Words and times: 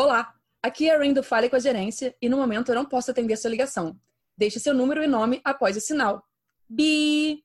Olá, 0.00 0.32
aqui 0.62 0.88
é 0.88 0.94
a 0.94 0.98
Rain 0.98 1.12
do 1.12 1.24
Fale 1.24 1.50
com 1.50 1.56
a 1.56 1.58
Gerência 1.58 2.14
e 2.22 2.28
no 2.28 2.36
momento 2.36 2.68
eu 2.68 2.76
não 2.76 2.86
posso 2.86 3.10
atender 3.10 3.36
sua 3.36 3.50
ligação. 3.50 4.00
Deixe 4.36 4.60
seu 4.60 4.72
número 4.72 5.02
e 5.02 5.08
nome 5.08 5.40
após 5.42 5.76
o 5.76 5.80
sinal. 5.80 6.24
Bi! 6.68 7.44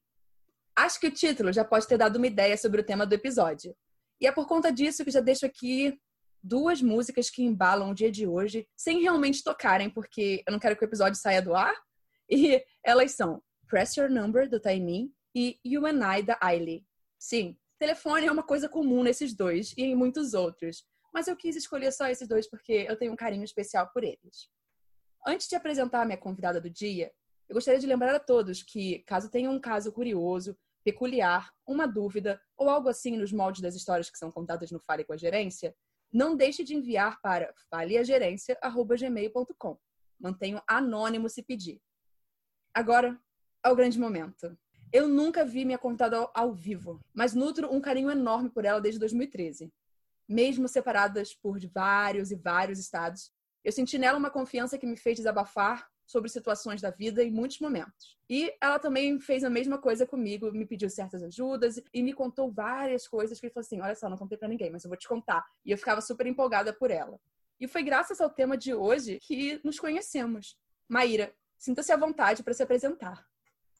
Acho 0.76 1.00
que 1.00 1.08
o 1.08 1.12
título 1.12 1.52
já 1.52 1.66
pode 1.66 1.88
ter 1.88 1.98
dado 1.98 2.18
uma 2.18 2.28
ideia 2.28 2.56
sobre 2.56 2.80
o 2.80 2.84
tema 2.84 3.08
do 3.08 3.14
episódio. 3.16 3.76
E 4.22 4.28
é 4.28 4.32
por 4.32 4.48
conta 4.48 4.72
disso 4.72 5.04
que 5.04 5.10
já 5.10 5.20
deixo 5.20 5.48
aqui 5.48 6.00
duas 6.44 6.80
músicas 6.80 7.28
que 7.28 7.42
embalam 7.42 7.90
o 7.90 7.96
dia 7.96 8.12
de 8.12 8.28
hoje 8.28 8.68
sem 8.78 9.02
realmente 9.02 9.44
tocarem, 9.44 9.90
porque 9.90 10.44
eu 10.48 10.52
não 10.52 10.60
quero 10.60 10.78
que 10.78 10.86
o 10.86 10.88
episódio 10.88 11.20
saia 11.20 11.42
do 11.42 11.56
ar. 11.56 11.74
E 12.30 12.64
elas 12.86 13.14
são 13.14 13.42
Press 13.68 13.98
Your 13.98 14.12
Number, 14.12 14.48
do 14.48 14.60
Taimin, 14.60 15.12
e 15.36 15.58
You 15.66 15.88
and 15.88 16.20
I, 16.20 16.22
da 16.22 16.38
Ailey. 16.40 16.86
Sim, 17.18 17.58
telefone 17.80 18.28
é 18.28 18.32
uma 18.32 18.44
coisa 18.44 18.70
comum 18.70 19.02
nesses 19.02 19.34
dois 19.34 19.74
e 19.76 19.86
em 19.86 19.96
muitos 19.96 20.36
outros 20.36 20.84
mas 21.14 21.28
eu 21.28 21.36
quis 21.36 21.56
escolher 21.56 21.92
só 21.92 22.08
esses 22.08 22.28
dois 22.28 22.50
porque 22.50 22.88
eu 22.90 22.98
tenho 22.98 23.14
um 23.14 23.16
carinho 23.16 23.44
especial 23.44 23.88
por 23.94 24.04
eles. 24.04 24.50
Antes 25.26 25.48
de 25.48 25.56
apresentar 25.56 26.02
a 26.02 26.06
minha 26.06 26.18
convidada 26.18 26.60
do 26.60 26.70
dia, 26.70 27.14
eu 27.48 27.54
gostaria 27.54 27.80
de 27.80 27.86
lembrar 27.86 28.14
a 28.16 28.20
todos 28.20 28.64
que, 28.64 29.04
caso 29.04 29.30
tenham 29.30 29.54
um 29.54 29.60
caso 29.60 29.92
curioso, 29.92 30.58
peculiar, 30.84 31.54
uma 31.66 31.86
dúvida 31.86 32.42
ou 32.58 32.70
algo 32.70 32.90
assim 32.90 33.16
nos 33.16 33.32
moldes 33.32 33.62
das 33.62 33.76
histórias 33.76 34.10
que 34.10 34.18
são 34.18 34.32
contadas 34.32 34.72
no 34.72 34.80
Fale 34.80 35.06
com 35.06 35.14
a 35.14 35.18
Gerência, 35.18 35.76
não 36.12 36.36
deixe 36.36 36.64
de 36.64 36.76
enviar 36.76 37.22
para 37.22 37.54
faleagerência.gmail.com. 37.70 39.78
Mantenho 40.20 40.60
anônimo 40.68 41.30
se 41.30 41.44
pedir. 41.44 41.80
Agora, 42.74 43.16
ao 43.62 43.76
grande 43.76 44.00
momento. 44.00 44.58
Eu 44.92 45.08
nunca 45.08 45.46
vi 45.46 45.64
minha 45.66 45.78
convidada 45.78 46.28
ao 46.36 46.54
vivo, 46.54 47.00
mas 47.14 47.34
nutro 47.34 47.74
um 47.74 47.82
carinho 47.82 48.12
enorme 48.12 48.50
por 48.50 48.66
ela 48.66 48.80
desde 48.80 49.00
2013 49.00 49.74
mesmo 50.28 50.68
separadas 50.68 51.34
por 51.34 51.60
vários 51.68 52.32
e 52.32 52.36
vários 52.36 52.80
estados. 52.80 53.32
Eu 53.64 53.72
senti 53.72 53.98
nela 53.98 54.18
uma 54.18 54.30
confiança 54.30 54.78
que 54.78 54.86
me 54.86 54.98
fez 54.98 55.18
desabafar 55.18 55.90
sobre 56.06 56.30
situações 56.30 56.82
da 56.82 56.90
vida 56.90 57.24
em 57.24 57.32
muitos 57.32 57.60
momentos. 57.60 58.18
E 58.30 58.54
ela 58.60 58.78
também 58.78 59.20
fez 59.20 59.44
a 59.44 59.50
mesma 59.50 59.78
coisa 59.78 60.06
comigo, 60.06 60.52
me 60.52 60.66
pediu 60.66 60.90
certas 60.90 61.24
ajudas 61.24 61.82
e 61.94 62.04
me 62.04 62.14
contou 62.14 62.52
várias 62.52 63.08
coisas 63.08 63.40
que 63.40 63.46
ele 63.46 63.54
falou 63.54 63.66
assim: 63.66 63.82
"Olha 63.82 63.96
só, 63.96 64.10
não 64.10 64.18
contei 64.18 64.38
para 64.38 64.48
ninguém, 64.48 64.70
mas 64.70 64.84
eu 64.84 64.90
vou 64.90 64.98
te 64.98 65.08
contar". 65.08 65.46
E 65.66 65.72
eu 65.72 65.78
ficava 65.78 66.02
super 66.02 66.28
empolgada 66.28 66.74
por 66.74 66.92
ela. 66.92 67.20
E 67.60 67.68
foi 67.68 67.84
graças 67.84 68.20
ao 68.20 68.30
tema 68.30 68.58
de 68.58 68.74
hoje 68.74 69.20
que 69.22 69.62
nos 69.64 69.80
conhecemos. 69.80 70.58
Maíra, 70.88 71.34
sinta-se 71.58 71.92
à 71.92 71.98
vontade 71.98 72.44
para 72.44 72.54
se 72.54 72.64
apresentar. 72.64 73.26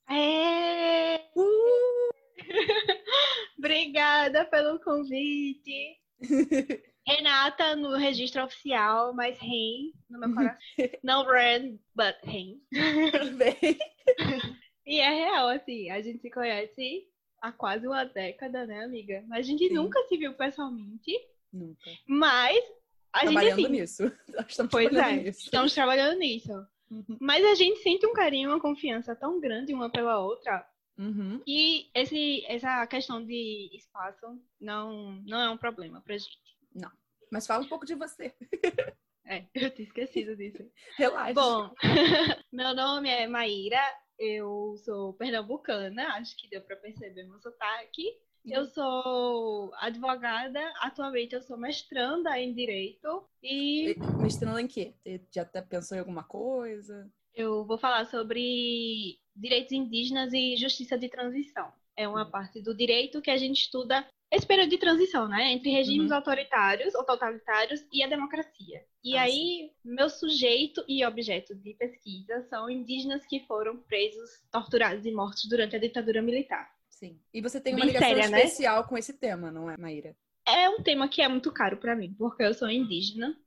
É... 0.10 1.30
Uh! 1.36 2.10
Obrigada 3.58 4.46
pelo 4.46 4.80
convite. 4.80 5.98
Renata 7.06 7.76
no 7.76 7.98
registro 7.98 8.44
oficial, 8.44 9.14
mas 9.14 9.38
Ren 9.38 9.92
no 10.10 10.20
meu 10.20 10.34
coração. 10.34 10.58
Não 11.04 11.26
Ren, 11.26 11.78
but 11.94 12.16
Ren. 12.24 12.62
e 14.86 15.00
é 15.00 15.10
real, 15.10 15.50
assim, 15.50 15.90
a 15.90 16.02
gente 16.02 16.22
se 16.22 16.32
conhece 16.32 17.06
há 17.42 17.52
quase 17.52 17.86
uma 17.86 18.06
década, 18.06 18.66
né, 18.66 18.86
amiga? 18.86 19.24
Mas 19.28 19.40
a 19.40 19.50
gente 19.50 19.68
Sim. 19.68 19.74
nunca 19.74 20.02
se 20.08 20.18
viu 20.18 20.34
pessoalmente. 20.34 21.12
Nunca. 21.52 21.92
Mas 22.08 22.64
a 23.12 23.22
trabalhando 23.22 23.60
gente. 23.60 23.66
Assim, 23.66 23.82
nisso. 23.82 24.12
Estamos 24.48 24.72
pois 24.72 24.90
trabalhando 24.90 25.20
é, 25.20 25.24
nisso. 25.24 25.42
Estamos 25.42 25.74
trabalhando 25.74 26.20
nisso. 26.20 26.68
Uhum. 26.90 27.18
Mas 27.20 27.46
a 27.46 27.56
gente 27.56 27.82
sente 27.82 28.06
um 28.06 28.14
carinho, 28.14 28.50
uma 28.50 28.62
confiança 28.62 29.16
tão 29.16 29.40
grande 29.40 29.74
uma 29.74 29.90
pela 29.90 30.20
outra 30.20 30.66
Uhum. 30.98 31.42
E 31.48 31.90
esse, 31.94 32.46
essa 32.46 32.86
questão 32.88 33.24
de 33.26 33.70
espaço 33.74 34.40
não, 34.60 35.14
não 35.26 35.40
é 35.40 35.50
um 35.50 35.58
problema 35.58 36.02
pra 36.02 36.18
gente. 36.18 36.58
Não. 36.74 36.92
Mas 37.32 37.48
fala 37.48 37.64
um 37.64 37.70
pouco 37.70 37.86
de 37.86 37.96
você. 37.96 38.34
É, 39.26 39.46
eu 39.54 39.72
tinha 39.72 39.88
esquecido 39.88 40.36
disso. 40.36 40.70
Relaxa. 40.98 41.34
Bom, 41.34 41.74
meu 42.52 42.76
nome 42.76 43.10
é 43.10 43.26
Maíra, 43.26 43.80
eu 44.20 44.76
sou 44.84 45.14
pernambucana, 45.14 46.16
acho 46.16 46.36
que 46.36 46.50
deu 46.50 46.62
para 46.62 46.76
perceber 46.76 47.24
meu 47.24 47.40
sotaque. 47.40 48.20
Eu 48.46 48.66
sou 48.66 49.74
advogada, 49.76 50.60
atualmente 50.82 51.34
eu 51.34 51.42
sou 51.42 51.58
mestranda 51.58 52.38
em 52.38 52.54
Direito 52.54 53.26
e... 53.42 53.96
Mestranda 54.22 54.62
em 54.62 54.68
quê? 54.68 54.94
Você 55.02 55.26
já 55.34 55.44
até 55.44 55.62
pensou 55.62 55.96
em 55.96 56.02
alguma 56.02 56.26
coisa? 56.26 57.10
Eu 57.34 57.66
vou 57.66 57.78
falar 57.78 58.06
sobre 58.06 59.18
direitos 59.36 59.72
indígenas 59.72 60.34
e 60.34 60.56
justiça 60.58 60.98
de 60.98 61.10
transição. 61.10 61.72
É 61.96 62.08
uma 62.08 62.26
uhum. 62.26 62.32
parte 62.32 62.62
do 62.62 62.76
direito 62.76 63.22
que 63.22 63.30
a 63.30 63.38
gente 63.38 63.62
estuda 63.62 64.06
esse 64.32 64.48
período 64.48 64.70
de 64.72 64.80
transição, 64.80 65.28
né? 65.28 65.52
Entre 65.52 65.70
regimes 65.70 66.10
uhum. 66.10 66.18
autoritários 66.18 66.96
ou 66.96 67.04
totalitários 67.04 67.86
e 67.92 68.02
a 68.02 68.08
democracia. 68.08 68.84
E 69.04 69.16
ah, 69.16 69.24
aí, 69.24 69.32
sim. 69.32 69.72
meu 69.84 70.10
sujeito 70.10 70.84
e 70.88 71.06
objeto 71.06 71.54
de 71.54 71.76
pesquisa 71.76 72.42
são 72.50 72.68
indígenas 72.68 73.26
que 73.28 73.42
foram 73.42 73.78
presos, 73.78 74.30
torturados 74.52 75.06
e 75.06 75.12
mortos 75.12 75.46
durante 75.46 75.76
a 75.76 75.80
ditadura 75.80 76.22
militar. 76.22 76.68
Sim. 76.90 77.20
E 77.32 77.42
você 77.42 77.62
tem 77.62 77.74
uma 77.74 77.82
Bem 77.82 77.90
ligação 77.90 78.08
séria, 78.08 78.30
né? 78.30 78.44
especial 78.44 78.82
né? 78.82 78.88
com 78.90 78.98
esse 78.98 79.14
tema, 79.14 79.52
não 79.52 79.70
é, 79.70 79.78
Maíra? 79.78 80.16
É 80.48 80.70
um 80.70 80.82
tema 80.82 81.08
que 81.08 81.22
é 81.22 81.28
muito 81.28 81.52
caro 81.52 81.78
para 81.78 81.96
mim, 81.96 82.14
porque 82.18 82.44
eu 82.44 82.54
sou 82.54 82.70
indígena 82.70 83.38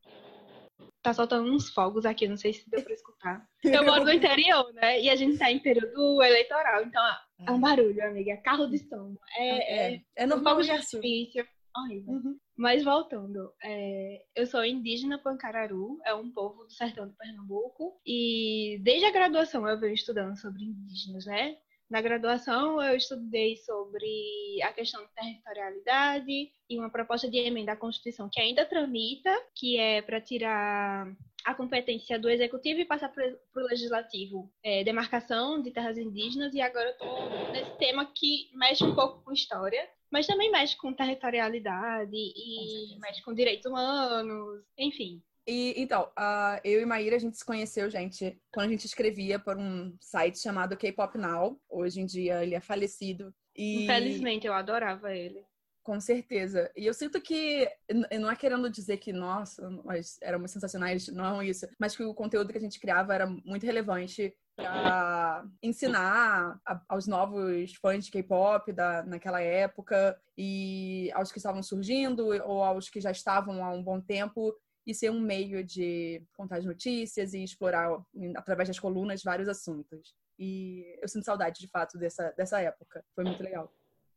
tá 1.06 1.14
soltando 1.14 1.48
uns 1.48 1.70
fogos 1.70 2.04
aqui, 2.04 2.26
não 2.26 2.36
sei 2.36 2.52
se 2.52 2.68
deu 2.68 2.82
pra 2.82 2.92
escutar. 2.92 3.48
Eu 3.62 3.84
moro 3.84 4.04
no 4.04 4.12
interior, 4.12 4.72
né? 4.74 5.00
E 5.00 5.08
a 5.08 5.14
gente 5.14 5.38
tá 5.38 5.50
em 5.50 5.60
período 5.60 6.20
eleitoral, 6.20 6.82
então 6.82 7.02
é 7.46 7.50
um 7.50 7.60
barulho, 7.60 8.04
amiga. 8.04 8.32
É 8.32 8.36
carro 8.38 8.66
de 8.66 8.78
som. 8.78 9.14
É, 9.38 9.48
é, 9.48 9.94
é, 9.94 10.02
é 10.16 10.26
normal 10.26 10.54
um 10.54 10.56
fogo 10.56 10.66
de 10.66 10.70
artifício. 10.72 11.46
Horrível. 11.76 12.14
Uhum. 12.14 12.38
Mas 12.56 12.82
voltando, 12.82 13.52
é, 13.62 14.22
eu 14.34 14.46
sou 14.46 14.64
indígena 14.64 15.18
pancararu, 15.18 15.98
é 16.04 16.14
um 16.14 16.32
povo 16.32 16.64
do 16.64 16.72
sertão 16.72 17.06
do 17.06 17.14
Pernambuco, 17.14 18.00
e 18.04 18.80
desde 18.82 19.04
a 19.04 19.12
graduação 19.12 19.68
eu 19.68 19.78
venho 19.78 19.92
estudando 19.92 20.34
sobre 20.36 20.64
indígenas, 20.64 21.26
né? 21.26 21.56
Na 21.88 22.00
graduação, 22.00 22.82
eu 22.82 22.96
estudei 22.96 23.56
sobre 23.58 24.60
a 24.62 24.72
questão 24.72 25.04
de 25.04 25.12
territorialidade 25.14 26.50
e 26.68 26.78
uma 26.78 26.90
proposta 26.90 27.30
de 27.30 27.38
emenda 27.38 27.72
à 27.72 27.76
Constituição 27.76 28.28
que 28.28 28.40
ainda 28.40 28.66
tramita, 28.66 29.32
que 29.54 29.78
é 29.78 30.02
para 30.02 30.20
tirar 30.20 31.06
a 31.44 31.54
competência 31.54 32.18
do 32.18 32.28
executivo 32.28 32.80
e 32.80 32.84
passar 32.84 33.08
para 33.08 33.24
o 33.54 33.60
legislativo 33.60 34.52
é, 34.64 34.82
demarcação 34.82 35.62
de 35.62 35.70
terras 35.70 35.96
indígenas. 35.96 36.52
E 36.54 36.60
agora 36.60 36.86
eu 36.86 36.92
estou 36.92 37.52
nesse 37.52 37.78
tema 37.78 38.04
que 38.04 38.50
mexe 38.52 38.82
um 38.82 38.92
pouco 38.94 39.22
com 39.22 39.32
história, 39.32 39.88
mas 40.10 40.26
também 40.26 40.50
mexe 40.50 40.76
com 40.76 40.92
territorialidade 40.92 42.16
e 42.16 42.98
mexe 42.98 43.22
com 43.22 43.32
direitos 43.32 43.64
humanos, 43.64 44.64
enfim. 44.76 45.22
E 45.46 45.74
então, 45.80 46.10
uh, 46.18 46.60
eu 46.64 46.80
e 46.80 46.84
Maíra, 46.84 47.16
a 47.16 47.20
gente 47.20 47.36
se 47.36 47.44
conheceu, 47.44 47.88
gente, 47.88 48.36
quando 48.52 48.66
a 48.66 48.70
gente 48.72 48.84
escrevia 48.84 49.38
por 49.38 49.56
um 49.56 49.96
site 50.00 50.40
chamado 50.40 50.76
K-Pop 50.76 51.16
Now. 51.16 51.60
Hoje 51.68 52.00
em 52.00 52.06
dia 52.06 52.42
ele 52.42 52.54
é 52.54 52.60
falecido. 52.60 53.32
E... 53.54 53.84
Infelizmente, 53.84 54.46
eu 54.46 54.52
adorava 54.52 55.14
ele. 55.14 55.44
Com 55.84 56.00
certeza. 56.00 56.68
E 56.76 56.84
eu 56.84 56.92
sinto 56.92 57.20
que, 57.20 57.70
não 58.18 58.28
é 58.28 58.34
querendo 58.34 58.68
dizer 58.68 58.96
que, 58.96 59.12
nossa, 59.12 59.70
nós 59.70 60.18
éramos 60.20 60.50
sensacionais, 60.50 61.06
não 61.06 61.40
é 61.40 61.46
isso, 61.46 61.64
mas 61.78 61.96
que 61.96 62.02
o 62.02 62.12
conteúdo 62.12 62.50
que 62.50 62.58
a 62.58 62.60
gente 62.60 62.80
criava 62.80 63.14
era 63.14 63.24
muito 63.24 63.64
relevante 63.64 64.34
para 64.56 65.44
ensinar 65.62 66.58
a, 66.66 66.82
aos 66.88 67.06
novos 67.06 67.72
fãs 67.74 68.06
de 68.06 68.10
K-pop 68.10 68.74
naquela 69.06 69.40
época 69.40 70.20
e 70.36 71.08
aos 71.14 71.30
que 71.30 71.38
estavam 71.38 71.62
surgindo 71.62 72.26
ou 72.44 72.64
aos 72.64 72.88
que 72.88 73.00
já 73.00 73.12
estavam 73.12 73.64
há 73.64 73.70
um 73.70 73.82
bom 73.82 74.00
tempo 74.00 74.52
e 74.86 74.94
ser 74.94 75.10
um 75.10 75.20
meio 75.20 75.64
de 75.64 76.22
contar 76.34 76.58
as 76.58 76.64
notícias 76.64 77.34
e 77.34 77.42
explorar, 77.42 77.90
através 78.36 78.68
das 78.68 78.78
colunas, 78.78 79.22
vários 79.22 79.48
assuntos. 79.48 80.14
E 80.38 80.98
eu 81.02 81.08
sinto 81.08 81.24
saudade, 81.24 81.60
de 81.60 81.68
fato, 81.68 81.98
dessa, 81.98 82.30
dessa 82.36 82.60
época. 82.60 83.04
Foi 83.14 83.24
muito 83.24 83.42
legal. 83.42 83.72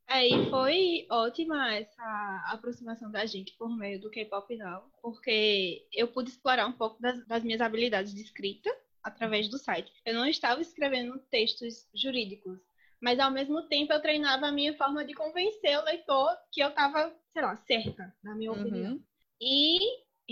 É, 0.07 0.27
e 0.27 0.49
foi 0.49 1.05
ótima 1.11 1.75
essa 1.75 2.44
aproximação 2.47 3.11
da 3.11 3.25
gente 3.27 3.55
por 3.57 3.69
meio 3.77 4.01
do 4.01 4.09
K-Pop 4.09 4.55
Now, 4.57 4.91
porque 5.01 5.88
eu 5.94 6.07
pude 6.07 6.31
explorar 6.31 6.65
um 6.65 6.73
pouco 6.73 6.99
das, 6.99 7.25
das 7.27 7.44
minhas 7.44 7.61
habilidades 7.61 8.13
de 8.13 8.21
escrita 8.21 8.75
através 9.03 9.47
do 9.49 9.59
site. 9.59 9.91
Eu 10.03 10.15
não 10.15 10.25
estava 10.25 10.61
escrevendo 10.61 11.19
textos 11.29 11.88
jurídicos, 11.94 12.59
mas 12.99 13.19
ao 13.19 13.31
mesmo 13.31 13.67
tempo 13.67 13.94
eu 13.94 14.01
treinava 14.01 14.47
a 14.47 14.51
minha 14.51 14.75
forma 14.75 15.05
de 15.05 15.13
convencer 15.13 15.77
o 15.77 15.85
leitor 15.85 16.35
que 16.51 16.61
eu 16.61 16.69
estava, 16.69 17.15
sei 17.31 17.41
lá, 17.44 17.55
certa, 17.55 18.11
na 18.23 18.35
minha 18.35 18.51
uhum. 18.51 18.61
opinião. 18.61 18.99
E 19.39 19.77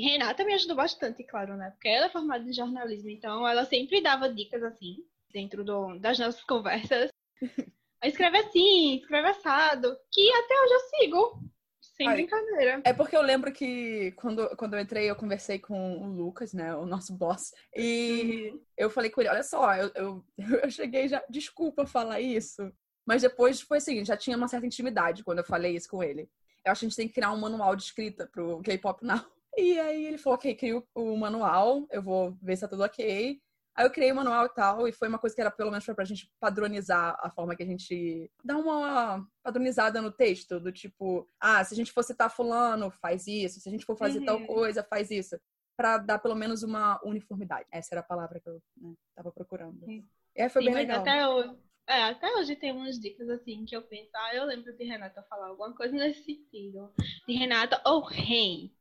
Renata 0.02 0.44
me 0.44 0.54
ajudou 0.54 0.76
bastante, 0.76 1.24
claro, 1.24 1.56
né? 1.56 1.72
Porque 1.72 1.88
ela 1.88 2.06
é 2.06 2.10
formada 2.10 2.48
em 2.48 2.54
jornalismo, 2.54 3.10
então 3.10 3.48
ela 3.48 3.66
sempre 3.66 4.02
dava 4.02 4.32
dicas 4.32 4.62
assim, 4.64 4.98
dentro 5.32 5.64
do, 5.64 5.98
das 6.00 6.20
nossas 6.20 6.44
conversas. 6.44 7.10
escreve 8.04 8.38
assim, 8.38 8.98
escreve 8.98 9.30
assado, 9.30 9.98
que 10.12 10.32
até 10.32 10.54
hoje 10.62 10.74
eu 10.74 10.80
sigo. 10.80 11.42
Sem 11.82 12.08
Ai, 12.08 12.16
brincadeira. 12.16 12.82
É 12.86 12.94
porque 12.94 13.18
eu 13.18 13.24
lembro 13.24 13.52
que 13.52 14.12
quando, 14.12 14.56
quando 14.56 14.76
eu 14.76 14.80
entrei, 14.80 15.10
eu 15.10 15.16
conversei 15.16 15.58
com 15.58 15.98
o 15.98 16.06
Lucas, 16.06 16.54
né? 16.54 16.76
O 16.76 16.86
nosso 16.86 17.12
boss. 17.12 17.52
E 17.76 18.52
uhum. 18.52 18.62
eu 18.78 18.90
falei 18.92 19.10
com 19.10 19.20
ele: 19.20 19.32
olha 19.32 19.42
só, 19.42 19.74
eu, 19.76 19.92
eu, 19.96 20.26
eu 20.64 20.70
cheguei 20.70 21.08
já. 21.08 21.24
Desculpa 21.28 21.88
falar 21.88 22.22
isso. 22.22 22.72
Mas 23.04 23.24
depois 23.24 23.62
foi 23.62 23.78
assim, 23.78 24.06
já 24.06 24.16
tinha 24.16 24.38
uma 24.38 24.48
certa 24.48 24.68
intimidade 24.68 25.24
quando 25.24 25.40
eu 25.40 25.44
falei 25.44 25.76
isso 25.76 25.90
com 25.90 26.04
ele. 26.04 26.30
Eu 26.64 26.72
acho 26.72 26.82
que 26.82 26.86
a 26.86 26.90
gente 26.90 26.98
tem 26.98 27.08
que 27.08 27.16
criar 27.16 27.32
um 27.32 27.40
manual 27.40 27.76
de 27.76 27.84
escrita 27.84 28.28
pro 28.28 28.62
K-pop 28.62 29.04
Now. 29.04 29.26
E 29.58 29.80
aí 29.80 30.06
ele 30.06 30.20
falou, 30.20 30.36
ok, 30.36 30.54
cria 30.54 30.84
o, 30.94 31.18
manual, 31.18 31.88
eu 31.90 32.02
vou 32.02 32.38
ver 32.42 32.56
se 32.56 32.62
tá 32.62 32.68
tudo 32.68 32.84
ok. 32.84 33.42
Aí 33.76 33.86
eu 33.86 33.92
criei 33.92 34.12
o 34.12 34.16
manual 34.16 34.46
e 34.46 34.50
tal, 34.50 34.88
e 34.88 34.92
foi 34.92 35.08
uma 35.08 35.18
coisa 35.18 35.36
que 35.36 35.42
era 35.42 35.52
pelo 35.52 35.72
menos 35.72 35.86
pra 35.86 36.06
gente 36.06 36.32
padronizar 36.40 37.16
a 37.20 37.30
forma 37.30 37.56
que 37.56 37.64
a 37.64 37.66
gente 37.66 38.32
dá 38.44 38.58
uma 38.58 39.28
padronizada 39.44 40.02
no 40.02 40.12
texto, 40.12 40.60
do 40.60 40.72
tipo, 40.72 41.28
ah, 41.40 41.64
se 41.64 41.74
a 41.74 41.78
gente 41.78 41.92
for 41.92 42.04
citar 42.04 42.30
fulano, 42.30 42.92
faz 42.92 43.26
isso, 43.28 43.60
se 43.60 43.68
a 43.68 43.72
gente 43.72 43.86
for 43.86 43.98
fazer 43.98 44.20
uhum. 44.20 44.26
tal 44.26 44.46
coisa, 44.46 44.84
faz 44.84 45.10
isso. 45.10 45.40
Pra 45.76 45.98
dar 46.00 46.18
pelo 46.18 46.34
menos 46.36 46.64
uma 46.64 47.00
uniformidade. 47.04 47.68
Essa 47.72 47.94
era 47.94 48.02
a 48.02 48.08
palavra 48.08 48.40
que 48.40 48.50
eu 48.50 48.60
né, 48.78 48.94
tava 49.16 49.32
procurando. 49.32 49.86
Sim. 49.86 50.08
E 50.36 50.42
aí 50.42 50.50
foi 50.50 50.64
Sim, 50.64 50.68
bem 50.70 50.76
legal. 50.76 51.02
Até 51.02 51.28
hoje, 51.28 51.56
é, 51.88 52.04
até 52.04 52.34
hoje 52.36 52.56
tem 52.56 52.72
umas 52.72 53.00
dicas 53.00 53.30
assim 53.30 53.64
que 53.64 53.76
eu 53.76 53.84
penso, 53.84 54.10
ah, 54.16 54.36
eu 54.36 54.46
lembro 54.46 54.76
de 54.76 54.84
Renata 54.84 55.24
falar 55.30 55.48
alguma 55.48 55.74
coisa 55.76 55.96
nesse 55.96 56.24
sentido. 56.24 56.92
De 57.28 57.34
Renata 57.34 57.82
ou 57.86 58.04
oh, 58.04 58.12
hey. 58.12 58.76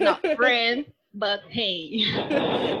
Not 0.00 0.20
friend, 0.36 0.86
but 1.12 1.40
hey. 1.48 2.04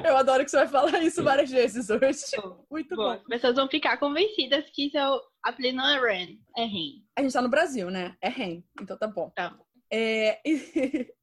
Eu 0.04 0.16
adoro 0.16 0.44
que 0.44 0.50
você 0.50 0.58
vai 0.58 0.68
falar 0.68 1.02
isso 1.02 1.22
várias 1.22 1.50
vezes 1.50 1.88
hoje. 1.90 2.36
Bom, 2.36 2.64
Muito 2.70 2.96
bom. 2.96 3.02
bom. 3.02 3.10
As 3.10 3.24
pessoas 3.24 3.56
vão 3.56 3.68
ficar 3.68 3.96
convencidas 3.98 4.68
que 4.70 4.90
seu 4.90 5.20
apelido 5.42 5.78
não 5.78 5.88
é 5.88 6.00
Ren, 6.00 6.36
é 6.56 6.64
Ren. 6.64 7.02
A 7.16 7.22
gente 7.22 7.32
tá 7.32 7.42
no 7.42 7.48
Brasil, 7.48 7.90
né? 7.90 8.16
É 8.20 8.28
Ren, 8.28 8.62
então 8.80 8.96
tá 8.96 9.06
bom. 9.06 9.30
Tá. 9.34 9.58
É... 9.90 10.40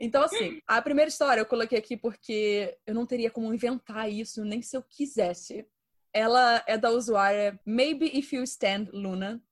então, 0.00 0.22
assim, 0.22 0.60
a 0.66 0.80
primeira 0.80 1.08
história 1.08 1.40
eu 1.40 1.46
coloquei 1.46 1.78
aqui 1.78 1.96
porque 1.96 2.76
eu 2.86 2.94
não 2.94 3.06
teria 3.06 3.30
como 3.30 3.52
inventar 3.52 4.10
isso, 4.10 4.44
nem 4.44 4.62
se 4.62 4.76
eu 4.76 4.82
quisesse. 4.82 5.66
Ela 6.14 6.62
é 6.66 6.76
da 6.76 6.90
usuária 6.90 7.58
Maybe 7.64 8.10
If 8.18 8.32
You 8.32 8.42
Stand 8.42 8.88
Luna. 8.92 9.42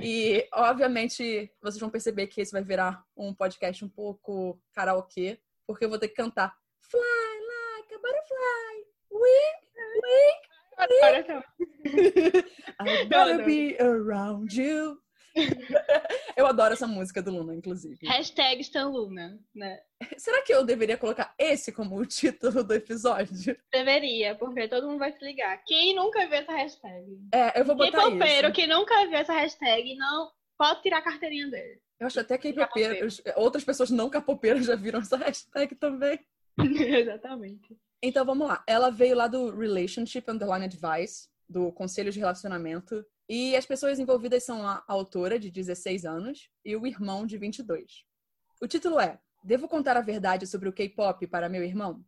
E, 0.00 0.48
obviamente, 0.52 1.50
vocês 1.60 1.80
vão 1.80 1.90
perceber 1.90 2.26
que 2.26 2.40
esse 2.40 2.52
vai 2.52 2.62
virar 2.62 3.04
um 3.16 3.34
podcast 3.34 3.84
um 3.84 3.88
pouco 3.88 4.60
karaokê, 4.72 5.40
porque 5.66 5.84
eu 5.84 5.88
vou 5.88 5.98
ter 5.98 6.08
que 6.08 6.14
cantar 6.14 6.54
Fly 6.80 7.00
like 7.00 7.94
a 7.94 7.98
butterfly, 7.98 8.84
wing, 9.10 9.54
wing, 10.02 10.04
wing. 10.04 10.46
I 12.80 13.04
gotta 13.06 13.44
be 13.44 13.76
around 13.80 14.52
you. 14.52 15.00
eu 16.36 16.46
adoro 16.46 16.72
essa 16.72 16.86
música 16.86 17.22
do 17.22 17.30
Luna, 17.30 17.54
inclusive. 17.54 18.06
Hashtag 18.06 18.62
Luna, 18.84 19.38
né? 19.54 19.80
Será 20.16 20.42
que 20.42 20.52
eu 20.52 20.64
deveria 20.64 20.96
colocar 20.96 21.34
esse 21.38 21.72
como 21.72 21.96
o 21.96 22.06
título 22.06 22.64
do 22.64 22.74
episódio? 22.74 23.56
Deveria, 23.72 24.34
porque 24.34 24.68
todo 24.68 24.86
mundo 24.86 24.98
vai 24.98 25.12
se 25.12 25.24
ligar. 25.24 25.62
Quem 25.64 25.94
nunca 25.94 26.26
viu 26.26 26.38
essa 26.38 26.52
hashtag? 26.52 27.18
É, 27.32 27.60
eu 27.60 27.64
vou 27.64 27.76
botar 27.76 28.02
Quem 28.02 28.12
popeiro 28.12 28.52
que 28.52 28.66
nunca 28.66 29.06
viu 29.06 29.16
essa 29.16 29.34
hashtag, 29.34 29.94
não 29.96 30.30
pode 30.58 30.82
tirar 30.82 30.98
a 30.98 31.02
carteirinha 31.02 31.48
dele. 31.48 31.80
Eu 31.98 32.06
acho 32.06 32.20
até 32.20 32.36
que 32.36 32.54
outras 33.36 33.64
pessoas 33.64 33.90
não 33.90 34.10
capopeiras 34.10 34.66
já 34.66 34.76
viram 34.76 35.00
essa 35.00 35.16
hashtag 35.16 35.74
também. 35.76 36.18
Exatamente. 36.58 37.76
Então 38.02 38.24
vamos 38.24 38.46
lá. 38.46 38.62
Ela 38.66 38.90
veio 38.90 39.16
lá 39.16 39.26
do 39.26 39.50
Relationship 39.56 40.24
Underline 40.28 40.66
Advice, 40.66 41.28
do 41.48 41.72
Conselho 41.72 42.12
de 42.12 42.18
Relacionamento, 42.18 43.04
e 43.28 43.56
as 43.56 43.66
pessoas 43.66 43.98
envolvidas 43.98 44.44
são 44.44 44.66
a 44.66 44.84
autora, 44.86 45.38
de 45.38 45.50
16 45.50 46.04
anos, 46.04 46.48
e 46.64 46.76
o 46.76 46.86
irmão, 46.86 47.26
de 47.26 47.36
22. 47.36 48.04
O 48.60 48.66
título 48.66 49.00
é 49.00 49.18
Devo 49.42 49.68
contar 49.68 49.96
a 49.96 50.00
verdade 50.00 50.46
sobre 50.46 50.68
o 50.68 50.72
K-pop 50.72 51.26
para 51.26 51.48
meu 51.48 51.62
irmão? 51.62 52.04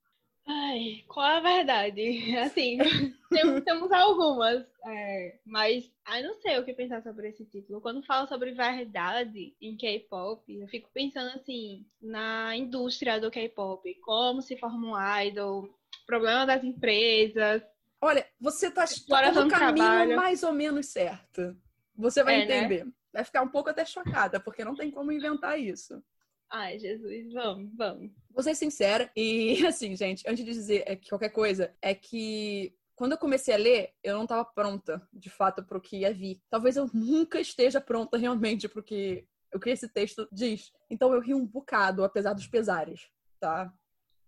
Ai, 0.46 1.04
qual 1.06 1.26
a 1.26 1.40
verdade? 1.40 2.00
Assim, 2.40 2.78
temos, 3.30 3.62
temos 3.62 3.92
algumas, 3.92 4.66
é, 4.86 5.38
mas 5.44 5.92
ai, 6.06 6.22
não 6.22 6.34
sei 6.36 6.58
o 6.58 6.64
que 6.64 6.72
pensar 6.72 7.02
sobre 7.02 7.28
esse 7.28 7.44
título. 7.44 7.82
Quando 7.82 8.02
falo 8.02 8.26
sobre 8.26 8.52
verdade 8.52 9.54
em 9.60 9.76
K-pop, 9.76 10.42
eu 10.50 10.66
fico 10.68 10.88
pensando 10.92 11.28
assim 11.38 11.86
na 12.00 12.56
indústria 12.56 13.20
do 13.20 13.30
K-pop, 13.30 13.94
como 13.96 14.40
se 14.40 14.56
forma 14.56 14.88
um 14.88 15.20
idol, 15.26 15.68
problema 16.06 16.46
das 16.46 16.64
empresas, 16.64 17.62
Olha, 18.00 18.26
você 18.40 18.70
tá, 18.70 18.84
tá 18.86 19.32
no 19.32 19.48
caminho 19.48 19.86
trabalho. 19.86 20.16
mais 20.16 20.42
ou 20.42 20.52
menos 20.52 20.86
certo. 20.86 21.56
Você 21.96 22.22
vai 22.22 22.42
é, 22.42 22.46
né? 22.46 22.58
entender. 22.58 22.84
Né? 22.84 22.92
Vai 23.12 23.24
ficar 23.24 23.42
um 23.42 23.48
pouco 23.48 23.70
até 23.70 23.84
chocada, 23.84 24.38
porque 24.38 24.64
não 24.64 24.76
tem 24.76 24.90
como 24.90 25.10
inventar 25.10 25.58
isso. 25.58 26.02
Ai, 26.50 26.78
Jesus, 26.78 27.32
vamos, 27.32 27.70
vamos. 27.74 28.10
Vou 28.30 28.42
ser 28.42 28.54
sincera, 28.54 29.10
e 29.16 29.64
assim, 29.66 29.94
gente, 29.96 30.24
antes 30.26 30.44
de 30.44 30.52
dizer 30.52 30.84
é 30.86 30.96
qualquer 30.96 31.30
coisa, 31.30 31.74
é 31.82 31.94
que 31.94 32.72
quando 32.94 33.12
eu 33.12 33.18
comecei 33.18 33.54
a 33.54 33.58
ler, 33.58 33.94
eu 34.02 34.14
não 34.16 34.24
estava 34.24 34.44
pronta, 34.44 35.00
de 35.12 35.30
fato, 35.30 35.62
para 35.62 35.78
o 35.78 35.80
que 35.80 35.98
ia 35.98 36.12
vir. 36.12 36.42
Talvez 36.50 36.76
eu 36.76 36.90
nunca 36.92 37.40
esteja 37.40 37.80
pronta 37.80 38.18
realmente 38.18 38.68
para 38.68 38.80
o 38.80 38.82
que, 38.82 39.24
o 39.54 39.60
que 39.60 39.70
esse 39.70 39.88
texto 39.88 40.28
diz. 40.32 40.72
Então 40.90 41.12
eu 41.14 41.20
ri 41.20 41.32
um 41.32 41.46
bocado, 41.46 42.02
apesar 42.02 42.32
dos 42.32 42.48
pesares, 42.48 43.08
tá? 43.38 43.72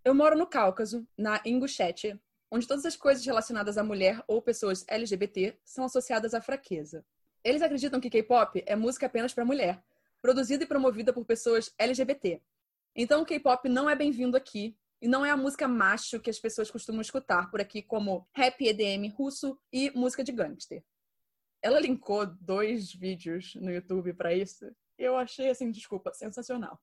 Eu 0.05 0.15
moro 0.15 0.39
no 0.39 0.47
Cáucaso, 0.47 1.05
na 1.19 1.41
Ingushetia, 1.45 2.21
onde 2.51 2.67
todas 2.67 2.85
as 2.85 2.97
coisas 2.97 3.25
relacionadas 3.25 3.79
à 3.79 3.85
mulher 3.85 4.23
ou 4.27 4.43
pessoas 4.43 4.85
LGBT 4.89 5.57
são 5.65 5.85
associadas 5.85 6.35
à 6.35 6.41
fraqueza. 6.41 7.05
Eles 7.45 7.63
acreditam 7.63 8.01
que 8.01 8.11
K-pop 8.11 8.63
é 8.67 8.75
música 8.75 9.07
apenas 9.07 9.33
para 9.33 9.45
mulher, 9.45 9.83
produzida 10.21 10.65
e 10.65 10.67
promovida 10.67 11.13
por 11.13 11.25
pessoas 11.25 11.73
LGBT. 11.79 12.43
Então, 12.95 13.23
o 13.23 13.25
K-pop 13.25 13.69
não 13.69 13.89
é 13.89 13.95
bem-vindo 13.95 14.37
aqui 14.37 14.77
e 15.01 15.09
não 15.09 15.25
é 15.25 15.31
a 15.31 15.37
música 15.37 15.69
macho 15.69 16.21
que 16.21 16.29
as 16.29 16.39
pessoas 16.39 16.71
costumam 16.71 17.01
escutar 17.01 17.51
por 17.51 17.61
aqui, 17.61 17.83
como 17.83 18.29
rap 18.35 18.61
EDM 18.61 19.09
russo 19.15 19.59
e 19.73 19.91
música 19.93 20.25
de 20.25 20.33
gangster. 20.33 20.85
Ela 21.63 21.81
linkou 21.81 22.27
dois 22.27 22.93
vídeos 22.93 23.55
no 23.55 23.71
YouTube 23.71 24.13
para 24.15 24.35
isso. 24.35 24.67
E 24.99 25.05
eu 25.05 25.17
achei, 25.17 25.49
assim, 25.49 25.71
desculpa, 25.71 26.13
sensacional. 26.13 26.79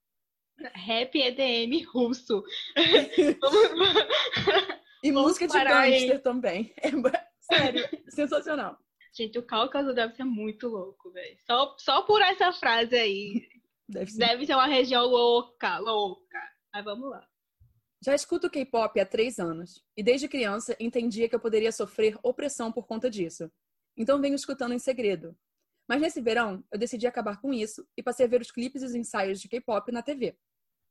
Rap 0.74 1.14
EDM 1.14 1.84
russo. 1.92 2.42
E 5.02 5.12
Vamos 5.12 5.28
música 5.28 5.46
de 5.46 5.52
gangster 5.52 6.12
aí. 6.12 6.18
também. 6.18 6.74
É, 7.50 7.56
sério, 7.56 7.88
sensacional. 8.10 8.78
Gente, 9.16 9.38
o 9.38 9.42
Cáucaso 9.42 9.94
deve 9.94 10.14
ser 10.14 10.24
muito 10.24 10.68
louco, 10.68 11.10
velho. 11.10 11.38
Só, 11.46 11.74
só 11.78 12.02
por 12.02 12.20
essa 12.20 12.52
frase 12.52 12.94
aí. 12.94 13.48
Deve 13.88 14.10
ser. 14.10 14.18
deve 14.18 14.44
ser 14.44 14.54
uma 14.54 14.66
região 14.66 15.06
louca, 15.06 15.78
louca. 15.78 16.38
Mas 16.74 16.84
vamos 16.84 17.08
lá. 17.08 17.26
Já 18.04 18.14
escuto 18.14 18.50
K-pop 18.50 19.00
há 19.00 19.06
três 19.06 19.38
anos 19.38 19.82
e 19.96 20.02
desde 20.02 20.28
criança 20.28 20.76
entendia 20.78 21.28
que 21.28 21.34
eu 21.34 21.40
poderia 21.40 21.72
sofrer 21.72 22.18
opressão 22.22 22.70
por 22.70 22.86
conta 22.86 23.08
disso. 23.10 23.50
Então 23.96 24.20
venho 24.20 24.34
escutando 24.34 24.74
em 24.74 24.78
segredo. 24.78 25.34
Mas 25.88 26.00
nesse 26.00 26.20
verão 26.20 26.62
eu 26.70 26.78
decidi 26.78 27.06
acabar 27.06 27.40
com 27.40 27.52
isso 27.52 27.88
e 27.96 28.02
passei 28.02 28.26
a 28.26 28.28
ver 28.28 28.42
os 28.42 28.50
clipes 28.50 28.82
e 28.82 28.84
os 28.84 28.94
ensaios 28.94 29.40
de 29.40 29.48
K-pop 29.48 29.90
na 29.90 30.02
TV. 30.02 30.36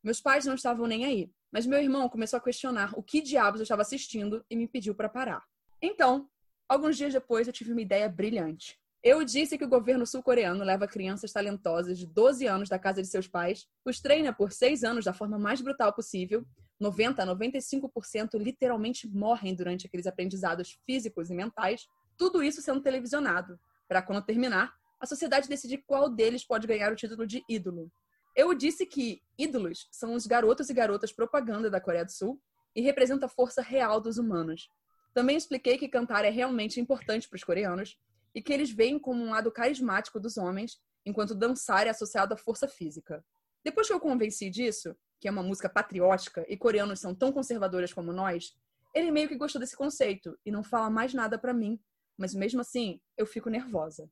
Meus 0.04 0.22
pais 0.22 0.46
não 0.46 0.56
estavam 0.56 0.88
nem 0.88 1.06
aí, 1.06 1.32
mas 1.52 1.66
meu 1.66 1.80
irmão 1.80 2.10
começou 2.10 2.38
a 2.38 2.42
questionar 2.42 2.94
o 2.98 3.04
que 3.04 3.22
diabos 3.22 3.60
eu 3.60 3.64
estava 3.64 3.82
assistindo 3.82 4.46
e 4.50 4.56
me 4.56 4.68
pediu 4.68 4.94
para 4.94 5.10
parar. 5.10 5.44
Então, 5.82 6.30
alguns 6.68 6.98
dias 6.98 7.14
depois, 7.14 7.48
eu 7.48 7.54
tive 7.54 7.72
uma 7.72 7.82
ideia 7.82 8.08
brilhante. 8.08 8.80
Eu 9.04 9.24
disse 9.24 9.58
que 9.58 9.64
o 9.64 9.70
governo 9.70 10.06
sul-coreano 10.06 10.64
leva 10.64 10.88
crianças 10.88 11.32
talentosas 11.32 11.98
de 11.98 12.06
12 12.06 12.46
anos 12.48 12.68
da 12.68 12.80
casa 12.80 13.02
de 13.02 13.08
seus 13.08 13.28
pais, 13.28 13.68
os 13.86 14.00
treina 14.00 14.34
por 14.34 14.52
6 14.52 14.84
anos 14.84 15.06
da 15.06 15.14
forma 15.14 15.38
mais 15.38 15.62
brutal 15.62 15.94
possível, 15.94 16.46
90 16.80 17.24
a 17.24 17.26
95% 17.26 18.38
literalmente 18.38 19.08
morrem 19.08 19.56
durante 19.56 19.88
aqueles 19.88 20.08
aprendizados 20.08 20.80
físicos 20.86 21.30
e 21.30 21.34
mentais, 21.34 21.88
tudo 22.18 22.44
isso 22.44 22.62
sendo 22.62 22.82
televisionado, 22.82 23.60
para 23.88 24.02
quando 24.02 24.26
terminar, 24.26 24.74
a 25.00 25.06
sociedade 25.06 25.48
decidir 25.48 25.84
qual 25.86 26.10
deles 26.10 26.44
pode 26.44 26.68
ganhar 26.68 26.92
o 26.92 26.96
título 26.96 27.26
de 27.26 27.44
ídolo. 27.48 27.92
Eu 28.38 28.54
disse 28.54 28.86
que 28.86 29.24
ídolos 29.36 29.88
são 29.92 30.14
os 30.14 30.28
garotos 30.28 30.70
e 30.70 30.74
garotas 30.74 31.12
propaganda 31.12 31.72
da 31.72 31.82
Coreia 31.82 32.06
do 32.06 32.12
Sul 32.12 32.40
e 32.76 32.82
representa 32.82 33.26
a 33.26 33.30
força 33.30 33.64
real 33.64 34.00
dos 34.00 34.20
humanos. 34.20 34.70
Também 35.12 35.36
expliquei 35.36 35.76
que 35.76 35.90
cantar 35.90 36.24
é 36.24 36.30
realmente 36.30 36.80
importante 36.80 37.28
para 37.28 37.36
os 37.36 37.44
coreanos 37.44 38.00
e 38.36 38.42
que 38.44 38.54
eles 38.54 38.70
veem 38.70 39.00
como 39.00 39.24
um 39.24 39.32
lado 39.32 39.52
carismático 39.52 40.20
dos 40.20 40.38
homens, 40.38 40.80
enquanto 41.04 41.34
dançar 41.34 41.88
é 41.88 41.90
associado 41.90 42.36
à 42.36 42.38
força 42.38 42.68
física. 42.68 43.26
Depois 43.64 43.88
que 43.88 43.94
eu 43.94 44.00
convenci 44.00 44.52
disso, 44.52 44.96
que 45.20 45.28
é 45.28 45.32
uma 45.32 45.42
música 45.42 45.68
patriótica 45.68 46.46
e 46.48 46.56
coreanos 46.56 47.00
são 47.00 47.16
tão 47.16 47.32
conservadores 47.32 47.92
como 47.92 48.14
nós, 48.14 48.56
ele 48.94 49.10
meio 49.10 49.28
que 49.28 49.36
gostou 49.36 49.60
desse 49.60 49.76
conceito 49.76 50.38
e 50.46 50.52
não 50.52 50.64
fala 50.64 50.92
mais 50.92 51.12
nada 51.12 51.40
para 51.40 51.56
mim, 51.56 51.80
mas 52.16 52.36
mesmo 52.36 52.62
assim 52.62 53.02
eu 53.18 53.26
fico 53.26 53.50
nervosa. 53.50 54.08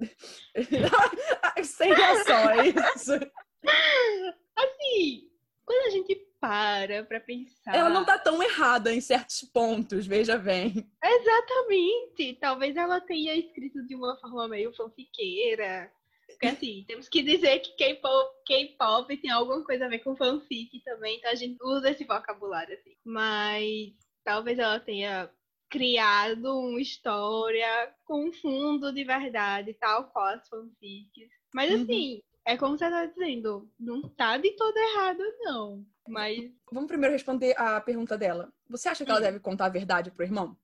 Sem 1.62 1.94
reação, 1.94 2.50
é 2.50 2.66
isso. 2.66 3.12
Assim, 4.56 5.30
quando 5.64 5.86
a 5.86 5.90
gente 5.90 6.14
para 6.42 7.04
pra 7.04 7.20
pensar. 7.20 7.72
Ela 7.72 7.88
não 7.88 8.04
tá 8.04 8.18
tão 8.18 8.42
errada 8.42 8.92
em 8.92 9.00
certos 9.00 9.42
pontos, 9.42 10.08
veja 10.08 10.36
bem. 10.36 10.90
Exatamente. 11.02 12.36
Talvez 12.40 12.76
ela 12.76 13.00
tenha 13.00 13.36
escrito 13.36 13.86
de 13.86 13.94
uma 13.94 14.18
forma 14.18 14.48
meio 14.48 14.74
fanfiqueira. 14.74 15.88
Porque 16.26 16.46
assim, 16.46 16.84
temos 16.88 17.08
que 17.08 17.22
dizer 17.22 17.60
que 17.60 17.76
K-pop 17.76 19.16
tem 19.18 19.30
alguma 19.30 19.62
coisa 19.64 19.86
a 19.86 19.88
ver 19.88 20.00
com 20.00 20.16
fanfic 20.16 20.82
também, 20.84 21.18
então 21.18 21.30
a 21.30 21.36
gente 21.36 21.56
usa 21.62 21.90
esse 21.90 22.04
vocabulário 22.04 22.74
assim. 22.74 22.96
Mas 23.04 23.92
talvez 24.24 24.58
ela 24.58 24.80
tenha 24.80 25.30
criado 25.70 26.58
uma 26.58 26.80
história 26.80 27.94
com 28.04 28.32
fundo 28.32 28.92
de 28.92 29.04
verdade, 29.04 29.74
tal 29.74 30.10
qual 30.10 30.26
as 30.26 30.48
fanfics. 30.48 31.30
Mas 31.54 31.70
uhum. 31.72 31.86
É 32.44 32.56
como 32.56 32.76
você 32.76 32.88
tá 32.88 33.06
dizendo, 33.06 33.70
não 33.78 34.02
tá 34.08 34.36
de 34.36 34.50
todo 34.56 34.76
errado, 34.76 35.22
não. 35.40 35.84
Mas. 36.08 36.50
Vamos 36.70 36.88
primeiro 36.88 37.12
responder 37.12 37.54
a 37.56 37.80
pergunta 37.80 38.18
dela. 38.18 38.52
Você 38.68 38.88
acha 38.88 39.04
que 39.04 39.10
ela 39.10 39.20
deve 39.20 39.38
contar 39.38 39.66
a 39.66 39.70
verdade 39.70 40.10
pro 40.10 40.24
irmão? 40.24 40.56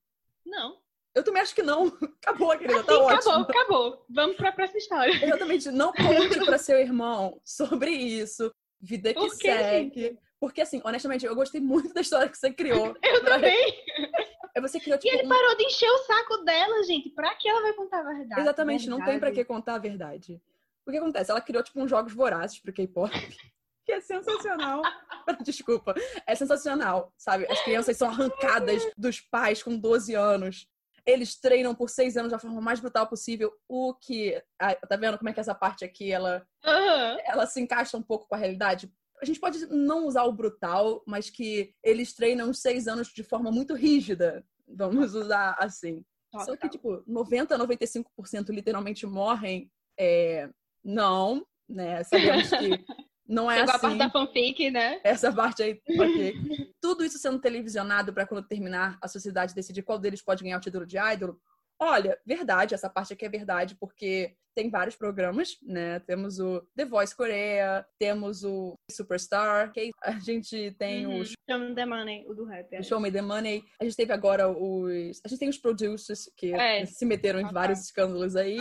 Não. 0.44 0.78
Eu 1.14 1.22
também 1.22 1.42
acho 1.42 1.54
que 1.54 1.62
não. 1.62 1.86
Acabou, 2.22 2.56
querida, 2.56 2.82
tá 2.82 2.92
tá 2.92 2.98
ótimo. 2.98 3.32
Acabou, 3.32 3.42
acabou. 3.42 4.06
Vamos 4.08 4.36
pra 4.36 4.52
próxima 4.52 4.78
história. 4.78 5.24
Exatamente. 5.24 5.70
Não 5.70 5.92
conte 5.92 6.44
pra 6.44 6.58
seu 6.58 6.78
irmão 6.78 7.40
sobre 7.44 7.90
isso. 7.90 8.52
Vida 8.80 9.12
que 9.12 9.30
segue. 9.30 10.00
Gente? 10.00 10.18
Porque, 10.40 10.60
assim, 10.60 10.80
honestamente, 10.84 11.26
eu 11.26 11.34
gostei 11.34 11.60
muito 11.60 11.92
da 11.92 12.00
história 12.00 12.28
que 12.28 12.38
você 12.38 12.52
criou. 12.52 12.94
Eu 13.02 13.20
pra... 13.20 13.34
também. 13.34 13.74
É 14.54 14.60
você 14.60 14.80
criou, 14.80 14.98
tipo, 14.98 15.14
e 15.14 15.18
ele 15.18 15.26
um... 15.26 15.28
parou 15.28 15.56
de 15.56 15.64
encher 15.66 15.88
o 15.88 15.98
saco 15.98 16.38
dela, 16.38 16.82
gente. 16.82 17.10
Pra 17.10 17.32
que 17.36 17.48
ela 17.48 17.60
vai 17.60 17.72
contar 17.74 18.00
a 18.00 18.12
verdade? 18.12 18.40
Exatamente, 18.40 18.80
verdade. 18.86 19.00
não 19.00 19.06
tem 19.06 19.20
pra 19.20 19.30
que 19.30 19.44
contar 19.44 19.74
a 19.76 19.78
verdade. 19.78 20.42
O 20.88 20.90
que 20.90 20.96
acontece? 20.96 21.30
Ela 21.30 21.40
criou, 21.40 21.62
tipo, 21.62 21.80
uns 21.80 21.90
jogos 21.90 22.14
vorazes 22.14 22.58
pro 22.58 22.72
K-pop. 22.72 23.12
que 23.84 23.92
é 23.92 24.00
sensacional. 24.00 24.80
Desculpa. 25.44 25.94
É 26.26 26.34
sensacional, 26.34 27.12
sabe? 27.16 27.46
As 27.50 27.60
crianças 27.62 27.96
são 27.96 28.08
arrancadas 28.08 28.82
dos 28.96 29.20
pais 29.20 29.62
com 29.62 29.78
12 29.78 30.14
anos. 30.14 30.66
Eles 31.06 31.38
treinam 31.38 31.74
por 31.74 31.88
seis 31.88 32.16
anos 32.16 32.32
da 32.32 32.38
forma 32.38 32.60
mais 32.60 32.80
brutal 32.80 33.06
possível. 33.06 33.52
O 33.68 33.94
que. 33.94 34.42
tá 34.58 34.96
vendo 34.96 35.16
como 35.18 35.28
é 35.28 35.32
que 35.32 35.40
essa 35.40 35.54
parte 35.54 35.84
aqui 35.84 36.10
ela, 36.10 36.46
uhum. 36.64 37.18
ela 37.24 37.46
se 37.46 37.60
encaixa 37.60 37.96
um 37.96 38.02
pouco 38.02 38.26
com 38.28 38.34
a 38.34 38.38
realidade? 38.38 38.92
A 39.20 39.24
gente 39.24 39.40
pode 39.40 39.66
não 39.66 40.06
usar 40.06 40.24
o 40.24 40.32
brutal, 40.32 41.02
mas 41.06 41.28
que 41.28 41.74
eles 41.82 42.14
treinam 42.14 42.52
seis 42.52 42.86
anos 42.86 43.08
de 43.08 43.22
forma 43.22 43.50
muito 43.50 43.74
rígida. 43.74 44.44
Vamos 44.66 45.14
usar 45.14 45.56
assim. 45.58 46.04
Só 46.44 46.56
que, 46.56 46.68
tipo, 46.68 47.02
90, 47.06 47.58
95% 47.58 48.50
literalmente 48.50 49.06
morrem. 49.06 49.70
É... 49.98 50.50
Não, 50.88 51.46
né? 51.68 52.02
Sabemos 52.02 52.48
que 52.48 52.82
Não 53.28 53.50
é 53.50 53.58
Chegou 53.60 53.74
assim. 53.74 53.76
a 53.76 53.80
parte 53.80 53.98
da 53.98 54.10
fanfic, 54.10 54.70
né? 54.70 55.00
Essa 55.04 55.30
parte 55.30 55.62
aí, 55.62 55.78
ok. 55.86 56.34
Tudo 56.80 57.04
isso 57.04 57.18
sendo 57.18 57.38
televisionado 57.38 58.10
para 58.10 58.26
quando 58.26 58.46
terminar 58.48 58.96
a 59.02 59.06
sociedade 59.06 59.54
decidir 59.54 59.82
qual 59.82 59.98
deles 59.98 60.22
pode 60.22 60.42
ganhar 60.42 60.56
o 60.56 60.60
título 60.60 60.86
de 60.86 60.96
idol. 60.96 61.36
Olha, 61.80 62.18
verdade, 62.26 62.74
essa 62.74 62.90
parte 62.90 63.12
aqui 63.12 63.24
é 63.24 63.28
verdade, 63.28 63.76
porque 63.76 64.34
tem 64.54 64.68
vários 64.68 64.96
programas, 64.96 65.56
né? 65.62 66.00
Temos 66.00 66.40
o 66.40 66.60
The 66.74 66.84
Voice 66.84 67.14
Coreia, 67.14 67.86
temos 67.96 68.42
o 68.42 68.74
Superstar, 68.90 69.72
a 70.02 70.18
gente 70.18 70.72
tem 70.72 71.06
uhum. 71.06 71.20
o 71.20 71.24
Show 71.24 71.58
Me 71.60 71.74
The 71.76 71.86
Money, 71.86 72.26
o 72.26 72.34
do 72.34 72.44
rap. 72.44 72.74
É. 72.74 72.82
Show 72.82 72.98
Me 72.98 73.12
The 73.12 73.22
Money. 73.22 73.64
A 73.80 73.84
gente 73.84 73.94
teve 73.94 74.12
agora 74.12 74.48
os... 74.48 75.20
A 75.24 75.28
gente 75.28 75.38
tem 75.38 75.48
os 75.48 75.58
producers, 75.58 76.28
que 76.36 76.52
é. 76.52 76.84
se 76.86 77.06
meteram 77.06 77.38
em 77.38 77.52
vários 77.52 77.80
escândalos 77.80 78.34
aí. 78.34 78.58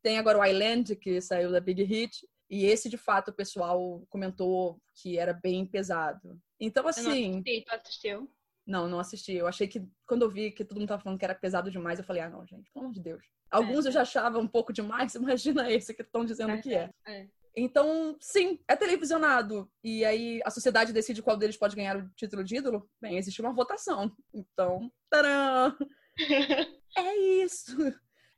Tem 0.00 0.18
agora 0.18 0.38
o 0.38 0.44
Island, 0.44 0.94
que 0.94 1.20
saiu 1.20 1.50
da 1.50 1.60
Big 1.60 1.82
Hit. 1.82 2.24
E 2.48 2.66
esse, 2.66 2.88
de 2.88 2.96
fato, 2.96 3.32
o 3.32 3.34
pessoal 3.34 4.04
comentou 4.08 4.80
que 4.94 5.18
era 5.18 5.32
bem 5.32 5.66
pesado. 5.66 6.40
Então, 6.60 6.86
assim. 6.86 7.00
Eu 7.00 7.30
não 7.32 7.38
assisti, 7.40 7.64
tu 7.64 7.74
assistiu? 7.74 8.30
Não, 8.66 8.88
não 8.88 8.98
assisti. 8.98 9.34
Eu 9.34 9.46
achei 9.46 9.66
que, 9.66 9.86
quando 10.06 10.22
eu 10.22 10.30
vi 10.30 10.50
que 10.50 10.64
todo 10.64 10.78
mundo 10.78 10.88
tava 10.88 11.02
falando 11.02 11.18
que 11.18 11.24
era 11.24 11.34
pesado 11.34 11.70
demais, 11.70 11.98
eu 11.98 12.04
falei, 12.04 12.22
ah, 12.22 12.28
não, 12.28 12.46
gente, 12.46 12.70
pelo 12.70 12.84
amor 12.84 12.94
de 12.94 13.00
Deus. 13.00 13.24
Alguns 13.50 13.84
é. 13.84 13.88
eu 13.88 13.92
já 13.92 14.02
achava 14.02 14.38
um 14.38 14.46
pouco 14.46 14.72
demais, 14.72 15.14
imagina 15.16 15.70
esse 15.70 15.94
que 15.94 16.02
estão 16.02 16.24
dizendo 16.24 16.52
é, 16.52 16.58
que 16.58 16.74
é. 16.74 16.90
é. 17.06 17.26
Então, 17.56 18.16
sim, 18.20 18.60
é 18.68 18.76
televisionado. 18.76 19.70
E 19.82 20.04
aí 20.04 20.40
a 20.44 20.50
sociedade 20.50 20.92
decide 20.92 21.22
qual 21.22 21.36
deles 21.36 21.56
pode 21.56 21.74
ganhar 21.74 21.96
o 21.96 22.08
título 22.10 22.44
de 22.44 22.56
ídolo. 22.56 22.88
Bem, 23.00 23.18
existe 23.18 23.40
uma 23.40 23.52
votação. 23.52 24.12
Então, 24.32 24.90
tadã! 25.08 25.76
é 26.96 27.16
isso! 27.16 27.76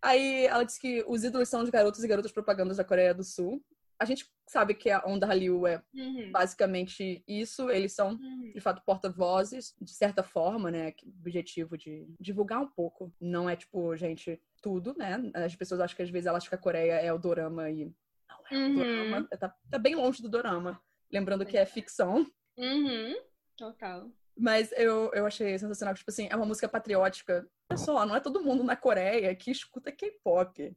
Aí 0.01 0.47
ela 0.47 0.65
disse 0.65 0.81
que 0.81 1.05
os 1.07 1.23
ídolos 1.23 1.49
são 1.49 1.63
de 1.63 1.71
garotos 1.71 2.03
e 2.03 2.09
garotas 2.09 2.33
propagandas 2.33 2.79
da 2.79 2.85
Coreia 2.85 3.15
do 3.15 3.23
Sul 3.23 3.63
a 4.03 4.05
gente 4.05 4.29
sabe 4.49 4.75
que 4.75 4.91
a 4.91 5.03
Onda 5.07 5.27
Hallyu 5.27 5.67
é 5.67 5.83
uhum. 5.95 6.31
basicamente 6.33 7.23
isso. 7.27 7.71
Eles 7.71 7.93
são, 7.93 8.11
uhum. 8.11 8.53
de 8.53 8.61
fato, 8.61 8.83
porta-vozes, 8.85 9.75
de 9.81 9.93
certa 9.93 10.23
forma, 10.23 10.71
né? 10.71 10.93
O 11.05 11.21
objetivo 11.21 11.79
de 11.79 12.07
divulgar 12.21 12.61
um 12.61 12.67
pouco. 12.67 13.13
Não 13.21 13.49
é, 13.49 13.55
tipo, 13.55 13.97
gente, 13.97 14.41
tudo, 14.61 14.95
né? 14.99 15.31
As 15.35 15.55
pessoas 15.55 15.81
acham 15.81 15.97
que 15.97 16.03
às 16.03 16.11
vezes 16.11 16.27
elas 16.27 16.43
acham 16.43 16.51
que 16.51 16.55
a 16.57 16.59
Coreia 16.59 16.95
é 16.95 17.13
o 17.13 17.19
dorama 17.19 17.71
e. 17.71 17.95
Não 18.29 18.47
é 18.51 18.55
uhum. 18.55 18.73
o 18.73 18.75
dorama. 18.75 19.29
Tá, 19.39 19.55
tá, 19.71 19.79
bem 19.79 19.95
longe 19.95 20.21
do 20.21 20.29
dorama. 20.29 20.81
Lembrando 21.11 21.47
que 21.47 21.57
é 21.57 21.65
ficção. 21.65 22.27
Uhum. 22.57 23.15
Total. 23.57 24.11
Mas 24.37 24.73
eu, 24.73 25.13
eu 25.15 25.25
achei 25.25 25.57
sensacional. 25.59 25.95
Tipo 25.95 26.11
assim, 26.11 26.27
é 26.29 26.35
uma 26.35 26.47
música 26.47 26.69
patriótica. 26.69 27.47
Olha 27.71 27.79
só, 27.79 28.05
não 28.05 28.17
é 28.17 28.21
todo 28.21 28.43
mundo 28.43 28.65
na 28.65 28.75
Coreia 28.75 29.35
que 29.37 29.51
escuta 29.51 29.93
K-pop. 29.93 30.77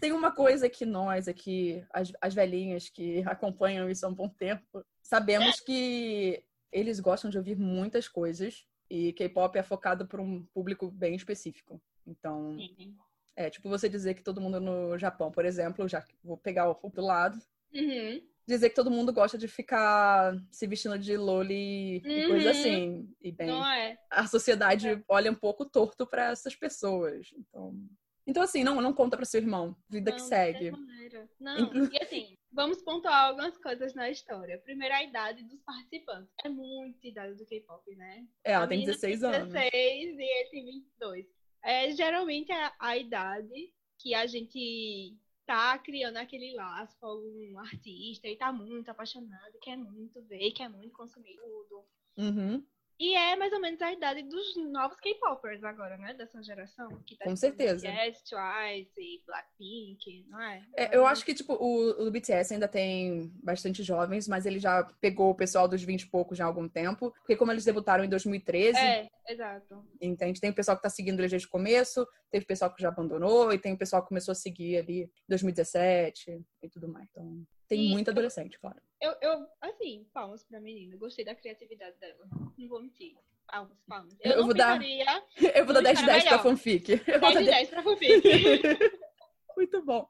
Tem 0.00 0.12
uma 0.12 0.32
coisa 0.32 0.68
que 0.68 0.84
nós 0.84 1.28
aqui, 1.28 1.84
as, 1.92 2.12
as 2.20 2.34
velhinhas 2.34 2.88
que 2.88 3.22
acompanham 3.26 3.88
isso 3.88 4.04
há 4.04 4.08
um 4.08 4.14
bom 4.14 4.28
tempo, 4.28 4.84
sabemos 5.02 5.60
que 5.60 6.42
eles 6.72 7.00
gostam 7.00 7.30
de 7.30 7.38
ouvir 7.38 7.56
muitas 7.56 8.08
coisas 8.08 8.66
e 8.90 9.12
K-pop 9.12 9.56
é 9.58 9.62
focado 9.62 10.06
para 10.06 10.20
um 10.20 10.44
público 10.54 10.90
bem 10.90 11.14
específico. 11.14 11.80
Então, 12.06 12.56
Sim. 12.58 12.96
é 13.36 13.50
tipo 13.50 13.68
você 13.68 13.88
dizer 13.88 14.14
que 14.14 14.22
todo 14.22 14.40
mundo 14.40 14.60
no 14.60 14.98
Japão, 14.98 15.30
por 15.30 15.44
exemplo, 15.44 15.88
já 15.88 16.04
vou 16.22 16.36
pegar 16.36 16.68
o 16.68 16.78
outro 16.82 17.02
lado, 17.02 17.38
uhum. 17.72 18.20
dizer 18.46 18.70
que 18.70 18.74
todo 18.74 18.90
mundo 18.90 19.12
gosta 19.12 19.36
de 19.36 19.46
ficar 19.46 20.34
se 20.50 20.66
vestindo 20.66 20.98
de 20.98 21.16
loli 21.16 22.02
uhum. 22.04 22.10
e 22.10 22.28
coisa 22.28 22.44
uhum. 22.44 22.50
assim. 22.50 23.14
E 23.20 23.30
bem, 23.30 23.50
é. 23.50 23.98
a 24.10 24.26
sociedade 24.26 24.88
é. 24.88 25.02
olha 25.06 25.30
um 25.30 25.36
pouco 25.36 25.66
torto 25.66 26.06
para 26.06 26.30
essas 26.30 26.56
pessoas. 26.56 27.30
Então, 27.36 27.74
então, 28.28 28.42
assim, 28.42 28.62
não, 28.62 28.80
não 28.82 28.92
conta 28.92 29.16
para 29.16 29.24
seu 29.24 29.40
irmão. 29.40 29.74
Vida 29.88 30.10
não, 30.10 30.18
que 30.18 30.22
segue. 30.22 30.70
Não, 31.40 31.72
e 31.90 32.02
assim, 32.02 32.36
vamos 32.52 32.82
pontuar 32.82 33.24
algumas 33.24 33.56
coisas 33.56 33.94
na 33.94 34.10
história. 34.10 34.58
Primeiro, 34.58 34.94
a 34.94 35.02
idade 35.02 35.42
dos 35.44 35.62
participantes. 35.62 36.30
É 36.44 36.48
muita 36.50 37.08
idade 37.08 37.34
do 37.36 37.46
K-pop, 37.46 37.96
né? 37.96 38.26
É, 38.44 38.52
ela 38.52 38.66
a 38.66 38.68
tem 38.68 38.84
16 38.84 39.20
tem 39.20 39.30
16 39.30 39.34
anos. 39.40 39.52
16 39.54 40.18
e 40.18 40.22
ele 40.22 40.50
tem 40.50 40.64
22. 40.66 41.26
É 41.64 41.90
geralmente 41.92 42.52
a, 42.52 42.74
a 42.78 42.96
idade 42.98 43.72
que 43.98 44.14
a 44.14 44.26
gente 44.26 45.16
tá 45.46 45.78
criando 45.78 46.18
aquele 46.18 46.54
laço 46.54 46.94
com 47.00 47.06
algum 47.06 47.58
artista 47.58 48.28
e 48.28 48.36
tá 48.36 48.52
muito 48.52 48.90
apaixonado, 48.90 49.58
quer 49.62 49.78
muito 49.78 50.22
ver, 50.24 50.50
quer 50.52 50.68
muito 50.68 50.92
consumir 50.92 51.34
tudo. 51.36 51.84
Uhum. 52.18 52.62
E 53.00 53.14
é 53.14 53.36
mais 53.36 53.52
ou 53.52 53.60
menos 53.60 53.80
a 53.80 53.92
idade 53.92 54.22
dos 54.24 54.56
novos 54.56 54.98
K-popers 54.98 55.62
agora, 55.62 55.96
né? 55.96 56.14
Dessa 56.14 56.42
geração. 56.42 56.88
Que 57.06 57.16
tá 57.16 57.24
Com 57.24 57.36
certeza. 57.36 57.88
BTS, 57.88 58.24
Twice, 58.24 59.22
Blackpink, 59.24 60.26
não 60.28 60.40
é? 60.40 60.64
é? 60.76 60.96
Eu 60.96 61.06
acho 61.06 61.24
que, 61.24 61.32
tipo, 61.32 61.54
o, 61.54 62.08
o 62.08 62.10
BTS 62.10 62.54
ainda 62.54 62.66
tem 62.66 63.32
bastante 63.42 63.84
jovens, 63.84 64.26
mas 64.26 64.46
ele 64.46 64.58
já 64.58 64.82
pegou 65.00 65.30
o 65.30 65.34
pessoal 65.34 65.68
dos 65.68 65.82
20 65.82 66.02
e 66.02 66.10
poucos 66.10 66.36
já 66.36 66.44
há 66.44 66.48
algum 66.48 66.68
tempo. 66.68 67.12
Porque 67.12 67.36
como 67.36 67.52
eles 67.52 67.64
debutaram 67.64 68.02
em 68.02 68.08
2013... 68.08 68.76
É, 68.76 69.08
exato. 69.28 69.84
Entende? 70.00 70.40
Tem 70.40 70.50
o 70.50 70.54
pessoal 70.54 70.76
que 70.76 70.82
tá 70.82 70.90
seguindo 70.90 71.20
eles 71.20 71.30
desde 71.30 71.46
o 71.46 71.50
começo, 71.50 72.04
teve 72.32 72.44
o 72.44 72.48
pessoal 72.48 72.74
que 72.74 72.82
já 72.82 72.88
abandonou, 72.88 73.52
e 73.52 73.58
tem 73.58 73.74
o 73.74 73.78
pessoal 73.78 74.02
que 74.02 74.08
começou 74.08 74.32
a 74.32 74.34
seguir 74.34 74.78
ali 74.78 75.02
em 75.02 75.28
2017 75.28 76.44
e 76.62 76.68
tudo 76.68 76.88
mais. 76.88 77.08
Então, 77.10 77.46
tem 77.68 77.86
e 77.86 77.90
muito 77.90 78.10
adolescente, 78.10 78.58
claro. 78.58 78.80
Eu, 79.00 79.14
eu, 79.20 79.46
assim, 79.60 80.08
palmas 80.12 80.42
pra 80.42 80.58
menina. 80.58 80.96
Gostei 80.96 81.24
da 81.24 81.34
criatividade 81.34 81.98
dela. 81.98 82.26
Não 82.56 82.68
vou 82.68 82.80
mentir. 82.80 83.14
Palmas, 83.46 83.78
palmas. 83.86 84.16
Eu, 84.20 84.32
eu 84.32 84.44
vou 84.44 84.54
dar. 84.54 84.80
Eu 85.54 85.64
vou 85.64 85.74
dar 85.74 85.82
10 85.82 86.00
de 86.00 86.06
10 86.06 86.24
pra 86.24 86.38
fanfic. 86.38 86.96
10 86.96 87.38
de 87.38 87.44
10 87.44 87.70
pra 87.70 87.82
fanfic. 87.82 88.22
Muito 89.56 89.82
bom. 89.82 90.08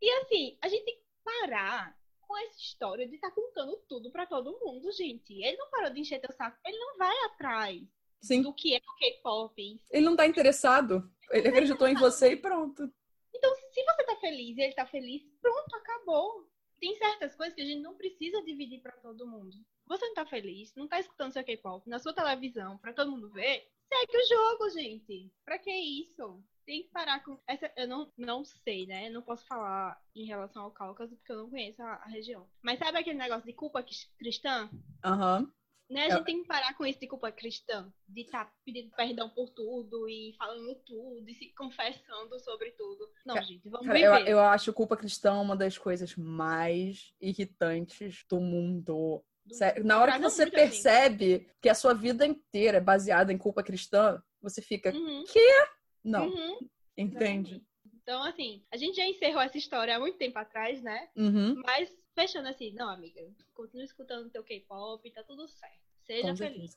E 0.00 0.10
assim, 0.20 0.58
a 0.62 0.68
gente 0.68 0.84
tem 0.84 0.96
que 0.96 1.04
parar 1.24 1.98
com 2.20 2.36
essa 2.38 2.58
história 2.58 3.08
de 3.08 3.14
estar 3.14 3.30
tá 3.30 3.34
contando 3.34 3.76
tudo 3.88 4.10
pra 4.10 4.26
todo 4.26 4.58
mundo, 4.60 4.90
gente. 4.92 5.32
Ele 5.42 5.56
não 5.56 5.70
parou 5.70 5.90
de 5.90 6.00
encher 6.00 6.20
teu 6.20 6.32
saco. 6.32 6.58
Ele 6.64 6.78
não 6.78 6.96
vai 6.96 7.16
atrás 7.24 7.82
Sim. 8.20 8.42
do 8.42 8.52
que 8.52 8.74
é 8.74 8.78
o 8.78 8.98
K-pop. 8.98 9.80
Ele 9.90 10.04
não 10.04 10.16
tá 10.16 10.26
interessado. 10.26 11.10
Ele 11.30 11.48
acreditou 11.48 11.88
em 11.88 11.94
você 11.94 12.32
e 12.32 12.36
pronto. 12.36 12.90
Então, 13.34 13.54
se 13.54 13.84
você 13.84 14.04
tá 14.04 14.16
feliz 14.16 14.56
e 14.56 14.60
ele 14.60 14.74
tá 14.74 14.86
feliz, 14.86 15.22
pronto, 15.40 15.74
acabou 15.76 16.48
tem 16.80 16.96
certas 16.96 17.34
coisas 17.34 17.54
que 17.54 17.62
a 17.62 17.64
gente 17.64 17.80
não 17.80 17.96
precisa 17.96 18.42
dividir 18.42 18.80
para 18.80 18.92
todo 18.92 19.26
mundo. 19.26 19.56
Você 19.86 20.06
não 20.06 20.14
tá 20.14 20.26
feliz, 20.26 20.74
não 20.74 20.86
tá 20.86 21.00
escutando 21.00 21.32
seu 21.32 21.44
K-pop 21.44 21.88
na 21.88 21.98
sua 21.98 22.12
televisão 22.12 22.78
para 22.78 22.92
todo 22.92 23.10
mundo 23.10 23.30
ver, 23.30 23.68
segue 23.88 24.16
o 24.16 24.28
jogo, 24.28 24.70
gente. 24.70 25.32
Pra 25.44 25.58
que 25.58 25.70
isso? 25.70 26.42
Tem 26.66 26.82
que 26.82 26.90
parar 26.90 27.24
com 27.24 27.40
essa. 27.46 27.72
Eu 27.76 27.88
não, 27.88 28.12
não 28.16 28.44
sei, 28.44 28.86
né? 28.86 29.08
Eu 29.08 29.12
não 29.12 29.22
posso 29.22 29.46
falar 29.46 29.98
em 30.14 30.26
relação 30.26 30.64
ao 30.64 30.70
Cáucaso 30.70 31.16
porque 31.16 31.32
eu 31.32 31.38
não 31.38 31.50
conheço 31.50 31.82
a, 31.82 31.94
a 31.94 32.08
região. 32.08 32.46
Mas 32.62 32.78
sabe 32.78 32.98
aquele 32.98 33.18
negócio 33.18 33.46
de 33.46 33.54
culpa 33.54 33.82
cristã? 34.18 34.68
Aham. 35.02 35.40
Uhum. 35.40 35.57
Né? 35.88 36.04
A 36.04 36.10
gente 36.10 36.24
tem 36.24 36.42
que 36.42 36.48
parar 36.48 36.74
com 36.76 36.84
isso 36.84 37.00
de 37.00 37.06
culpa 37.06 37.32
cristã, 37.32 37.90
de 38.06 38.20
estar 38.20 38.44
tá 38.44 38.52
pedindo 38.62 38.90
perdão 38.94 39.30
por 39.30 39.48
tudo 39.48 40.06
e 40.06 40.34
falando 40.36 40.74
tudo 40.84 41.26
e 41.26 41.34
se 41.34 41.52
confessando 41.54 42.38
sobre 42.40 42.72
tudo. 42.72 43.08
Não, 43.24 43.34
cara, 43.34 43.46
gente, 43.46 43.68
vamos 43.70 43.86
cara, 43.86 43.98
viver. 43.98 44.30
Eu, 44.30 44.36
eu 44.36 44.40
acho 44.40 44.72
culpa 44.72 44.98
cristã 44.98 45.40
uma 45.40 45.56
das 45.56 45.78
coisas 45.78 46.14
mais 46.14 47.14
irritantes 47.18 48.22
do 48.28 48.38
mundo. 48.38 49.24
Sério, 49.50 49.82
na 49.82 49.98
hora 49.98 50.12
que 50.12 50.18
você 50.18 50.50
percebe 50.50 51.50
que 51.62 51.70
a 51.70 51.74
sua 51.74 51.94
vida 51.94 52.26
inteira 52.26 52.76
é 52.76 52.82
baseada 52.82 53.32
em 53.32 53.38
culpa 53.38 53.62
cristã, 53.62 54.22
você 54.42 54.60
fica, 54.60 54.92
uhum. 54.92 55.24
quê? 55.24 55.66
Não. 56.04 56.28
Uhum. 56.28 56.68
Entende? 56.98 57.64
Então, 58.08 58.22
assim, 58.22 58.62
a 58.72 58.76
gente 58.78 58.96
já 58.96 59.06
encerrou 59.06 59.42
essa 59.42 59.58
história 59.58 59.94
há 59.94 60.00
muito 60.00 60.16
tempo 60.16 60.38
atrás, 60.38 60.80
né? 60.80 61.10
Uhum. 61.14 61.60
Mas 61.62 61.94
fechando 62.14 62.48
assim, 62.48 62.72
não, 62.72 62.88
amiga, 62.88 63.20
continua 63.52 63.84
escutando 63.84 64.30
teu 64.30 64.42
K-pop, 64.42 65.10
tá 65.10 65.22
tudo 65.22 65.46
certo. 65.46 65.78
Seja 66.06 66.34
feliz. 66.34 66.74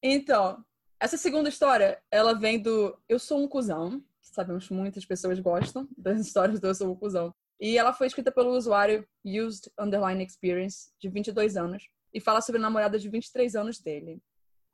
Então, 0.00 0.64
essa 1.00 1.16
segunda 1.16 1.48
história, 1.48 2.00
ela 2.12 2.32
vem 2.32 2.62
do 2.62 2.96
Eu 3.08 3.18
Sou 3.18 3.42
um 3.42 3.48
Cusão. 3.48 4.00
Sabemos 4.20 4.68
que 4.68 4.72
muitas 4.72 5.04
pessoas 5.04 5.40
gostam 5.40 5.88
das 5.98 6.20
histórias 6.24 6.60
do 6.60 6.68
Eu 6.68 6.76
Sou 6.76 6.92
um 6.92 6.94
Cusão. 6.94 7.34
E 7.58 7.76
ela 7.76 7.92
foi 7.92 8.06
escrita 8.06 8.30
pelo 8.30 8.56
usuário 8.56 9.04
Used 9.24 9.68
Underline 9.76 10.24
Experience, 10.24 10.92
de 10.96 11.08
22 11.08 11.56
anos, 11.56 11.88
e 12.14 12.20
fala 12.20 12.40
sobre 12.40 12.60
a 12.60 12.62
namorada 12.62 13.00
de 13.00 13.08
23 13.08 13.56
anos 13.56 13.80
dele. 13.80 14.22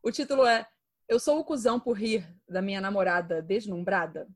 O 0.03 0.13
título 0.13 0.45
é 0.45 0.69
Eu 1.09 1.19
sou 1.19 1.39
o 1.39 1.45
cuzão 1.45 1.81
por 1.81 1.95
rir 1.95 2.31
da 2.47 2.61
minha 2.61 2.79
namorada 2.79 3.41
deslumbrada. 3.41 4.29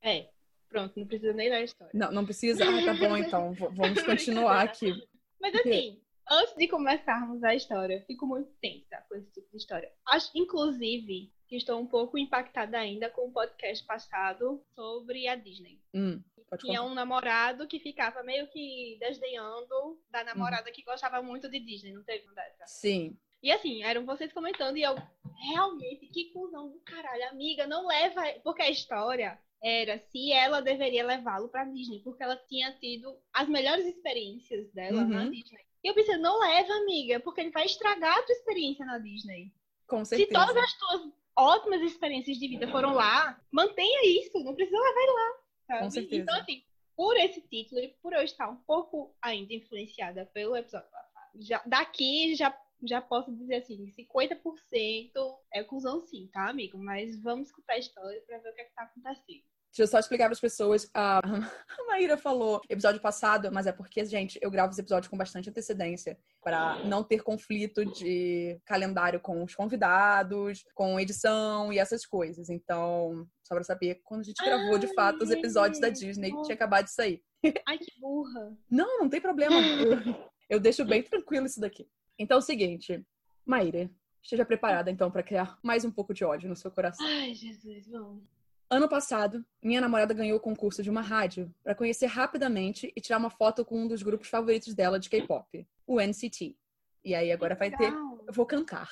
É. 0.00 0.32
Pronto, 0.68 0.98
não 0.98 1.06
precisa 1.06 1.32
nem 1.32 1.52
a 1.52 1.62
história. 1.62 1.92
Não, 1.94 2.10
não 2.12 2.24
precisa? 2.24 2.64
Ah, 2.64 2.84
tá 2.84 2.94
bom, 2.94 3.16
então. 3.16 3.52
Vamos 3.52 4.02
continuar 4.02 4.62
aqui. 4.62 4.92
Mas 5.40 5.54
assim, 5.54 6.00
antes 6.30 6.54
de 6.56 6.68
começarmos 6.68 7.42
a 7.44 7.54
história, 7.54 8.02
fico 8.06 8.26
muito 8.26 8.50
tensa 8.60 9.04
com 9.08 9.14
esse 9.14 9.30
tipo 9.32 9.50
de 9.50 9.56
história. 9.56 9.90
Acho, 10.06 10.30
inclusive, 10.34 11.32
que 11.46 11.56
estou 11.56 11.78
um 11.80 11.86
pouco 11.86 12.18
impactada 12.18 12.78
ainda 12.78 13.10
com 13.10 13.28
o 13.28 13.32
podcast 13.32 13.84
passado 13.86 14.62
sobre 14.74 15.28
a 15.28 15.36
Disney. 15.36 15.80
Hum, 15.94 16.20
Tinha 16.58 16.82
um 16.82 16.94
namorado 16.94 17.66
que 17.68 17.78
ficava 17.78 18.22
meio 18.22 18.48
que 18.48 18.96
desdenhando 18.98 20.00
da 20.10 20.24
namorada 20.24 20.70
que 20.72 20.82
gostava 20.82 21.22
muito 21.22 21.48
de 21.48 21.60
Disney, 21.60 21.92
não 21.92 22.02
teve 22.02 22.24
uma 22.24 22.34
dessa? 22.34 22.66
Sim. 22.66 23.16
E 23.42 23.52
assim, 23.52 23.82
eram 23.82 24.06
vocês 24.06 24.32
comentando 24.32 24.78
e 24.78 24.82
eu, 24.82 24.94
realmente, 25.52 26.06
que 26.06 26.32
cuzão 26.32 26.70
do 26.70 26.80
caralho, 26.80 27.28
amiga, 27.28 27.66
não 27.66 27.86
leva. 27.86 28.22
Porque 28.42 28.62
a 28.62 28.70
história 28.70 29.38
era 29.64 29.98
se 29.98 30.30
ela 30.30 30.60
deveria 30.60 31.04
levá-lo 31.04 31.48
para 31.48 31.64
Disney, 31.64 32.00
porque 32.00 32.22
ela 32.22 32.36
tinha 32.36 32.70
tido 32.72 33.16
as 33.32 33.48
melhores 33.48 33.86
experiências 33.86 34.70
dela 34.72 35.02
uhum. 35.02 35.08
na 35.08 35.24
Disney. 35.24 35.64
E 35.82 35.88
eu 35.88 35.94
pensei, 35.94 36.16
não 36.18 36.38
leva, 36.38 36.72
amiga, 36.74 37.18
porque 37.20 37.40
ele 37.40 37.50
vai 37.50 37.64
estragar 37.64 38.18
a 38.18 38.22
tua 38.22 38.34
experiência 38.34 38.84
na 38.84 38.98
Disney. 38.98 39.52
Com 39.86 40.04
certeza. 40.04 40.28
Se 40.28 40.34
todas 40.34 40.56
as 40.56 40.78
tuas 40.78 41.12
ótimas 41.36 41.80
experiências 41.82 42.36
de 42.36 42.48
vida 42.48 42.68
foram 42.68 42.94
lá, 42.94 43.40
mantenha 43.50 44.20
isso, 44.20 44.38
não 44.44 44.54
precisa 44.54 44.78
levar 44.78 45.00
ele 45.00 45.12
lá. 45.12 45.32
Sabe? 45.66 45.80
Com 45.80 45.90
certeza. 45.90 46.22
Então, 46.22 46.36
assim, 46.36 46.62
por 46.96 47.16
esse 47.16 47.40
título 47.40 47.80
e 47.80 47.88
por 48.02 48.12
eu 48.12 48.22
estar 48.22 48.48
um 48.48 48.56
pouco 48.56 49.14
ainda 49.20 49.52
influenciada 49.52 50.26
pelo 50.32 50.56
episódio 50.56 50.88
já, 51.36 51.60
daqui 51.66 52.34
já 52.36 52.56
já 52.86 53.00
posso 53.00 53.34
dizer 53.34 53.56
assim, 53.56 53.90
50% 53.98 55.10
é 55.52 55.64
cuzão 55.64 56.02
sim, 56.02 56.28
tá, 56.32 56.50
amigo? 56.50 56.76
Mas 56.76 57.18
vamos 57.22 57.48
escutar 57.48 57.74
a 57.74 57.78
história 57.78 58.20
pra 58.26 58.38
ver 58.38 58.50
o 58.50 58.54
que, 58.54 58.60
é 58.60 58.64
que 58.64 58.74
tá 58.74 58.82
acontecendo. 58.82 59.42
Deixa 59.74 59.82
eu 59.82 59.86
só 59.88 59.98
explicar 59.98 60.26
para 60.26 60.34
as 60.34 60.40
pessoas. 60.40 60.88
A, 60.94 61.18
a 61.80 61.84
Maíra 61.88 62.16
falou 62.16 62.60
episódio 62.70 63.00
passado, 63.00 63.50
mas 63.52 63.66
é 63.66 63.72
porque, 63.72 64.04
gente, 64.04 64.38
eu 64.40 64.48
gravo 64.48 64.70
os 64.70 64.78
episódios 64.78 65.10
com 65.10 65.16
bastante 65.16 65.50
antecedência 65.50 66.16
para 66.44 66.84
não 66.84 67.02
ter 67.02 67.24
conflito 67.24 67.84
de 67.84 68.56
calendário 68.64 69.18
com 69.18 69.42
os 69.42 69.52
convidados, 69.52 70.64
com 70.76 71.00
edição 71.00 71.72
e 71.72 71.80
essas 71.80 72.06
coisas. 72.06 72.50
Então, 72.50 73.26
só 73.42 73.56
para 73.56 73.64
saber, 73.64 74.00
quando 74.04 74.20
a 74.20 74.24
gente 74.24 74.44
gravou 74.44 74.78
de 74.78 74.94
fato 74.94 75.24
os 75.24 75.30
episódios 75.32 75.80
da 75.80 75.88
Disney, 75.88 76.30
tinha 76.42 76.54
acabado 76.54 76.84
de 76.84 76.92
sair. 76.92 77.20
Ai, 77.66 77.78
que 77.78 78.00
burra. 78.00 78.56
Não, 78.70 79.00
não 79.00 79.08
tem 79.08 79.20
problema. 79.20 79.56
Eu, 79.60 80.30
eu 80.50 80.60
deixo 80.60 80.84
bem 80.84 81.02
tranquilo 81.02 81.46
isso 81.46 81.60
daqui. 81.60 81.88
Então 82.16 82.36
é 82.36 82.38
o 82.38 82.42
seguinte, 82.42 83.04
Maíra, 83.44 83.90
esteja 84.22 84.44
preparada 84.44 84.88
então 84.88 85.10
para 85.10 85.24
criar 85.24 85.58
mais 85.64 85.84
um 85.84 85.90
pouco 85.90 86.14
de 86.14 86.24
ódio 86.24 86.48
no 86.48 86.54
seu 86.54 86.70
coração. 86.70 87.04
Ai, 87.04 87.34
Jesus, 87.34 87.88
vamos. 87.88 88.22
Ano 88.70 88.88
passado, 88.88 89.44
minha 89.62 89.80
namorada 89.80 90.14
ganhou 90.14 90.38
o 90.38 90.40
concurso 90.40 90.82
de 90.82 90.90
uma 90.90 91.02
rádio 91.02 91.54
para 91.62 91.74
conhecer 91.74 92.06
rapidamente 92.06 92.92
e 92.96 93.00
tirar 93.00 93.18
uma 93.18 93.30
foto 93.30 93.64
com 93.64 93.82
um 93.82 93.88
dos 93.88 94.02
grupos 94.02 94.28
favoritos 94.28 94.74
dela 94.74 94.98
de 94.98 95.10
K-pop, 95.10 95.66
o 95.86 96.00
NCT. 96.00 96.56
E 97.04 97.14
aí 97.14 97.30
agora 97.30 97.54
vai 97.54 97.70
ter, 97.70 97.92
eu 97.92 98.32
vou 98.32 98.46
cantar. 98.46 98.88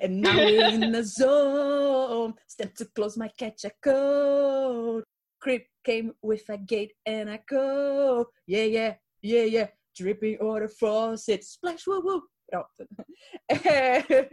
And 0.00 0.20
now 0.20 0.36
we're 0.36 0.74
in 0.74 0.92
the 0.92 1.02
zone, 1.02 2.34
step 2.48 2.74
too 2.74 2.88
close, 2.94 3.18
my 3.18 3.28
catch 3.28 3.64
a 3.64 3.72
cold. 3.82 5.04
Creep 5.40 5.66
came 5.84 6.14
with 6.22 6.48
a 6.48 6.56
gate 6.56 6.94
and 7.06 7.28
a 7.30 7.38
go. 7.38 8.28
Yeah, 8.46 8.64
yeah, 8.64 8.96
yeah, 9.22 9.44
yeah. 9.44 9.68
Dripping 9.96 10.38
water 10.40 10.68
faucet, 10.68 11.42
splash, 11.42 11.86
woo, 11.86 12.02
woo. 12.02 12.22
Pronto. 12.48 12.68
É, 13.48 14.28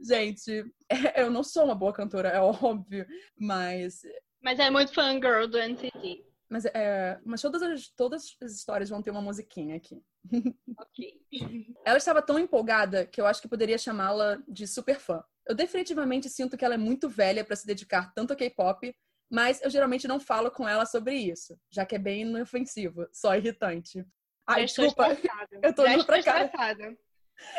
gente, 0.00 0.64
é, 0.90 1.22
eu 1.22 1.30
não 1.30 1.42
sou 1.42 1.64
uma 1.64 1.74
boa 1.74 1.92
cantora, 1.92 2.28
é 2.28 2.40
óbvio, 2.40 3.06
mas. 3.36 4.02
Mas 4.42 4.58
é 4.58 4.70
muito 4.70 4.92
fangirl 4.92 5.46
do 5.46 5.58
NCT. 5.58 6.24
Mas, 6.48 6.64
é, 6.66 7.20
mas 7.24 7.42
todas, 7.42 7.62
as, 7.62 7.88
todas 7.88 8.36
as 8.42 8.52
histórias 8.52 8.88
vão 8.88 9.02
ter 9.02 9.10
uma 9.10 9.22
musiquinha 9.22 9.76
aqui. 9.76 10.02
Ok. 10.78 11.20
Ela 11.84 11.98
estava 11.98 12.22
tão 12.22 12.38
empolgada 12.38 13.04
que 13.04 13.20
eu 13.20 13.26
acho 13.26 13.42
que 13.42 13.48
poderia 13.48 13.76
chamá-la 13.76 14.38
de 14.46 14.66
super 14.66 14.98
fã. 14.98 15.22
Eu 15.46 15.54
definitivamente 15.54 16.28
sinto 16.28 16.56
que 16.56 16.64
ela 16.64 16.74
é 16.74 16.78
muito 16.78 17.08
velha 17.08 17.44
para 17.44 17.56
se 17.56 17.66
dedicar 17.66 18.12
tanto 18.14 18.32
a 18.32 18.36
K-pop, 18.36 18.94
mas 19.30 19.60
eu 19.62 19.70
geralmente 19.70 20.06
não 20.06 20.20
falo 20.20 20.50
com 20.50 20.68
ela 20.68 20.86
sobre 20.86 21.14
isso, 21.16 21.58
já 21.70 21.84
que 21.84 21.96
é 21.96 21.98
bem 21.98 22.22
inofensivo, 22.22 23.08
só 23.12 23.34
irritante. 23.34 24.04
Ai, 24.48 24.66
Já 24.66 24.82
desculpa. 24.84 25.08
Eu 25.62 25.74
tô 25.74 25.82
Já 25.84 25.88
olhando 25.88 26.06
pra 26.06 26.18
estou 26.18 26.32
cara. 26.32 26.44
estressada. 26.46 26.98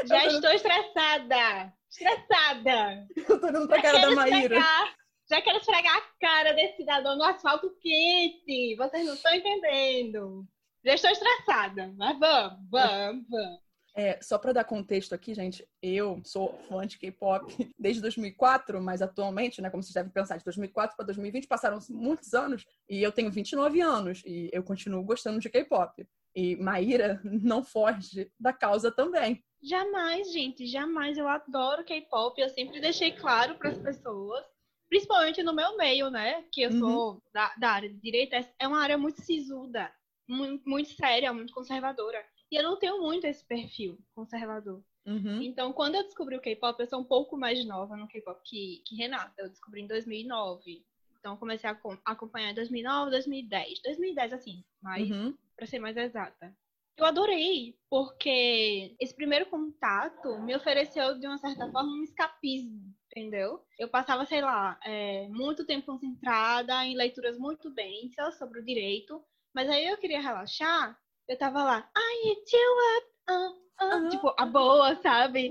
Já 0.05 0.21
tô- 0.21 0.27
estou 0.35 0.51
estressada. 0.51 1.73
Estressada. 1.89 3.07
Eu 3.15 3.39
tô 3.39 3.47
olhando 3.47 3.67
pra 3.67 3.81
cara 3.81 3.99
da 4.01 4.11
Maíra. 4.11 4.37
esfregar- 4.37 4.95
Já 5.29 5.41
quero 5.41 5.57
esfregar 5.59 5.95
a 5.95 6.01
cara 6.19 6.53
desse 6.53 6.77
cidadão 6.77 7.15
no 7.15 7.23
asfalto 7.23 7.69
quente. 7.79 8.75
Vocês 8.75 9.05
não 9.05 9.13
estão 9.13 9.33
entendendo. 9.33 10.47
Já 10.83 10.95
estou 10.95 11.11
estressada. 11.11 11.93
Mas 11.97 12.17
vamos, 12.19 12.59
vamos, 12.69 13.25
vamos. 13.29 13.59
É, 13.95 14.19
só 14.21 14.37
pra 14.37 14.53
dar 14.53 14.63
contexto 14.63 15.13
aqui, 15.13 15.33
gente, 15.33 15.67
eu 15.81 16.21
sou 16.23 16.57
fã 16.69 16.85
de 16.87 16.97
K-pop 16.97 17.53
desde 17.77 18.01
2004, 18.01 18.81
mas 18.81 19.01
atualmente, 19.01 19.61
né, 19.61 19.69
como 19.69 19.83
vocês 19.83 19.93
devem 19.93 20.11
pensar, 20.11 20.37
de 20.37 20.43
2004 20.45 20.95
para 20.95 21.05
2020 21.07 21.47
passaram 21.47 21.79
muitos 21.89 22.33
anos 22.33 22.65
e 22.89 23.01
eu 23.03 23.11
tenho 23.11 23.29
29 23.31 23.81
anos 23.81 24.21
e 24.25 24.49
eu 24.53 24.63
continuo 24.63 25.03
gostando 25.03 25.39
de 25.39 25.49
K-pop. 25.49 26.07
E 26.39 26.55
Maíra 26.55 27.19
não 27.23 27.61
foge 27.63 28.31
da 28.39 28.53
causa 28.53 28.89
também. 28.89 29.43
Jamais, 29.61 30.31
gente, 30.31 30.65
jamais. 30.67 31.17
Eu 31.17 31.27
adoro 31.27 31.83
K-pop. 31.83 32.39
Eu 32.39 32.47
sempre 32.49 32.79
deixei 32.79 33.11
claro 33.11 33.55
para 33.55 33.71
as 33.71 33.77
pessoas, 33.77 34.45
principalmente 34.87 35.43
no 35.43 35.53
meu 35.53 35.75
meio, 35.75 36.09
né? 36.09 36.45
Que 36.51 36.61
eu 36.61 36.69
Uhum. 36.71 36.79
sou 36.79 37.23
da, 37.33 37.53
da 37.55 37.71
área 37.71 37.89
de 37.89 37.99
direito. 37.99 38.33
é- 38.35 38.49
É 38.57 38.67
uma 38.67 38.81
área 38.81 38.97
muito 38.97 39.21
sisuda, 39.21 39.91
muito, 40.27 40.67
muito 40.67 40.89
séria, 40.91 41.33
muito 41.33 41.53
conservadora. 41.53 42.23
E 42.49 42.55
eu 42.55 42.63
não 42.63 42.79
tenho 42.79 43.01
muito 43.01 43.25
esse 43.27 43.45
perfil 43.45 43.99
conservador. 44.15 44.81
Uhum. 45.05 45.41
Então, 45.41 45.73
quando 45.73 45.95
eu 45.95 46.03
descobri 46.03 46.37
o 46.37 46.41
K-pop, 46.41 46.79
eu 46.79 46.87
sou 46.87 46.99
um 47.01 47.03
pouco 47.03 47.35
mais 47.37 47.65
nova 47.65 47.97
no 47.97 48.07
K-pop 48.07 48.39
que, 48.45 48.81
que 48.85 48.95
Renata. 48.95 49.33
Eu 49.41 49.49
descobri 49.49 49.81
em 49.81 49.87
2009. 49.87 50.85
Então, 51.19 51.33
eu 51.33 51.37
comecei 51.37 51.69
a 51.69 51.73
acom- 51.73 51.97
acompanhar 52.05 52.51
em 52.51 52.55
2009, 52.55 53.11
2010. 53.11 53.81
2010, 53.81 54.31
assim, 54.31 54.63
mais 54.81 55.09
Uhum. 55.11 55.35
Para 55.59 55.67
ser 55.67 55.79
mais 55.79 55.97
exata. 55.97 56.55
Eu 56.97 57.05
adorei, 57.05 57.77
porque 57.89 58.95
esse 58.99 59.13
primeiro 59.13 59.45
contato 59.47 60.39
me 60.39 60.55
ofereceu, 60.55 61.19
de 61.19 61.27
uma 61.27 61.37
certa 61.37 61.69
forma, 61.69 61.91
um 61.91 62.03
escapismo, 62.03 62.93
entendeu? 63.07 63.61
Eu 63.77 63.89
passava, 63.89 64.25
sei 64.25 64.41
lá, 64.41 64.79
é, 64.85 65.27
muito 65.29 65.65
tempo 65.65 65.85
concentrada 65.85 66.85
em 66.85 66.95
leituras 66.95 67.37
muito 67.37 67.69
densas 67.71 68.37
sobre 68.37 68.59
o 68.59 68.65
direito, 68.65 69.21
mas 69.53 69.69
aí 69.69 69.85
eu 69.85 69.97
queria 69.97 70.21
relaxar, 70.21 70.97
eu 71.27 71.37
tava 71.37 71.63
lá, 71.63 71.89
I 71.95 72.27
hit 72.27 72.55
you 72.55 72.97
up, 72.97 73.07
ah, 73.27 73.53
ah", 73.79 73.95
Aham. 73.95 74.09
tipo, 74.09 74.33
a 74.37 74.45
boa, 74.45 74.95
sabe? 75.01 75.49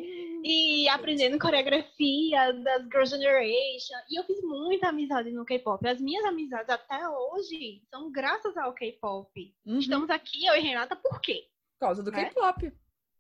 E 0.51 0.89
aprendendo 0.89 1.39
coreografia 1.39 2.55
das 2.55 2.83
Girl 2.85 3.05
Generation. 3.05 3.99
E 4.09 4.19
eu 4.19 4.25
fiz 4.25 4.41
muita 4.41 4.89
amizade 4.89 5.31
no 5.31 5.45
K-pop. 5.45 5.87
As 5.87 6.01
minhas 6.01 6.25
amizades 6.25 6.71
até 6.71 7.07
hoje 7.07 7.83
são 7.91 8.11
graças 8.11 8.57
ao 8.57 8.73
K-pop. 8.73 9.55
Uhum. 9.67 9.79
Estamos 9.79 10.09
aqui, 10.09 10.47
eu 10.47 10.55
e 10.55 10.61
Renata, 10.61 10.97
por 10.97 11.21
quê? 11.21 11.47
Por 11.79 11.87
causa 11.89 12.03
do 12.03 12.11
né? 12.11 12.31
K-pop. 12.31 12.73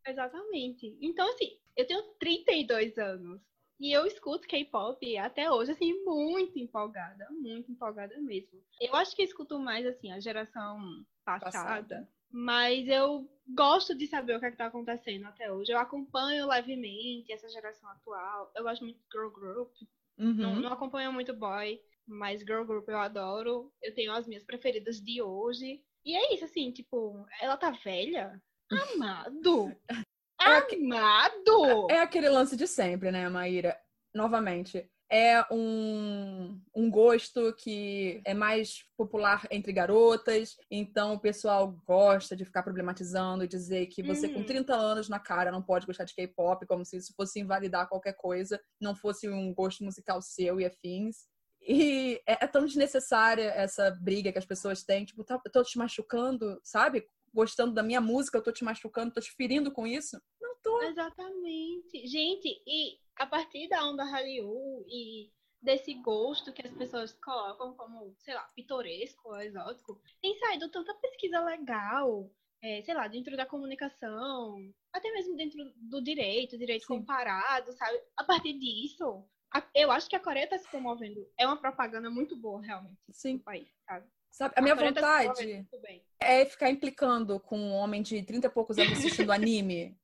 Exatamente. 0.06 0.96
Então, 1.02 1.28
assim, 1.28 1.58
eu 1.76 1.86
tenho 1.86 2.02
32 2.18 2.96
anos. 2.96 3.42
E 3.78 3.92
eu 3.92 4.06
escuto 4.06 4.48
K-pop 4.48 5.18
até 5.18 5.50
hoje, 5.52 5.72
assim, 5.72 6.02
muito 6.04 6.58
empolgada. 6.58 7.28
Muito 7.30 7.70
empolgada 7.70 8.18
mesmo. 8.22 8.58
Eu 8.80 8.96
acho 8.96 9.14
que 9.14 9.20
eu 9.20 9.26
escuto 9.26 9.58
mais, 9.58 9.84
assim, 9.84 10.10
a 10.12 10.18
geração 10.18 10.80
passada. 11.26 11.44
Passada. 11.44 12.08
Mas 12.30 12.88
eu 12.88 13.28
gosto 13.54 13.94
de 13.94 14.06
saber 14.06 14.36
o 14.36 14.40
que, 14.40 14.46
é 14.46 14.50
que 14.50 14.56
tá 14.56 14.66
acontecendo 14.66 15.26
até 15.26 15.50
hoje. 15.52 15.72
Eu 15.72 15.78
acompanho 15.78 16.46
levemente 16.46 17.32
essa 17.32 17.48
geração 17.48 17.88
atual. 17.90 18.52
Eu 18.54 18.62
gosto 18.62 18.84
muito 18.84 18.98
de 18.98 19.06
girl 19.12 19.30
group. 19.30 19.72
Uhum. 20.18 20.34
Não, 20.34 20.56
não 20.56 20.72
acompanho 20.72 21.12
muito 21.12 21.32
boy, 21.32 21.80
mas 22.06 22.40
girl 22.40 22.64
group 22.64 22.88
eu 22.88 22.98
adoro. 22.98 23.72
Eu 23.82 23.94
tenho 23.94 24.12
as 24.12 24.26
minhas 24.26 24.44
preferidas 24.44 25.00
de 25.00 25.22
hoje. 25.22 25.82
E 26.04 26.16
é 26.16 26.34
isso, 26.34 26.44
assim, 26.44 26.70
tipo, 26.70 27.26
ela 27.40 27.56
tá 27.56 27.70
velha? 27.70 28.40
Amado! 28.70 29.74
É 30.40 30.76
Amado! 30.76 31.90
É 31.90 31.98
aquele 31.98 32.28
lance 32.28 32.56
de 32.56 32.68
sempre, 32.68 33.10
né, 33.10 33.28
Maíra? 33.28 33.76
Novamente, 34.14 34.88
é 35.10 35.42
um, 35.50 36.60
um 36.74 36.90
gosto 36.90 37.52
que 37.54 38.20
é 38.24 38.34
mais 38.34 38.84
popular 38.96 39.46
entre 39.50 39.72
garotas, 39.72 40.56
então 40.70 41.14
o 41.14 41.20
pessoal 41.20 41.80
gosta 41.86 42.36
de 42.36 42.44
ficar 42.44 42.62
problematizando 42.62 43.44
e 43.44 43.48
dizer 43.48 43.86
que 43.86 44.02
você 44.02 44.26
uhum. 44.26 44.34
com 44.34 44.44
30 44.44 44.74
anos 44.74 45.08
na 45.08 45.18
cara 45.18 45.50
não 45.50 45.62
pode 45.62 45.86
gostar 45.86 46.04
de 46.04 46.14
K-pop, 46.14 46.66
como 46.66 46.84
se 46.84 46.98
isso 46.98 47.14
fosse 47.16 47.40
invalidar 47.40 47.88
qualquer 47.88 48.14
coisa, 48.14 48.60
não 48.80 48.94
fosse 48.94 49.28
um 49.28 49.52
gosto 49.54 49.82
musical 49.82 50.20
seu 50.20 50.60
e 50.60 50.66
afins. 50.66 51.26
E 51.60 52.20
é, 52.26 52.44
é 52.44 52.46
tão 52.46 52.64
desnecessária 52.64 53.50
essa 53.50 53.90
briga 53.90 54.32
que 54.32 54.38
as 54.38 54.46
pessoas 54.46 54.82
têm, 54.82 55.04
tipo, 55.04 55.24
tá, 55.24 55.40
eu 55.44 55.52
tô 55.52 55.62
te 55.62 55.78
machucando, 55.78 56.60
sabe? 56.62 57.06
Gostando 57.32 57.74
da 57.74 57.82
minha 57.82 58.00
música, 58.00 58.38
eu 58.38 58.42
tô 58.42 58.52
te 58.52 58.64
machucando, 58.64 59.12
tô 59.12 59.20
te 59.20 59.32
ferindo 59.32 59.70
com 59.70 59.86
isso. 59.86 60.20
Tô. 60.62 60.82
Exatamente. 60.82 62.06
Gente, 62.06 62.62
e 62.66 62.98
a 63.16 63.26
partir 63.26 63.68
da 63.68 63.84
onda 63.84 64.04
Hallyu 64.04 64.84
e 64.86 65.30
desse 65.60 65.94
gosto 65.94 66.52
que 66.52 66.66
as 66.66 66.72
pessoas 66.72 67.12
colocam 67.12 67.74
como, 67.74 68.14
sei 68.18 68.34
lá, 68.34 68.42
pitoresco 68.54 69.28
ou 69.28 69.40
exótico, 69.40 70.00
tem 70.22 70.36
saído 70.38 70.70
tanta 70.70 70.94
pesquisa 70.94 71.40
legal, 71.40 72.30
é, 72.62 72.82
sei 72.82 72.94
lá, 72.94 73.08
dentro 73.08 73.36
da 73.36 73.46
comunicação, 73.46 74.56
até 74.92 75.10
mesmo 75.12 75.36
dentro 75.36 75.58
do 75.76 76.02
direito, 76.02 76.58
direito 76.58 76.86
Sim. 76.86 76.98
comparado, 76.98 77.72
sabe? 77.72 78.00
A 78.16 78.24
partir 78.24 78.52
disso, 78.54 79.24
a, 79.52 79.62
eu 79.74 79.90
acho 79.90 80.08
que 80.08 80.16
a 80.16 80.20
Coreia 80.20 80.44
está 80.44 80.58
se 80.58 80.68
promovendo. 80.68 81.28
É 81.36 81.46
uma 81.46 81.56
propaganda 81.56 82.10
muito 82.10 82.36
boa, 82.36 82.62
realmente, 82.62 82.98
Sim. 83.10 83.38
país, 83.38 83.68
sabe? 83.84 84.06
Sabe, 84.30 84.54
a, 84.56 84.60
a 84.60 84.62
minha 84.62 84.76
tá 84.76 84.84
vontade 84.84 85.66
tá 85.70 85.78
é 86.20 86.44
ficar 86.44 86.70
implicando 86.70 87.40
com 87.40 87.58
um 87.58 87.72
homem 87.72 88.02
de 88.02 88.22
30 88.22 88.46
e 88.46 88.50
poucos 88.50 88.78
anos 88.78 88.92
assistindo 88.92 89.30
anime. 89.32 89.96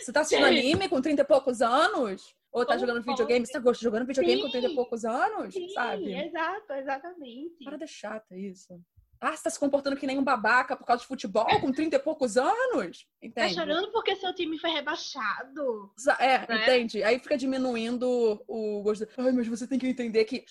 Você 0.00 0.12
tá 0.12 0.20
assistindo 0.20 0.46
anime 0.46 0.88
com 0.88 1.00
30 1.00 1.22
e 1.22 1.24
poucos 1.24 1.60
anos? 1.60 2.34
Ou 2.50 2.64
tá 2.64 2.74
Como 2.74 2.80
jogando 2.80 3.04
pode? 3.04 3.10
videogame? 3.10 3.46
Você 3.46 3.60
tá 3.60 3.72
jogando 3.72 4.06
videogame 4.06 4.36
sim, 4.36 4.46
com 4.46 4.50
30 4.50 4.68
e 4.68 4.74
poucos 4.74 5.04
anos? 5.04 5.54
Sim, 5.54 5.68
sabe? 5.70 6.14
exato, 6.14 6.72
exatamente. 6.72 7.64
Para 7.64 7.76
de 7.76 7.86
chata 7.86 8.36
isso. 8.36 8.80
Ah, 9.20 9.36
você 9.36 9.42
tá 9.42 9.50
se 9.50 9.58
comportando 9.58 9.96
que 9.96 10.06
nem 10.06 10.18
um 10.18 10.24
babaca 10.24 10.76
por 10.76 10.86
causa 10.86 11.02
de 11.02 11.08
futebol 11.08 11.60
com 11.60 11.72
30 11.72 11.96
e 11.96 11.98
poucos 11.98 12.36
anos? 12.36 13.04
Tá 13.20 13.26
entende? 13.26 13.54
Tá 13.54 13.60
chorando 13.60 13.90
porque 13.90 14.14
seu 14.14 14.32
time 14.32 14.58
foi 14.58 14.70
rebaixado. 14.70 15.92
É, 16.20 16.46
né? 16.46 16.62
entende? 16.62 17.02
Aí 17.02 17.18
fica 17.18 17.36
diminuindo 17.36 18.42
o 18.46 18.80
gosto. 18.82 19.08
Ai, 19.16 19.32
mas 19.32 19.48
você 19.48 19.66
tem 19.66 19.78
que 19.78 19.88
entender 19.88 20.24
que. 20.24 20.44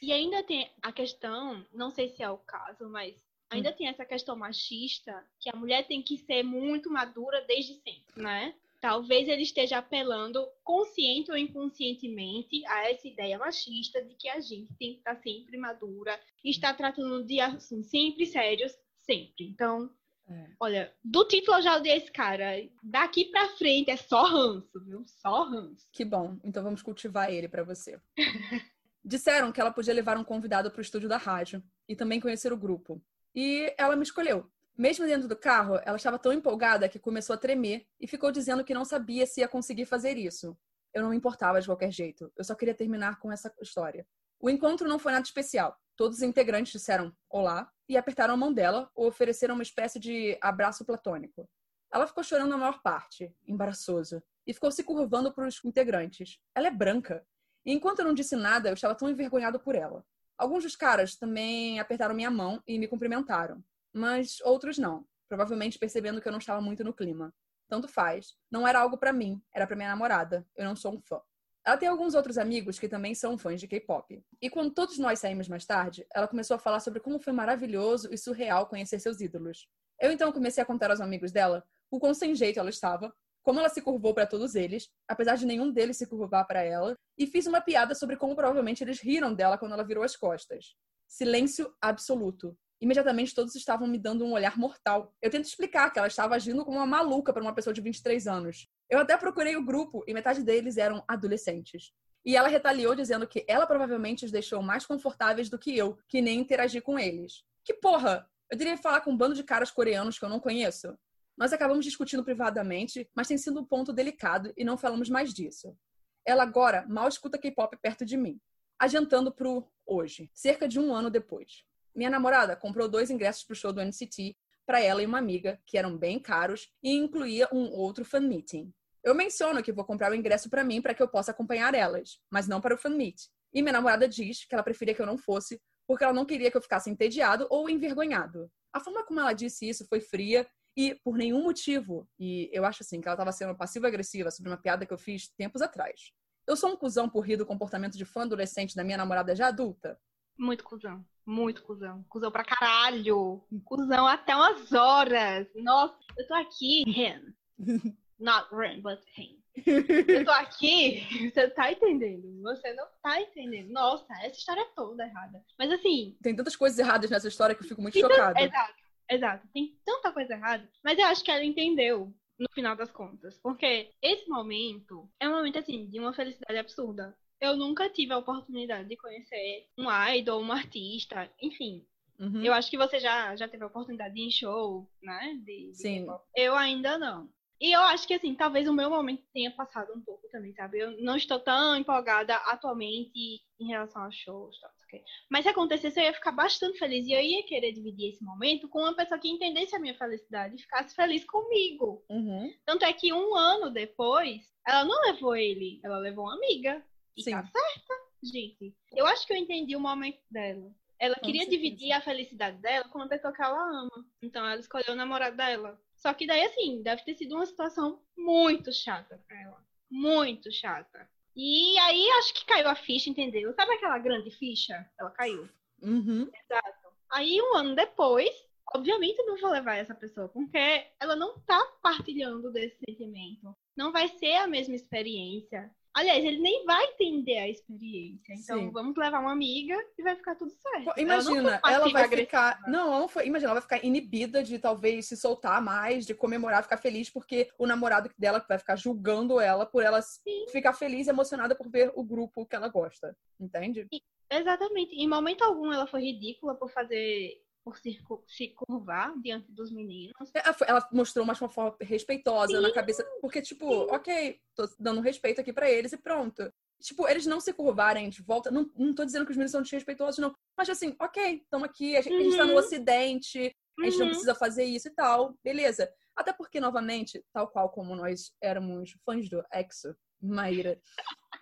E 0.00 0.12
ainda 0.12 0.44
tem 0.44 0.70
a 0.80 0.92
questão, 0.92 1.66
não 1.72 1.90
sei 1.90 2.08
se 2.08 2.22
é 2.22 2.30
o 2.30 2.38
caso, 2.38 2.88
mas 2.88 3.14
ainda 3.54 3.72
tem 3.72 3.88
essa 3.88 4.04
questão 4.04 4.36
machista 4.36 5.24
que 5.40 5.50
a 5.50 5.56
mulher 5.56 5.86
tem 5.86 6.02
que 6.02 6.18
ser 6.18 6.42
muito 6.42 6.90
madura 6.90 7.44
desde 7.46 7.74
sempre, 7.74 8.22
né? 8.22 8.54
Talvez 8.80 9.26
ele 9.28 9.42
esteja 9.42 9.78
apelando 9.78 10.46
consciente 10.62 11.30
ou 11.30 11.38
inconscientemente 11.38 12.62
a 12.66 12.90
essa 12.90 13.08
ideia 13.08 13.38
machista 13.38 14.04
de 14.04 14.14
que 14.14 14.28
a 14.28 14.40
gente 14.40 14.74
tem 14.74 14.92
que 14.92 14.98
estar 14.98 15.16
sempre 15.16 15.56
madura 15.56 16.20
e 16.44 16.50
estar 16.50 16.74
tratando 16.74 17.24
de 17.24 17.40
assuntos 17.40 17.88
sempre 17.88 18.26
sérios, 18.26 18.76
sempre. 18.98 19.46
Então, 19.46 19.90
é. 20.28 20.48
olha, 20.60 20.92
do 21.02 21.24
título 21.24 21.56
eu 21.56 21.62
já 21.62 21.76
odeio 21.76 21.96
esse 21.96 22.12
cara. 22.12 22.62
Daqui 22.82 23.24
pra 23.26 23.48
frente 23.50 23.90
é 23.90 23.96
só 23.96 24.24
ranço, 24.24 24.78
viu? 24.84 25.02
Só 25.06 25.44
ranço. 25.44 25.86
Que 25.90 26.04
bom. 26.04 26.36
Então 26.44 26.62
vamos 26.62 26.82
cultivar 26.82 27.32
ele 27.32 27.48
para 27.48 27.62
você. 27.62 27.98
Disseram 29.02 29.52
que 29.52 29.60
ela 29.60 29.70
podia 29.70 29.92
levar 29.92 30.16
um 30.18 30.24
convidado 30.24 30.70
para 30.70 30.78
o 30.78 30.82
estúdio 30.82 31.08
da 31.08 31.16
rádio 31.16 31.62
e 31.88 31.94
também 31.94 32.20
conhecer 32.20 32.52
o 32.52 32.56
grupo. 32.56 33.02
E 33.34 33.74
ela 33.76 33.96
me 33.96 34.02
escolheu. 34.02 34.50
Mesmo 34.76 35.06
dentro 35.06 35.28
do 35.28 35.36
carro, 35.36 35.80
ela 35.84 35.96
estava 35.96 36.18
tão 36.18 36.32
empolgada 36.32 36.88
que 36.88 36.98
começou 36.98 37.34
a 37.34 37.38
tremer 37.38 37.86
e 38.00 38.06
ficou 38.06 38.32
dizendo 38.32 38.64
que 38.64 38.74
não 38.74 38.84
sabia 38.84 39.24
se 39.26 39.40
ia 39.40 39.48
conseguir 39.48 39.84
fazer 39.84 40.16
isso. 40.16 40.56
Eu 40.92 41.02
não 41.02 41.10
me 41.10 41.16
importava 41.16 41.60
de 41.60 41.66
qualquer 41.66 41.90
jeito, 41.90 42.32
eu 42.36 42.44
só 42.44 42.54
queria 42.54 42.74
terminar 42.74 43.18
com 43.18 43.30
essa 43.30 43.52
história. 43.60 44.06
O 44.40 44.50
encontro 44.50 44.88
não 44.88 44.98
foi 44.98 45.12
nada 45.12 45.24
especial. 45.24 45.76
Todos 45.96 46.18
os 46.18 46.22
integrantes 46.22 46.72
disseram 46.72 47.14
olá 47.30 47.70
e 47.88 47.96
apertaram 47.96 48.34
a 48.34 48.36
mão 48.36 48.52
dela 48.52 48.90
ou 48.94 49.06
ofereceram 49.06 49.54
uma 49.54 49.62
espécie 49.62 49.98
de 49.98 50.36
abraço 50.40 50.84
platônico. 50.84 51.48
Ela 51.92 52.06
ficou 52.06 52.24
chorando 52.24 52.52
a 52.52 52.58
maior 52.58 52.82
parte, 52.82 53.32
embaraçoso, 53.46 54.20
e 54.44 54.52
ficou 54.52 54.70
se 54.72 54.82
curvando 54.82 55.32
para 55.32 55.46
os 55.46 55.64
integrantes. 55.64 56.40
Ela 56.54 56.66
é 56.66 56.70
branca. 56.70 57.24
E 57.64 57.72
enquanto 57.72 58.00
eu 58.00 58.04
não 58.04 58.12
disse 58.12 58.34
nada, 58.34 58.68
eu 58.68 58.74
estava 58.74 58.94
tão 58.94 59.08
envergonhado 59.08 59.60
por 59.60 59.76
ela. 59.76 60.04
Alguns 60.36 60.64
dos 60.64 60.76
caras 60.76 61.16
também 61.16 61.78
apertaram 61.78 62.14
minha 62.14 62.30
mão 62.30 62.62
e 62.66 62.78
me 62.78 62.88
cumprimentaram 62.88 63.62
mas 63.94 64.40
outros 64.40 64.76
não, 64.76 65.06
provavelmente 65.28 65.78
percebendo 65.78 66.20
que 66.20 66.26
eu 66.26 66.32
não 66.32 66.40
estava 66.40 66.60
muito 66.60 66.82
no 66.82 66.92
clima. 66.92 67.32
Tanto 67.68 67.86
faz. 67.86 68.34
Não 68.50 68.66
era 68.66 68.80
algo 68.80 68.98
para 68.98 69.12
mim, 69.12 69.40
era 69.54 69.66
para 69.66 69.76
minha 69.76 69.88
namorada. 69.88 70.44
Eu 70.56 70.64
não 70.64 70.74
sou 70.74 70.94
um 70.94 71.00
fã. 71.00 71.20
Ela 71.64 71.78
tem 71.78 71.88
alguns 71.88 72.14
outros 72.14 72.36
amigos 72.36 72.78
que 72.78 72.88
também 72.88 73.14
são 73.14 73.38
fãs 73.38 73.58
de 73.58 73.66
K-pop. 73.66 74.22
E 74.42 74.50
quando 74.50 74.74
todos 74.74 74.98
nós 74.98 75.20
saímos 75.20 75.48
mais 75.48 75.64
tarde, 75.64 76.04
ela 76.12 76.28
começou 76.28 76.56
a 76.56 76.58
falar 76.58 76.80
sobre 76.80 77.00
como 77.00 77.18
foi 77.18 77.32
maravilhoso 77.32 78.12
e 78.12 78.18
surreal 78.18 78.66
conhecer 78.66 78.98
seus 78.98 79.20
ídolos. 79.20 79.66
Eu 79.98 80.12
então 80.12 80.30
comecei 80.30 80.62
a 80.62 80.66
contar 80.66 80.90
aos 80.90 81.00
amigos 81.00 81.32
dela 81.32 81.64
o 81.90 81.98
quão 81.98 82.12
sem 82.12 82.34
jeito 82.34 82.58
ela 82.58 82.68
estava, 82.68 83.14
como 83.44 83.60
ela 83.60 83.68
se 83.68 83.80
curvou 83.80 84.12
para 84.12 84.26
todos 84.26 84.56
eles, 84.56 84.90
apesar 85.06 85.36
de 85.36 85.46
nenhum 85.46 85.70
deles 85.70 85.96
se 85.96 86.06
curvar 86.06 86.44
para 86.46 86.62
ela, 86.62 86.96
e 87.16 87.26
fiz 87.26 87.46
uma 87.46 87.60
piada 87.60 87.94
sobre 87.94 88.16
como 88.16 88.34
provavelmente 88.34 88.82
eles 88.82 89.00
riram 89.00 89.32
dela 89.32 89.56
quando 89.56 89.72
ela 89.72 89.84
virou 89.84 90.02
as 90.02 90.16
costas. 90.16 90.74
Silêncio 91.06 91.72
absoluto 91.80 92.56
imediatamente 92.84 93.34
todos 93.34 93.54
estavam 93.54 93.88
me 93.88 93.98
dando 93.98 94.24
um 94.24 94.32
olhar 94.32 94.58
mortal. 94.58 95.14
Eu 95.20 95.30
tento 95.30 95.46
explicar 95.46 95.90
que 95.90 95.98
ela 95.98 96.08
estava 96.08 96.34
agindo 96.34 96.64
como 96.64 96.76
uma 96.76 96.86
maluca 96.86 97.32
para 97.32 97.42
uma 97.42 97.54
pessoa 97.54 97.72
de 97.72 97.80
23 97.80 98.26
anos. 98.26 98.68
Eu 98.90 98.98
até 98.98 99.16
procurei 99.16 99.56
o 99.56 99.64
grupo 99.64 100.04
e 100.06 100.14
metade 100.14 100.42
deles 100.42 100.76
eram 100.76 101.02
adolescentes. 101.08 101.92
E 102.24 102.36
ela 102.36 102.48
retaliou 102.48 102.94
dizendo 102.94 103.26
que 103.26 103.44
ela 103.48 103.66
provavelmente 103.66 104.24
os 104.24 104.30
deixou 104.30 104.62
mais 104.62 104.86
confortáveis 104.86 105.48
do 105.48 105.58
que 105.58 105.76
eu, 105.76 105.98
que 106.08 106.20
nem 106.20 106.40
interagir 106.40 106.82
com 106.82 106.98
eles. 106.98 107.44
Que 107.64 107.74
porra! 107.74 108.28
Eu 108.50 108.58
diria 108.58 108.76
falar 108.76 109.00
com 109.00 109.10
um 109.10 109.16
bando 109.16 109.34
de 109.34 109.42
caras 109.42 109.70
coreanos 109.70 110.18
que 110.18 110.24
eu 110.24 110.28
não 110.28 110.38
conheço. 110.38 110.96
Nós 111.36 111.52
acabamos 111.52 111.84
discutindo 111.84 112.24
privadamente, 112.24 113.08
mas 113.14 113.28
tem 113.28 113.36
sido 113.36 113.60
um 113.60 113.64
ponto 113.64 113.92
delicado 113.92 114.52
e 114.56 114.64
não 114.64 114.76
falamos 114.76 115.08
mais 115.08 115.34
disso. 115.34 115.76
Ela 116.24 116.42
agora 116.42 116.86
mal 116.88 117.08
escuta 117.08 117.38
K-pop 117.38 117.76
perto 117.82 118.04
de 118.04 118.16
mim, 118.16 118.40
adiantando 118.78 119.32
pro 119.32 119.68
hoje, 119.84 120.30
cerca 120.32 120.68
de 120.68 120.78
um 120.78 120.94
ano 120.94 121.10
depois. 121.10 121.64
Minha 121.94 122.10
namorada 122.10 122.56
comprou 122.56 122.88
dois 122.88 123.10
ingressos 123.10 123.44
para 123.44 123.52
o 123.52 123.56
show 123.56 123.72
do 123.72 123.80
NCT 123.80 124.36
para 124.66 124.80
ela 124.80 125.02
e 125.02 125.06
uma 125.06 125.18
amiga, 125.18 125.60
que 125.66 125.76
eram 125.76 125.96
bem 125.96 126.18
caros, 126.18 126.70
e 126.82 126.92
incluía 126.92 127.48
um 127.52 127.70
outro 127.70 128.04
fan 128.04 128.20
meeting. 128.20 128.72
Eu 129.02 129.14
menciono 129.14 129.62
que 129.62 129.72
vou 129.72 129.84
comprar 129.84 130.10
o 130.10 130.14
ingresso 130.14 130.48
para 130.48 130.64
mim 130.64 130.80
para 130.80 130.94
que 130.94 131.02
eu 131.02 131.08
possa 131.08 131.32
acompanhar 131.32 131.74
elas, 131.74 132.18
mas 132.30 132.48
não 132.48 132.60
para 132.60 132.74
o 132.74 132.78
fan 132.78 132.90
meet. 132.90 133.24
E 133.52 133.60
minha 133.60 133.74
namorada 133.74 134.08
diz 134.08 134.46
que 134.46 134.54
ela 134.54 134.62
preferia 134.62 134.94
que 134.94 135.02
eu 135.02 135.06
não 135.06 135.18
fosse, 135.18 135.60
porque 135.86 136.02
ela 136.02 136.12
não 136.12 136.24
queria 136.24 136.50
que 136.50 136.56
eu 136.56 136.62
ficasse 136.62 136.88
entediado 136.88 137.46
ou 137.50 137.68
envergonhado. 137.68 138.50
A 138.72 138.80
forma 138.80 139.04
como 139.04 139.20
ela 139.20 139.34
disse 139.34 139.68
isso 139.68 139.86
foi 139.86 140.00
fria 140.00 140.46
e 140.76 140.94
por 140.94 141.16
nenhum 141.16 141.42
motivo. 141.42 142.08
E 142.18 142.50
eu 142.52 142.64
acho 142.64 142.82
assim 142.82 143.00
que 143.00 143.08
ela 143.08 143.14
estava 143.14 143.32
sendo 143.32 143.54
passiva-agressiva 143.56 144.30
sobre 144.30 144.50
uma 144.50 144.56
piada 144.56 144.84
que 144.84 144.92
eu 144.92 144.98
fiz 144.98 145.28
tempos 145.28 145.62
atrás. 145.62 146.12
Eu 146.46 146.56
sou 146.56 146.70
um 146.70 146.76
cuzão 146.76 147.08
por 147.08 147.20
rir 147.20 147.36
do 147.36 147.46
comportamento 147.46 147.96
de 147.96 148.04
fã 148.04 148.22
adolescente 148.22 148.76
da 148.76 148.84
minha 148.84 148.98
namorada 148.98 149.34
já 149.34 149.48
adulta? 149.48 149.98
Muito 150.38 150.64
cuzão. 150.64 151.04
Muito 151.24 151.62
cuzão. 151.62 152.04
Cuzão 152.08 152.30
pra 152.30 152.44
caralho. 152.44 153.42
Cuzão 153.64 154.06
até 154.06 154.34
umas 154.36 154.72
horas. 154.72 155.48
Nossa, 155.54 155.96
eu 156.18 156.26
tô 156.26 156.34
aqui, 156.34 156.84
Ren. 156.90 157.22
Not 158.18 158.48
Ren, 158.54 158.80
but 158.80 159.00
Ren. 159.16 159.38
Eu 159.66 160.24
tô 160.24 160.32
aqui, 160.32 161.06
você 161.32 161.48
tá 161.50 161.70
entendendo? 161.70 162.42
Você 162.42 162.72
não 162.74 162.86
tá 163.02 163.20
entendendo. 163.20 163.70
Nossa, 163.70 164.12
essa 164.22 164.36
história 164.36 164.60
é 164.60 164.68
toda 164.74 165.06
errada. 165.06 165.42
Mas 165.58 165.70
assim. 165.70 166.16
Tem 166.20 166.34
tantas 166.34 166.56
coisas 166.56 166.78
erradas 166.78 167.08
nessa 167.08 167.28
história 167.28 167.54
que 167.54 167.62
eu 167.62 167.68
fico 167.68 167.80
muito 167.80 167.98
chocada. 167.98 168.40
Exato, 168.40 168.74
exato. 169.10 169.46
Tem 169.52 169.78
tanta 169.84 170.12
coisa 170.12 170.34
errada. 170.34 170.68
Mas 170.82 170.98
eu 170.98 171.06
acho 171.06 171.24
que 171.24 171.30
ela 171.30 171.44
entendeu 171.44 172.12
no 172.38 172.46
final 172.52 172.76
das 172.76 172.90
contas. 172.90 173.38
Porque 173.38 173.90
esse 174.02 174.28
momento 174.28 175.08
é 175.20 175.28
um 175.28 175.32
momento, 175.32 175.58
assim, 175.58 175.86
de 175.86 176.00
uma 176.00 176.12
felicidade 176.12 176.58
absurda 176.58 177.16
eu 177.44 177.56
nunca 177.56 177.90
tive 177.90 178.12
a 178.12 178.18
oportunidade 178.18 178.88
de 178.88 178.96
conhecer 178.96 179.66
um 179.78 179.86
idol, 180.14 180.42
um 180.42 180.52
artista, 180.52 181.30
enfim. 181.40 181.86
Uhum. 182.18 182.42
Eu 182.42 182.52
acho 182.52 182.70
que 182.70 182.78
você 182.78 182.98
já, 182.98 183.34
já 183.36 183.48
teve 183.48 183.64
a 183.64 183.66
oportunidade 183.66 184.14
de 184.14 184.20
ir 184.20 184.26
em 184.26 184.30
show, 184.30 184.88
né? 185.02 185.34
De, 185.44 185.70
de 185.70 185.76
Sim. 185.76 186.06
Eu 186.34 186.54
ainda 186.54 186.96
não. 186.96 187.28
E 187.60 187.72
eu 187.74 187.80
acho 187.82 188.06
que, 188.06 188.14
assim, 188.14 188.34
talvez 188.34 188.68
o 188.68 188.72
meu 188.72 188.90
momento 188.90 189.22
tenha 189.32 189.50
passado 189.50 189.92
um 189.94 190.00
pouco 190.00 190.28
também, 190.28 190.52
sabe? 190.54 190.78
Eu 190.78 191.02
não 191.02 191.16
estou 191.16 191.38
tão 191.38 191.76
empolgada 191.76 192.34
atualmente 192.36 193.42
em 193.60 193.66
relação 193.66 194.02
aos 194.02 194.16
shows, 194.16 194.58
tal, 194.60 194.70
okay? 194.94 195.04
Mas 195.30 195.44
se 195.44 195.48
acontecesse, 195.50 195.98
eu 195.98 196.04
ia 196.04 196.12
ficar 196.12 196.32
bastante 196.32 196.78
feliz. 196.78 197.06
E 197.06 197.12
eu 197.12 197.20
ia 197.20 197.42
querer 197.44 197.72
dividir 197.72 198.10
esse 198.10 198.22
momento 198.22 198.68
com 198.68 198.80
uma 198.80 198.94
pessoa 198.94 199.18
que 199.18 199.28
entendesse 199.28 199.74
a 199.74 199.78
minha 199.78 199.96
felicidade 199.96 200.54
e 200.54 200.60
ficasse 200.60 200.94
feliz 200.94 201.24
comigo. 201.24 202.04
Uhum. 202.08 202.52
Tanto 202.64 202.84
é 202.84 202.92
que 202.92 203.12
um 203.12 203.34
ano 203.34 203.70
depois, 203.70 204.42
ela 204.66 204.84
não 204.84 205.00
levou 205.02 205.36
ele, 205.36 205.80
ela 205.82 205.98
levou 205.98 206.24
uma 206.24 206.34
amiga. 206.34 206.84
E 207.16 207.22
Sim. 207.22 207.32
tá 207.32 207.42
certa, 207.44 207.94
gente. 208.22 208.74
Eu 208.92 209.06
acho 209.06 209.26
que 209.26 209.32
eu 209.32 209.36
entendi 209.36 209.76
o 209.76 209.80
momento 209.80 210.20
dela. 210.30 210.70
Ela 210.98 211.16
queria 211.16 211.46
dividir 211.46 211.92
a 211.92 212.00
felicidade 212.00 212.56
dela 212.58 212.88
com 212.88 212.98
uma 212.98 213.08
pessoa 213.08 213.32
que 213.32 213.42
ela 213.42 213.80
ama. 213.80 214.06
Então 214.22 214.46
ela 214.46 214.60
escolheu 214.60 214.92
o 214.92 214.96
namorado 214.96 215.36
dela. 215.36 215.78
Só 215.96 216.14
que 216.14 216.26
daí, 216.26 216.42
assim, 216.44 216.82
deve 216.82 217.02
ter 217.02 217.14
sido 217.14 217.34
uma 217.34 217.46
situação 217.46 218.00
muito 218.16 218.72
chata 218.72 219.22
pra 219.26 219.40
ela. 219.40 219.64
Muito 219.90 220.50
chata. 220.52 221.08
E 221.36 221.78
aí 221.78 222.08
acho 222.18 222.34
que 222.34 222.44
caiu 222.44 222.68
a 222.68 222.74
ficha, 222.74 223.10
entendeu? 223.10 223.52
Sabe 223.54 223.72
aquela 223.72 223.98
grande 223.98 224.30
ficha? 224.30 224.88
Ela 224.98 225.10
caiu. 225.10 225.48
Uhum. 225.82 226.30
Exato. 226.32 226.88
Aí 227.10 227.40
um 227.42 227.56
ano 227.56 227.74
depois, 227.74 228.30
obviamente 228.74 229.18
eu 229.18 229.26
não 229.26 229.36
vou 229.36 229.50
levar 229.50 229.76
essa 229.76 229.94
pessoa, 229.94 230.28
porque 230.28 230.86
ela 231.00 231.16
não 231.16 231.38
tá 231.40 231.60
partilhando 231.82 232.52
desse 232.52 232.76
sentimento. 232.88 233.54
Não 233.76 233.92
vai 233.92 234.08
ser 234.08 234.36
a 234.36 234.46
mesma 234.46 234.74
experiência. 234.74 235.70
Aliás, 235.94 236.24
ele 236.24 236.38
nem 236.38 236.64
vai 236.64 236.84
entender 236.86 237.38
a 237.38 237.48
experiência. 237.48 238.34
Então, 238.34 238.58
Sim. 238.58 238.70
vamos 238.72 238.96
levar 238.96 239.20
uma 239.20 239.30
amiga 239.30 239.76
e 239.96 240.02
vai 240.02 240.16
ficar 240.16 240.34
tudo 240.34 240.50
certo. 240.50 240.92
Imagina, 240.98 241.60
ela, 241.62 241.72
ela 241.72 241.88
vai 241.92 242.08
ficar. 242.08 242.60
Não, 242.66 242.88
ela 242.88 243.00
não 243.00 243.08
foi. 243.08 243.26
Imagina, 243.26 243.52
ela 243.52 243.60
vai 243.60 243.62
ficar 243.62 243.86
inibida 243.86 244.42
de 244.42 244.58
talvez 244.58 245.06
se 245.06 245.16
soltar 245.16 245.62
mais, 245.62 246.04
de 246.04 246.12
comemorar, 246.12 246.64
ficar 246.64 246.78
feliz, 246.78 247.08
porque 247.08 247.48
o 247.56 247.64
namorado 247.64 248.10
dela 248.18 248.44
vai 248.48 248.58
ficar 248.58 248.74
julgando 248.74 249.38
ela 249.38 249.64
por 249.64 249.84
ela 249.84 250.02
Sim. 250.02 250.46
ficar 250.50 250.72
feliz 250.72 251.06
e 251.06 251.10
emocionada 251.10 251.54
por 251.54 251.68
ver 251.68 251.92
o 251.94 252.02
grupo 252.02 252.44
que 252.44 252.56
ela 252.56 252.66
gosta. 252.66 253.16
Entende? 253.38 253.86
Exatamente. 254.28 254.96
Em 254.96 255.08
momento 255.08 255.44
algum 255.44 255.72
ela 255.72 255.86
foi 255.86 256.02
ridícula 256.02 256.56
por 256.56 256.68
fazer 256.70 257.40
por 257.64 257.78
se, 257.78 257.98
se 258.28 258.48
curvar 258.48 259.18
diante 259.20 259.50
dos 259.50 259.72
meninos. 259.72 260.14
É, 260.34 260.42
ela 260.68 260.86
mostrou 260.92 261.24
mais 261.24 261.40
uma 261.40 261.48
forma 261.48 261.74
respeitosa 261.80 262.56
Sim. 262.56 262.62
na 262.62 262.72
cabeça, 262.72 263.02
porque, 263.20 263.40
tipo, 263.40 263.66
Sim. 263.66 263.86
ok, 263.90 264.40
tô 264.54 264.68
dando 264.78 265.00
respeito 265.00 265.40
aqui 265.40 265.52
para 265.52 265.70
eles 265.70 265.92
e 265.92 265.96
pronto. 265.96 266.52
Tipo, 266.82 267.08
eles 267.08 267.24
não 267.24 267.40
se 267.40 267.52
curvarem 267.54 268.10
de 268.10 268.22
volta. 268.22 268.50
Não, 268.50 268.70
não 268.76 268.94
tô 268.94 269.04
dizendo 269.04 269.24
que 269.24 269.30
os 269.30 269.36
meninos 269.36 269.52
são 269.52 269.62
desrespeitosos, 269.62 270.18
não. 270.18 270.34
Mas 270.56 270.68
assim, 270.68 270.94
ok, 271.00 271.40
estamos 271.42 271.66
aqui, 271.66 271.96
a 271.96 272.02
gente, 272.02 272.12
uhum. 272.12 272.20
a 272.20 272.22
gente 272.24 272.36
tá 272.36 272.44
no 272.44 272.52
uhum. 272.52 272.58
ocidente, 272.58 273.56
a 273.78 273.84
gente 273.84 273.94
uhum. 273.94 274.00
não 274.00 274.08
precisa 274.08 274.34
fazer 274.34 274.64
isso 274.64 274.88
e 274.88 274.90
tal, 274.90 275.34
beleza. 275.42 275.90
Até 276.14 276.32
porque, 276.32 276.60
novamente, 276.60 277.24
tal 277.32 277.48
qual 277.48 277.70
como 277.70 277.96
nós 277.96 278.30
éramos 278.42 278.94
fãs 279.04 279.28
do 279.28 279.42
EXO, 279.52 279.96
Maíra, 280.20 280.78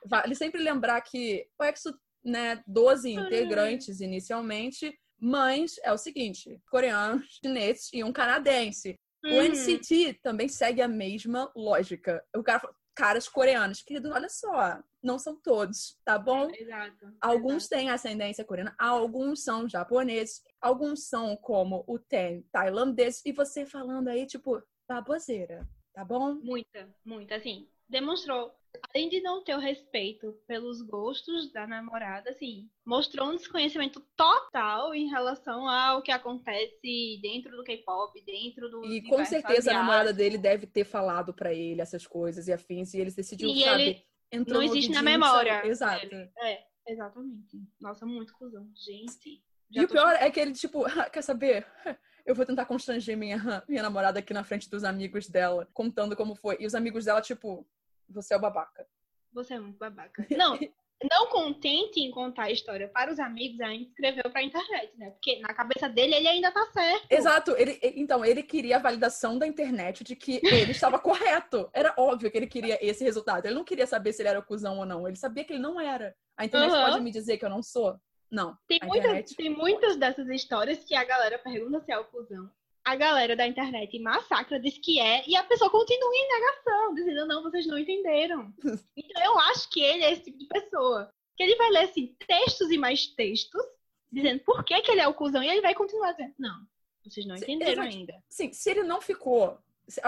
vale 0.06 0.34
sempre 0.34 0.62
lembrar 0.62 1.00
que 1.02 1.46
o 1.58 1.64
EXO, 1.64 1.92
né, 2.24 2.62
12 2.66 3.10
integrantes 3.10 4.00
inicialmente, 4.00 4.96
mas 5.22 5.76
é 5.84 5.92
o 5.92 5.98
seguinte: 5.98 6.60
coreanos, 6.68 7.38
chineses 7.40 7.88
e 7.92 8.02
um 8.02 8.12
canadense. 8.12 8.96
Uhum. 9.24 9.38
O 9.38 9.42
NCT 9.42 10.14
também 10.20 10.48
segue 10.48 10.82
a 10.82 10.88
mesma 10.88 11.48
lógica. 11.54 12.24
O 12.36 12.42
cara 12.42 12.68
caras 12.94 13.28
coreanos. 13.28 13.82
Querido, 13.82 14.10
olha 14.10 14.28
só, 14.28 14.82
não 15.02 15.18
são 15.18 15.40
todos, 15.40 15.98
tá 16.04 16.18
bom? 16.18 16.50
Exato. 16.52 17.14
Alguns 17.20 17.64
exato. 17.64 17.68
têm 17.70 17.90
ascendência 17.90 18.44
coreana, 18.44 18.74
alguns 18.78 19.42
são 19.42 19.68
japoneses, 19.68 20.42
alguns 20.60 21.08
são 21.08 21.36
como 21.36 21.84
o 21.86 21.98
Ten 21.98 22.42
tailandês, 22.52 23.22
e 23.24 23.32
você 23.32 23.64
falando 23.64 24.08
aí, 24.08 24.26
tipo, 24.26 24.62
baboseira, 24.88 25.68
tá 25.92 26.04
bom? 26.04 26.34
Muita, 26.34 26.88
muita, 27.04 27.36
assim, 27.36 27.68
demonstrou 27.92 28.52
além 28.90 29.08
de 29.08 29.20
não 29.20 29.44
ter 29.44 29.54
o 29.54 29.60
respeito 29.60 30.32
pelos 30.46 30.80
gostos 30.82 31.52
da 31.52 31.66
namorada, 31.66 32.30
assim, 32.30 32.68
mostrou 32.84 33.28
um 33.28 33.36
desconhecimento 33.36 34.00
total 34.16 34.94
em 34.94 35.08
relação 35.08 35.68
ao 35.68 36.02
que 36.02 36.10
acontece 36.10 37.20
dentro 37.22 37.54
do 37.56 37.62
K-pop, 37.62 38.20
dentro 38.24 38.70
do. 38.70 38.84
E 38.86 39.02
com 39.02 39.24
certeza 39.24 39.58
asiático. 39.58 39.70
a 39.70 39.74
namorada 39.74 40.12
dele 40.12 40.38
deve 40.38 40.66
ter 40.66 40.84
falado 40.84 41.34
para 41.34 41.52
ele 41.52 41.80
essas 41.80 42.06
coisas 42.06 42.48
e 42.48 42.52
afins, 42.52 42.94
e 42.94 43.00
eles 43.00 43.14
decidiram, 43.14 43.52
e 43.52 43.62
sabe? 43.62 44.06
Ele 44.30 44.44
não 44.46 44.62
existe 44.62 44.90
na 44.90 45.02
memória. 45.02 45.56
Sabe? 45.56 45.68
Exato. 45.68 46.14
É, 46.38 46.64
exatamente. 46.88 47.62
Nossa, 47.78 48.06
muito 48.06 48.32
cuzão. 48.34 48.66
Gente. 48.74 49.44
E 49.70 49.84
o 49.84 49.88
pior 49.88 50.14
é 50.14 50.30
que 50.30 50.40
ele, 50.40 50.52
tipo, 50.52 50.84
quer 51.12 51.22
saber? 51.22 51.66
eu 52.24 52.34
vou 52.34 52.46
tentar 52.46 52.66
constranger 52.66 53.16
minha, 53.16 53.36
minha 53.68 53.82
namorada 53.82 54.18
aqui 54.18 54.32
na 54.32 54.44
frente 54.44 54.70
dos 54.70 54.84
amigos 54.84 55.28
dela, 55.28 55.68
contando 55.72 56.16
como 56.16 56.34
foi. 56.34 56.56
E 56.60 56.66
os 56.66 56.74
amigos 56.74 57.04
dela, 57.04 57.20
tipo, 57.20 57.66
você 58.12 58.34
é 58.34 58.36
o 58.36 58.40
babaca. 58.40 58.86
Você 59.32 59.54
é 59.54 59.58
muito 59.58 59.78
babaca. 59.78 60.26
Não, 60.30 60.58
não 61.10 61.26
contente 61.28 62.00
em 62.00 62.10
contar 62.10 62.44
a 62.44 62.50
história 62.50 62.88
para 62.88 63.10
os 63.10 63.18
amigos, 63.18 63.60
ainda 63.60 63.88
escreveu 63.88 64.30
para 64.30 64.40
a 64.40 64.44
internet, 64.44 64.92
né? 64.96 65.10
Porque 65.10 65.40
na 65.40 65.54
cabeça 65.54 65.88
dele 65.88 66.14
ele 66.14 66.28
ainda 66.28 66.50
tá 66.50 66.64
certo. 66.66 67.06
Exato. 67.10 67.56
Ele, 67.56 67.78
então, 67.82 68.24
ele 68.24 68.42
queria 68.42 68.76
a 68.76 68.80
validação 68.80 69.38
da 69.38 69.46
internet 69.46 70.04
de 70.04 70.14
que 70.14 70.40
ele 70.44 70.72
estava 70.72 70.98
correto. 71.00 71.68
Era 71.72 71.94
óbvio 71.96 72.30
que 72.30 72.36
ele 72.36 72.46
queria 72.46 72.78
esse 72.84 73.02
resultado. 73.04 73.46
Ele 73.46 73.54
não 73.54 73.64
queria 73.64 73.86
saber 73.86 74.12
se 74.12 74.22
ele 74.22 74.28
era 74.28 74.38
o 74.38 74.44
cuzão 74.44 74.78
ou 74.78 74.86
não. 74.86 75.06
Ele 75.06 75.16
sabia 75.16 75.44
que 75.44 75.52
ele 75.52 75.62
não 75.62 75.80
era. 75.80 76.14
A 76.36 76.44
internet 76.44 76.72
uhum. 76.72 76.84
pode 76.84 77.00
me 77.00 77.10
dizer 77.10 77.38
que 77.38 77.44
eu 77.44 77.50
não 77.50 77.62
sou? 77.62 77.98
Não. 78.30 78.56
Tem, 78.66 78.78
muitas, 78.82 79.04
internet... 79.04 79.36
tem 79.36 79.50
muitas 79.50 79.96
dessas 79.96 80.28
histórias 80.28 80.84
que 80.84 80.94
a 80.94 81.04
galera 81.04 81.38
pergunta 81.38 81.80
se 81.80 81.92
é 81.92 81.98
o 81.98 82.04
cuzão 82.04 82.50
a 82.84 82.96
galera 82.96 83.36
da 83.36 83.46
internet 83.46 83.98
massacra, 84.00 84.58
diz 84.58 84.78
que 84.78 84.98
é, 84.98 85.28
e 85.28 85.36
a 85.36 85.44
pessoa 85.44 85.70
continua 85.70 86.10
em 86.14 86.28
negação, 86.28 86.94
dizendo, 86.94 87.26
não, 87.26 87.42
vocês 87.42 87.66
não 87.66 87.78
entenderam. 87.78 88.52
Então 88.96 89.22
eu 89.22 89.38
acho 89.38 89.70
que 89.70 89.80
ele 89.80 90.04
é 90.04 90.12
esse 90.12 90.24
tipo 90.24 90.38
de 90.38 90.46
pessoa. 90.46 91.12
Que 91.36 91.44
ele 91.44 91.56
vai 91.56 91.70
ler, 91.70 91.84
assim, 91.84 92.14
textos 92.26 92.70
e 92.70 92.78
mais 92.78 93.06
textos, 93.06 93.62
dizendo 94.10 94.40
por 94.40 94.64
que, 94.64 94.80
que 94.82 94.90
ele 94.90 95.00
é 95.00 95.08
o 95.08 95.14
cuzão, 95.14 95.42
e 95.42 95.48
ele 95.48 95.60
vai 95.60 95.74
continuar 95.74 96.12
dizendo, 96.12 96.34
não, 96.38 96.66
vocês 97.04 97.26
não 97.26 97.36
entenderam 97.36 97.82
ainda. 97.82 98.22
Sim, 98.28 98.52
se 98.52 98.70
ele 98.70 98.82
não 98.82 99.00
ficou. 99.00 99.58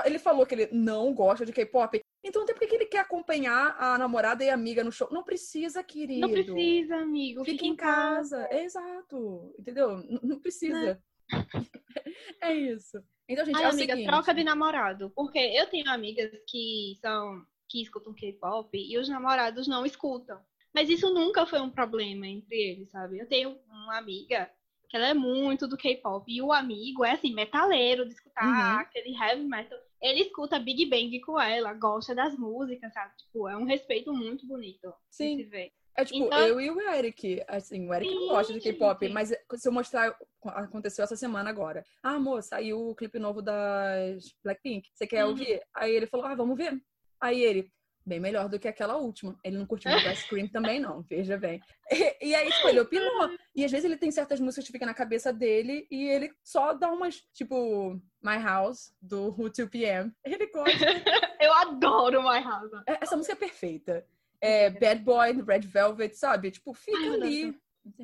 Ele 0.05 0.19
falou 0.19 0.47
que 0.47 0.55
ele 0.55 0.69
não 0.73 1.13
gosta 1.13 1.45
de 1.45 1.53
K-pop. 1.53 2.01
Então, 2.23 2.47
tem 2.47 2.55
por 2.55 2.67
que 2.67 2.75
ele 2.75 2.87
quer 2.87 3.01
acompanhar 3.01 3.77
a 3.79 3.99
namorada 3.99 4.43
e 4.45 4.49
a 4.49 4.55
amiga 4.55 4.85
no 4.85 4.93
show? 4.93 5.09
Não 5.11 5.23
precisa, 5.23 5.83
querido. 5.83 6.21
Não 6.21 6.31
precisa, 6.31 6.97
amigo. 6.97 7.45
Fica, 7.45 7.67
em 7.67 7.77
casa. 7.77 8.45
casa. 8.45 8.63
Exato. 8.63 9.55
Entendeu? 9.59 9.99
Não, 9.99 10.21
não 10.23 10.39
precisa. 10.39 11.03
É 12.43 12.55
isso. 12.55 13.03
Então, 13.29 13.45
gente, 13.45 13.57
Ai, 13.57 13.65
é 13.65 13.69
amiga, 13.69 13.93
seguinte. 13.95 14.07
troca 14.07 14.35
de 14.35 14.45
namorado. 14.45 15.11
Porque 15.15 15.39
eu 15.39 15.67
tenho 15.67 15.91
amigas 15.91 16.31
que 16.49 16.97
são 17.01 17.45
que 17.69 17.83
escutam 17.83 18.15
K-pop 18.15 18.71
e 18.77 18.99
os 18.99 19.09
namorados 19.09 19.67
não 19.67 19.85
escutam. 19.87 20.39
Mas 20.73 20.91
isso 20.91 21.13
nunca 21.13 21.47
foi 21.47 21.61
um 21.61 21.71
problema 21.71 22.27
entre 22.27 22.57
eles, 22.57 22.91
sabe? 22.91 23.19
Eu 23.19 23.29
tenho 23.29 23.59
uma 23.69 23.97
amiga 23.97 24.51
que 24.89 24.97
ela 24.97 25.09
é 25.09 25.15
muito 25.15 25.67
do 25.67 25.77
K-pop 25.77 26.31
e 26.31 26.43
o 26.43 26.53
amigo 26.53 27.05
é 27.05 27.13
assim, 27.13 27.33
metaleiro, 27.33 28.07
de 28.07 28.13
escutar 28.13 28.45
uhum. 28.45 28.81
aquele 28.81 29.17
heavy 29.17 29.45
metal. 29.45 29.79
Ele 30.01 30.21
escuta 30.21 30.59
Big 30.59 30.85
Bang 30.87 31.19
com 31.21 31.41
ela, 31.41 31.73
gosta 31.73 32.15
das 32.15 32.37
músicas, 32.37 32.93
sabe? 32.93 33.17
Tipo, 33.17 33.49
é 33.49 33.57
um 33.57 33.65
respeito 33.65 34.13
muito 34.13 34.47
bonito. 34.47 34.93
Sim. 35.11 35.37
De 35.37 35.45
se 35.45 35.49
ver. 35.49 35.73
É 35.97 36.05
tipo, 36.05 36.27
então... 36.27 36.41
eu 36.41 36.61
e 36.61 36.71
o 36.71 36.81
Eric. 36.81 37.43
Assim, 37.47 37.89
o 37.89 37.95
Eric 37.95 38.11
sim, 38.11 38.19
não 38.19 38.29
gosta 38.29 38.53
de 38.53 38.61
K-pop, 38.61 39.09
mas 39.09 39.29
se 39.29 39.69
eu 39.69 39.73
mostrar. 39.73 40.17
Aconteceu 40.43 41.05
essa 41.05 41.17
semana 41.17 41.49
agora. 41.49 41.85
Ah, 42.03 42.17
amor, 42.17 42.43
saiu 42.43 42.91
o 42.91 42.95
clipe 42.95 43.19
novo 43.19 43.41
das 43.41 44.35
Blackpink. 44.43 44.89
Você 44.93 45.07
quer 45.07 45.25
uhum. 45.25 45.31
ouvir? 45.31 45.63
Aí 45.75 45.95
ele 45.95 46.07
falou, 46.07 46.27
ah, 46.27 46.35
vamos 46.35 46.57
ver. 46.57 46.79
Aí 47.19 47.43
ele, 47.43 47.73
bem 48.05 48.21
melhor 48.21 48.49
do 48.49 48.59
que 48.59 48.69
aquela 48.69 48.97
última. 48.97 49.39
Ele 49.43 49.57
não 49.57 49.67
curtiu 49.67 49.91
o 49.91 49.95
Ice 50.13 50.29
Cream 50.29 50.49
também, 50.49 50.79
não, 50.79 51.03
veja 51.03 51.39
bem. 51.39 51.61
E, 51.91 52.29
e, 52.29 52.35
aí, 52.35 52.51
tipo, 52.51 52.69
ele 52.69 52.81
opinou. 52.81 53.31
E 53.55 53.65
às 53.65 53.71
vezes 53.71 53.85
ele 53.85 53.97
tem 53.97 54.11
certas 54.11 54.41
músicas 54.41 54.67
que 54.67 54.73
ficam 54.73 54.87
na 54.87 54.95
cabeça 54.95 55.33
dele 55.33 55.87
e 55.91 56.09
ele 56.09 56.31
só 56.43 56.75
dá 56.75 56.91
umas, 56.91 57.25
tipo, 57.33 57.95
My 58.23 58.37
House, 58.43 58.95
do 59.01 59.29
Who 59.39 59.51
2PM. 59.51 60.13
Ele 60.25 60.47
gosta. 60.49 60.85
Eu 61.41 61.53
adoro 61.53 62.23
My 62.23 62.43
House. 62.43 62.71
É, 62.87 62.99
essa 63.03 63.17
música 63.17 63.35
é 63.35 63.37
perfeita 63.37 64.07
é, 64.45 64.69
Bad 64.69 65.03
Boy, 65.03 65.33
Red 65.43 65.61
Velvet, 65.61 66.15
sabe? 66.15 66.51
Tipo, 66.51 66.75
fica 66.75 66.99
Ai, 66.99 67.15
ali. 67.15 67.61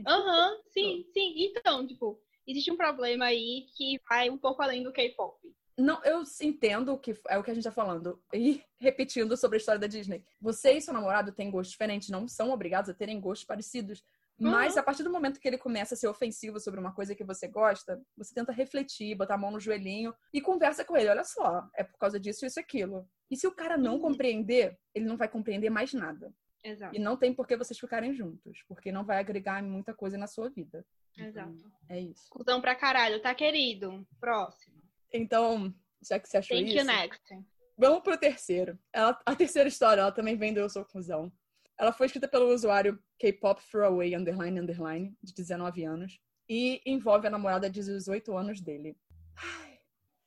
Aham, 0.07 0.53
uhum, 0.53 0.63
sim, 0.71 1.05
sim. 1.13 1.35
Então, 1.37 1.87
tipo, 1.87 2.19
existe 2.47 2.73
um 2.73 2.77
problema 2.77 3.27
aí 3.27 3.67
que 3.77 4.01
vai 4.09 4.31
um 4.31 4.39
pouco 4.39 4.63
além 4.63 4.83
do 4.83 4.93
K-pop. 4.93 5.39
Não, 5.77 6.03
eu 6.03 6.23
entendo 6.43 6.97
que 6.99 7.15
é 7.29 7.39
o 7.39 7.43
que 7.43 7.51
a 7.51 7.55
gente 7.55 7.65
tá 7.65 7.71
falando. 7.71 8.23
E 8.33 8.63
repetindo 8.79 9.37
sobre 9.37 9.57
a 9.57 9.59
história 9.59 9.79
da 9.79 9.87
Disney. 9.87 10.25
Você 10.41 10.73
e 10.73 10.81
seu 10.81 10.95
namorado 10.95 11.33
têm 11.33 11.51
gostos 11.51 11.73
diferentes, 11.73 12.09
não 12.09 12.27
são 12.27 12.51
obrigados 12.51 12.89
a 12.89 12.95
terem 12.95 13.21
gostos 13.21 13.47
parecidos. 13.47 14.03
Mas 14.41 14.75
uhum. 14.75 14.81
a 14.81 14.83
partir 14.83 15.03
do 15.03 15.11
momento 15.11 15.39
que 15.39 15.47
ele 15.47 15.59
começa 15.59 15.95
a 15.95 15.97
ser 15.97 16.09
ofensivo 16.09 16.59
sobre 16.59 16.81
uma 16.81 16.95
coisa 16.95 17.15
que 17.15 17.23
você 17.23 17.47
gosta, 17.47 18.01
você 18.17 18.33
tenta 18.35 18.53
refletir, 18.53 19.15
botar 19.15 19.35
a 19.35 19.39
mão 19.39 19.51
no 19.51 19.61
joelhinho 19.61 20.15
e 20.33 20.41
conversa 20.41 20.83
com 20.85 20.97
ele. 20.97 21.11
Olha 21.11 21.25
só, 21.25 21.69
é 21.77 21.85
por 21.85 21.99
causa 21.99 22.19
disso, 22.19 22.47
isso 22.47 22.59
e 22.59 22.63
aquilo. 22.63 23.07
E 23.31 23.37
se 23.37 23.47
o 23.47 23.55
cara 23.55 23.77
não 23.77 23.95
uhum. 23.95 24.01
compreender, 24.01 24.79
ele 24.95 25.05
não 25.05 25.19
vai 25.19 25.29
compreender 25.29 25.69
mais 25.69 25.93
nada. 25.93 26.33
Exato. 26.65 26.95
E 26.95 26.99
não 26.99 27.17
tem 27.17 27.35
por 27.35 27.47
que 27.47 27.57
vocês 27.57 27.79
ficarem 27.79 28.15
juntos, 28.15 28.65
porque 28.67 28.91
não 28.91 29.05
vai 29.05 29.19
agregar 29.19 29.63
muita 29.63 29.95
coisa 29.95 30.17
na 30.17 30.27
sua 30.27 30.49
vida. 30.49 30.87
Exato. 31.17 31.51
Então, 31.51 31.73
é 31.89 32.01
isso. 32.01 32.29
Cusão 32.31 32.61
pra 32.61 32.75
caralho, 32.75 33.21
tá 33.21 33.35
querido? 33.35 34.07
Próximo. 34.19 34.81
Então, 35.13 35.75
já 36.07 36.19
que 36.19 36.29
você 36.29 36.39
achou 36.39 36.57
Thank 36.57 36.71
isso... 36.71 36.79
You 36.79 36.85
next. 36.85 37.45
Vamos 37.77 38.03
pro 38.03 38.19
terceiro. 38.19 38.79
Ela, 38.93 39.19
a 39.25 39.35
terceira 39.35 39.69
história, 39.69 40.03
ela 40.03 40.13
também 40.13 40.37
vem 40.37 40.53
do 40.53 40.61
Eu 40.61 40.69
Sou 40.69 40.85
Cusão. 40.85 41.33
Ela 41.81 41.95
foi 41.95 42.05
escrita 42.05 42.29
pelo 42.29 42.53
usuário 42.53 43.03
K-pop 43.19 43.63
Throwaway 43.71 44.15
underline 44.15 44.61
underline, 44.61 45.17
de 45.23 45.33
19 45.33 45.83
anos, 45.83 46.21
e 46.47 46.83
envolve 46.85 47.27
a 47.27 47.31
namorada 47.31 47.71
de 47.71 47.81
18 47.81 48.37
anos 48.37 48.61
dele. 48.61 48.99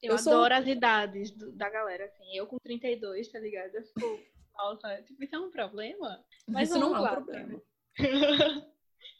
Eu, 0.02 0.13
eu 0.13 0.18
adoro 0.18 0.56
sou... 0.56 0.63
as 0.63 0.68
idades 0.68 1.30
do, 1.30 1.52
da 1.52 1.70
galera, 1.70 2.06
assim. 2.06 2.36
Eu 2.36 2.48
com 2.48 2.58
32, 2.58 3.32
tá 3.32 3.39
ligado? 3.39 3.76
Eu 3.76 3.84
fico, 3.84 4.20
nossa, 4.58 5.04
tipo, 5.04 5.24
isso 5.24 5.36
é 5.36 5.39
um 5.39 5.52
problema? 5.52 6.26
Mas 6.48 6.70
isso 6.70 6.80
não 6.80 6.96
é 6.96 7.00
um 7.00 7.13
problema. 7.13 7.62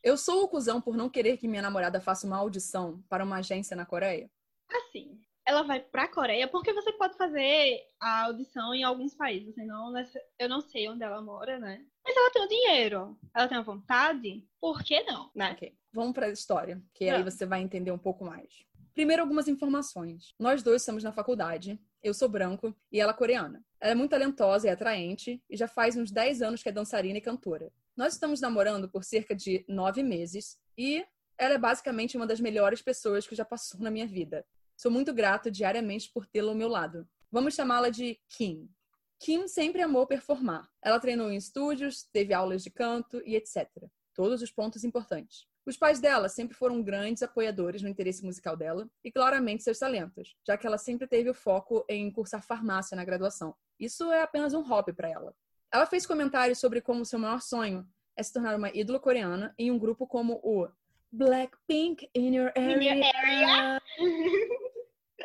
eu 0.04 0.18
sou 0.18 0.44
o 0.44 0.48
cuzão 0.48 0.82
por 0.82 0.98
não 0.98 1.12
querer 1.12 1.38
que 1.38 1.48
minha 1.48 1.62
namorada 1.62 2.02
faça 2.02 2.26
uma 2.26 2.38
audição 2.38 3.04
para 3.08 3.24
uma 3.24 3.38
agência 3.38 3.78
na 3.78 3.86
Coreia? 3.86 4.28
Assim, 4.72 5.22
ela 5.46 5.64
vai 5.64 5.80
pra 5.80 6.08
Coreia, 6.08 6.48
porque 6.48 6.74
você 6.74 6.92
pode 6.94 7.18
fazer 7.18 7.82
a 8.00 8.24
audição 8.26 8.74
em 8.74 8.84
alguns 8.84 9.14
países. 9.14 9.54
Senão, 9.54 9.94
eu 10.40 10.50
não 10.50 10.62
sei 10.62 10.88
onde 10.90 11.04
ela 11.04 11.22
mora, 11.22 11.60
né? 11.60 11.86
Mas 12.06 12.16
ela 12.16 12.32
tem 12.32 12.44
o 12.44 12.48
dinheiro, 12.48 13.18
ela 13.34 13.48
tem 13.48 13.58
a 13.58 13.62
vontade, 13.62 14.46
por 14.60 14.84
que 14.84 15.04
não, 15.04 15.32
né? 15.34 15.52
Ok, 15.54 15.74
vamos 15.92 16.14
pra 16.14 16.30
história, 16.30 16.82
que 16.94 17.10
aí 17.10 17.24
você 17.24 17.46
vai 17.46 17.62
entender 17.62 17.92
um 17.92 17.98
pouco 17.98 18.26
mais. 18.26 18.66
Primeiro, 18.94 19.24
algumas 19.24 19.48
informações. 19.48 20.36
Nós 20.38 20.62
dois 20.62 20.82
estamos 20.82 21.04
na 21.04 21.12
faculdade, 21.12 21.80
eu 22.04 22.14
sou 22.14 22.30
branco 22.30 22.76
e 22.92 23.00
ela 23.00 23.14
coreana. 23.14 23.64
Ela 23.80 23.94
é 23.94 23.96
muito 23.96 24.12
talentosa 24.12 24.68
e 24.68 24.70
atraente 24.70 25.42
e 25.50 25.58
já 25.58 25.68
faz 25.68 25.98
uns 25.98 26.12
10 26.12 26.42
anos 26.42 26.62
que 26.62 26.70
é 26.70 26.72
dançarina 26.72 27.18
e 27.18 27.22
cantora. 27.22 27.72
Nós 27.98 28.14
estamos 28.14 28.40
namorando 28.40 28.90
por 28.90 29.04
cerca 29.04 29.36
de 29.36 29.66
nove 29.68 30.04
meses 30.04 30.60
e 30.78 31.06
ela 31.38 31.56
é 31.56 31.58
basicamente 31.58 32.18
uma 32.18 32.28
das 32.28 32.40
melhores 32.40 32.82
pessoas 32.82 33.26
que 33.26 33.36
já 33.36 33.46
passou 33.46 33.80
na 33.80 33.90
minha 33.90 34.06
vida. 34.06 34.46
Sou 34.84 34.92
muito 34.92 35.14
grato 35.14 35.50
diariamente 35.50 36.12
por 36.14 36.28
tê-la 36.28 36.52
ao 36.52 36.58
meu 36.58 36.68
lado. 36.68 37.08
Vamos 37.32 37.54
chamá-la 37.54 37.90
de 37.90 38.20
Kim. 38.28 38.70
Kim 39.18 39.48
sempre 39.48 39.82
amou 39.82 40.06
performar. 40.06 40.70
Ela 40.82 41.00
treinou 41.00 41.32
em 41.32 41.38
estúdios, 41.38 42.04
teve 42.12 42.34
aulas 42.34 42.62
de 42.62 42.70
canto 42.70 43.22
e 43.26 43.38
etc. 43.38 43.66
Todos 44.14 44.42
os 44.42 44.52
pontos 44.52 44.84
importantes. 44.84 45.48
Os 45.66 45.78
pais 45.78 46.02
dela 46.02 46.28
sempre 46.28 46.54
foram 46.54 46.84
grandes 46.84 47.24
apoiadores 47.24 47.82
no 47.82 47.88
interesse 47.88 48.26
musical 48.26 48.58
dela 48.58 48.90
e 49.02 49.10
claramente 49.10 49.64
seus 49.64 49.80
talentos, 49.80 50.36
já 50.46 50.58
que 50.58 50.68
ela 50.68 50.78
sempre 50.78 51.08
teve 51.08 51.30
o 51.30 51.34
foco 51.34 51.86
em 51.88 52.12
cursar 52.12 52.44
farmácia 52.44 52.94
na 52.94 53.06
graduação. 53.06 53.56
Isso 53.80 54.12
é 54.12 54.22
apenas 54.22 54.54
um 54.54 54.64
hobby 54.64 54.92
para 54.92 55.10
ela. 55.10 55.34
Ela 55.72 55.86
fez 55.86 56.06
comentários 56.06 56.60
sobre 56.60 56.82
como 56.82 57.06
seu 57.06 57.20
maior 57.20 57.42
sonho 57.42 57.88
é 58.18 58.22
se 58.22 58.34
tornar 58.34 58.58
uma 58.58 58.70
ídola 58.76 59.00
coreana 59.00 59.56
em 59.58 59.72
um 59.72 59.80
grupo 59.80 60.06
como 60.06 60.42
o 60.44 60.68
Blackpink 61.10 62.10
in 62.14 62.36
your 62.36 62.52
area. 62.54 62.76
In 62.76 63.00
your 63.00 63.12
area. 63.16 63.82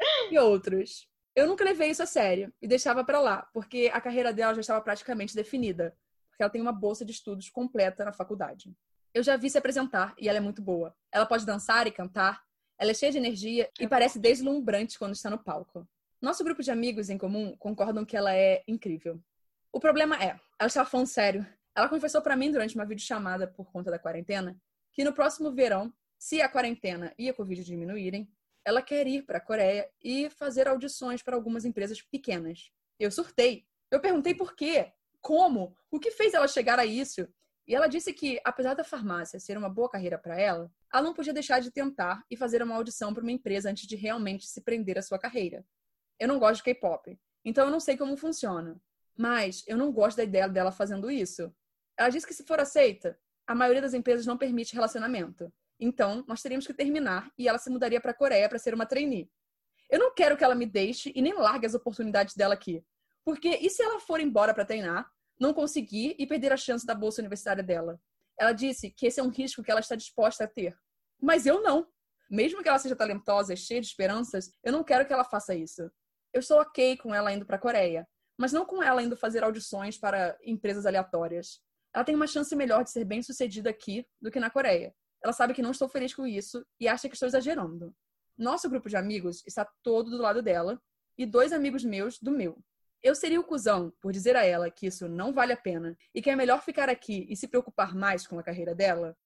e 0.30 0.38
outros. 0.38 1.08
Eu 1.34 1.46
nunca 1.46 1.64
levei 1.64 1.90
isso 1.90 2.02
a 2.02 2.06
sério 2.06 2.52
e 2.60 2.66
deixava 2.66 3.04
para 3.04 3.20
lá, 3.20 3.48
porque 3.52 3.90
a 3.92 4.00
carreira 4.00 4.32
dela 4.32 4.54
já 4.54 4.60
estava 4.60 4.80
praticamente 4.80 5.34
definida, 5.34 5.96
porque 6.28 6.42
ela 6.42 6.50
tem 6.50 6.60
uma 6.60 6.72
bolsa 6.72 7.04
de 7.04 7.12
estudos 7.12 7.48
completa 7.48 8.04
na 8.04 8.12
faculdade. 8.12 8.74
Eu 9.14 9.22
já 9.22 9.36
vi 9.36 9.48
se 9.48 9.58
apresentar 9.58 10.14
e 10.18 10.28
ela 10.28 10.38
é 10.38 10.40
muito 10.40 10.60
boa. 10.60 10.94
Ela 11.12 11.26
pode 11.26 11.46
dançar 11.46 11.86
e 11.86 11.92
cantar, 11.92 12.42
ela 12.78 12.90
é 12.90 12.94
cheia 12.94 13.12
de 13.12 13.18
energia 13.18 13.70
e 13.80 13.86
parece 13.86 14.18
deslumbrante 14.18 14.98
quando 14.98 15.14
está 15.14 15.30
no 15.30 15.38
palco. 15.38 15.88
Nosso 16.20 16.42
grupo 16.42 16.62
de 16.62 16.70
amigos 16.70 17.08
em 17.08 17.16
comum 17.16 17.56
concordam 17.56 18.04
que 18.04 18.16
ela 18.16 18.34
é 18.34 18.62
incrível. 18.66 19.22
O 19.72 19.78
problema 19.78 20.16
é, 20.16 20.38
ela 20.58 20.66
estava 20.66 20.88
falando 20.88 21.06
sério. 21.06 21.46
Ela 21.74 21.88
confessou 21.88 22.20
para 22.20 22.36
mim 22.36 22.50
durante 22.50 22.74
uma 22.74 22.84
videochamada 22.84 23.46
por 23.46 23.70
conta 23.70 23.90
da 23.90 23.98
quarentena 23.98 24.60
que 24.92 25.04
no 25.04 25.12
próximo 25.12 25.52
verão, 25.52 25.92
se 26.18 26.42
a 26.42 26.48
quarentena 26.48 27.14
e 27.16 27.28
a 27.28 27.34
Covid 27.34 27.62
diminuírem, 27.62 28.28
ela 28.68 28.82
quer 28.82 29.06
ir 29.06 29.22
para 29.22 29.38
a 29.38 29.40
Coreia 29.40 29.90
e 30.04 30.28
fazer 30.28 30.68
audições 30.68 31.22
para 31.22 31.34
algumas 31.34 31.64
empresas 31.64 32.02
pequenas. 32.02 32.70
Eu 33.00 33.10
surtei. 33.10 33.66
Eu 33.90 33.98
perguntei 33.98 34.34
por 34.34 34.54
quê, 34.54 34.92
como, 35.22 35.74
o 35.90 35.98
que 35.98 36.10
fez 36.10 36.34
ela 36.34 36.46
chegar 36.46 36.78
a 36.78 36.84
isso. 36.84 37.26
E 37.66 37.74
ela 37.74 37.86
disse 37.86 38.12
que, 38.12 38.38
apesar 38.44 38.74
da 38.74 38.84
farmácia 38.84 39.40
ser 39.40 39.56
uma 39.56 39.70
boa 39.70 39.88
carreira 39.88 40.18
para 40.18 40.38
ela, 40.38 40.70
ela 40.92 41.02
não 41.02 41.14
podia 41.14 41.32
deixar 41.32 41.60
de 41.60 41.70
tentar 41.70 42.22
e 42.30 42.36
fazer 42.36 42.62
uma 42.62 42.74
audição 42.74 43.14
para 43.14 43.22
uma 43.22 43.32
empresa 43.32 43.70
antes 43.70 43.86
de 43.86 43.96
realmente 43.96 44.46
se 44.46 44.60
prender 44.60 44.98
à 44.98 45.02
sua 45.02 45.18
carreira. 45.18 45.64
Eu 46.20 46.28
não 46.28 46.38
gosto 46.38 46.56
de 46.56 46.64
K-pop, 46.64 47.18
então 47.42 47.64
eu 47.64 47.70
não 47.70 47.80
sei 47.80 47.96
como 47.96 48.18
funciona. 48.18 48.78
Mas 49.16 49.64
eu 49.66 49.78
não 49.78 49.90
gosto 49.90 50.18
da 50.18 50.24
ideia 50.24 50.46
dela 50.46 50.70
fazendo 50.70 51.10
isso. 51.10 51.50
Ela 51.96 52.10
disse 52.10 52.26
que 52.26 52.34
se 52.34 52.44
for 52.44 52.60
aceita, 52.60 53.18
a 53.46 53.54
maioria 53.54 53.80
das 53.80 53.94
empresas 53.94 54.26
não 54.26 54.36
permite 54.36 54.74
relacionamento. 54.74 55.50
Então, 55.80 56.24
nós 56.26 56.42
teríamos 56.42 56.66
que 56.66 56.74
terminar 56.74 57.30
e 57.38 57.48
ela 57.48 57.58
se 57.58 57.70
mudaria 57.70 58.00
para 58.00 58.10
a 58.10 58.14
Coreia 58.14 58.48
para 58.48 58.58
ser 58.58 58.74
uma 58.74 58.86
trainee. 58.86 59.30
Eu 59.90 59.98
não 59.98 60.12
quero 60.12 60.36
que 60.36 60.44
ela 60.44 60.54
me 60.54 60.66
deixe 60.66 61.12
e 61.14 61.22
nem 61.22 61.32
largue 61.32 61.66
as 61.66 61.74
oportunidades 61.74 62.34
dela 62.34 62.54
aqui. 62.54 62.84
Porque 63.24 63.48
e 63.48 63.70
se 63.70 63.82
ela 63.82 64.00
for 64.00 64.20
embora 64.20 64.52
para 64.52 64.64
treinar, 64.64 65.10
não 65.38 65.54
conseguir 65.54 66.16
e 66.18 66.26
perder 66.26 66.52
a 66.52 66.56
chance 66.56 66.84
da 66.84 66.94
bolsa 66.94 67.22
universitária 67.22 67.62
dela? 67.62 68.00
Ela 68.38 68.52
disse 68.52 68.90
que 68.90 69.06
esse 69.06 69.20
é 69.20 69.22
um 69.22 69.30
risco 69.30 69.62
que 69.62 69.70
ela 69.70 69.80
está 69.80 69.94
disposta 69.94 70.44
a 70.44 70.48
ter. 70.48 70.76
Mas 71.20 71.46
eu 71.46 71.62
não. 71.62 71.86
Mesmo 72.30 72.62
que 72.62 72.68
ela 72.68 72.78
seja 72.78 72.94
talentosa 72.94 73.54
e 73.54 73.56
cheia 73.56 73.80
de 73.80 73.86
esperanças, 73.86 74.50
eu 74.62 74.72
não 74.72 74.84
quero 74.84 75.06
que 75.06 75.12
ela 75.12 75.24
faça 75.24 75.54
isso. 75.54 75.90
Eu 76.32 76.40
estou 76.40 76.60
ok 76.60 76.96
com 76.98 77.14
ela 77.14 77.32
indo 77.32 77.46
para 77.46 77.56
a 77.56 77.60
Coreia, 77.60 78.06
mas 78.36 78.52
não 78.52 78.66
com 78.66 78.82
ela 78.82 79.02
indo 79.02 79.16
fazer 79.16 79.42
audições 79.42 79.98
para 79.98 80.38
empresas 80.44 80.84
aleatórias. 80.84 81.60
Ela 81.94 82.04
tem 82.04 82.14
uma 82.14 82.26
chance 82.26 82.54
melhor 82.54 82.84
de 82.84 82.90
ser 82.90 83.04
bem 83.04 83.22
sucedida 83.22 83.70
aqui 83.70 84.06
do 84.20 84.30
que 84.30 84.38
na 84.38 84.50
Coreia. 84.50 84.94
Ela 85.22 85.32
sabe 85.32 85.54
que 85.54 85.62
não 85.62 85.70
estou 85.70 85.88
feliz 85.88 86.14
com 86.14 86.26
isso 86.26 86.64
e 86.78 86.86
acha 86.86 87.08
que 87.08 87.14
estou 87.14 87.26
exagerando. 87.26 87.94
Nosso 88.36 88.70
grupo 88.70 88.88
de 88.88 88.96
amigos 88.96 89.42
está 89.46 89.64
todo 89.82 90.10
do 90.10 90.18
lado 90.18 90.40
dela 90.42 90.80
e 91.16 91.26
dois 91.26 91.52
amigos 91.52 91.84
meus 91.84 92.18
do 92.20 92.30
meu. 92.30 92.56
Eu 93.02 93.14
seria 93.14 93.40
o 93.40 93.44
cuzão 93.44 93.92
por 94.00 94.12
dizer 94.12 94.36
a 94.36 94.44
ela 94.44 94.70
que 94.70 94.86
isso 94.86 95.08
não 95.08 95.32
vale 95.32 95.52
a 95.52 95.56
pena 95.56 95.96
e 96.14 96.22
que 96.22 96.30
é 96.30 96.36
melhor 96.36 96.62
ficar 96.62 96.88
aqui 96.88 97.26
e 97.28 97.36
se 97.36 97.48
preocupar 97.48 97.94
mais 97.94 98.26
com 98.26 98.38
a 98.38 98.42
carreira 98.42 98.74
dela? 98.74 99.16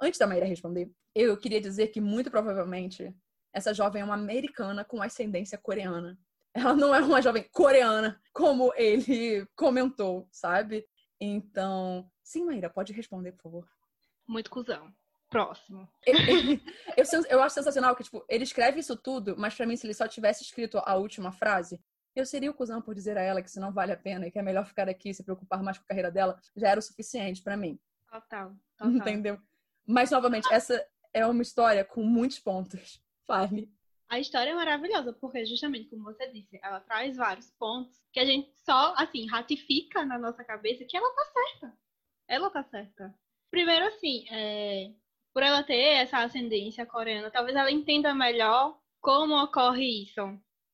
Antes 0.00 0.18
da 0.18 0.26
Maíra 0.26 0.46
responder, 0.46 0.90
eu 1.14 1.36
queria 1.36 1.60
dizer 1.60 1.88
que 1.88 2.00
muito 2.00 2.30
provavelmente 2.30 3.14
essa 3.52 3.72
jovem 3.72 4.02
é 4.02 4.04
uma 4.04 4.14
americana 4.14 4.84
com 4.84 5.02
ascendência 5.02 5.58
coreana. 5.58 6.18
Ela 6.52 6.74
não 6.74 6.94
é 6.94 7.00
uma 7.00 7.20
jovem 7.20 7.48
coreana, 7.52 8.20
como 8.32 8.72
ele 8.76 9.44
comentou, 9.56 10.28
sabe? 10.30 10.86
Então, 11.20 12.08
sim, 12.22 12.44
Maíra, 12.44 12.70
pode 12.70 12.92
responder, 12.92 13.32
por 13.32 13.42
favor. 13.42 13.68
Muito 14.26 14.50
cuzão 14.50 14.92
próximo. 15.34 15.88
eu, 16.06 17.04
eu 17.28 17.42
acho 17.42 17.56
sensacional 17.56 17.96
que, 17.96 18.04
tipo, 18.04 18.24
ele 18.28 18.44
escreve 18.44 18.78
isso 18.78 18.96
tudo, 18.96 19.34
mas 19.36 19.52
para 19.52 19.66
mim, 19.66 19.76
se 19.76 19.84
ele 19.84 19.92
só 19.94 20.06
tivesse 20.06 20.44
escrito 20.44 20.80
a 20.84 20.94
última 20.94 21.32
frase, 21.32 21.82
eu 22.14 22.24
seria 22.24 22.52
o 22.52 22.54
cuzão 22.54 22.80
por 22.80 22.94
dizer 22.94 23.18
a 23.18 23.20
ela 23.20 23.42
que 23.42 23.48
isso 23.48 23.60
não 23.60 23.72
vale 23.72 23.90
a 23.90 23.96
pena 23.96 24.28
e 24.28 24.30
que 24.30 24.38
é 24.38 24.42
melhor 24.42 24.64
ficar 24.64 24.88
aqui 24.88 25.10
e 25.10 25.14
se 25.14 25.24
preocupar 25.24 25.60
mais 25.60 25.76
com 25.76 25.82
a 25.82 25.88
carreira 25.88 26.12
dela, 26.12 26.40
já 26.54 26.68
era 26.68 26.78
o 26.78 26.82
suficiente 26.82 27.42
para 27.42 27.56
mim. 27.56 27.80
Total, 28.08 28.54
total. 28.78 28.92
Entendeu? 28.92 29.40
Mas, 29.84 30.12
novamente, 30.12 30.46
essa 30.52 30.86
é 31.12 31.26
uma 31.26 31.42
história 31.42 31.84
com 31.84 32.04
muitos 32.04 32.38
pontos. 32.38 33.02
Fale. 33.26 33.68
A 34.08 34.20
história 34.20 34.50
é 34.50 34.54
maravilhosa, 34.54 35.12
porque 35.14 35.44
justamente 35.44 35.88
como 35.88 36.04
você 36.04 36.30
disse, 36.30 36.60
ela 36.62 36.78
traz 36.78 37.16
vários 37.16 37.50
pontos 37.58 38.00
que 38.12 38.20
a 38.20 38.24
gente 38.24 38.52
só, 38.64 38.94
assim, 38.96 39.26
ratifica 39.26 40.04
na 40.04 40.16
nossa 40.16 40.44
cabeça 40.44 40.84
que 40.84 40.96
ela 40.96 41.12
tá 41.12 41.24
certa. 41.24 41.78
Ela 42.28 42.50
tá 42.50 42.62
certa. 42.62 43.14
Primeiro, 43.50 43.86
assim, 43.86 44.26
é 44.30 44.92
por 45.34 45.42
ela 45.42 45.64
ter 45.64 45.96
essa 45.96 46.18
ascendência 46.18 46.86
coreana, 46.86 47.30
talvez 47.30 47.56
ela 47.56 47.70
entenda 47.70 48.14
melhor 48.14 48.78
como 49.00 49.34
ocorre 49.34 50.04
isso, 50.04 50.22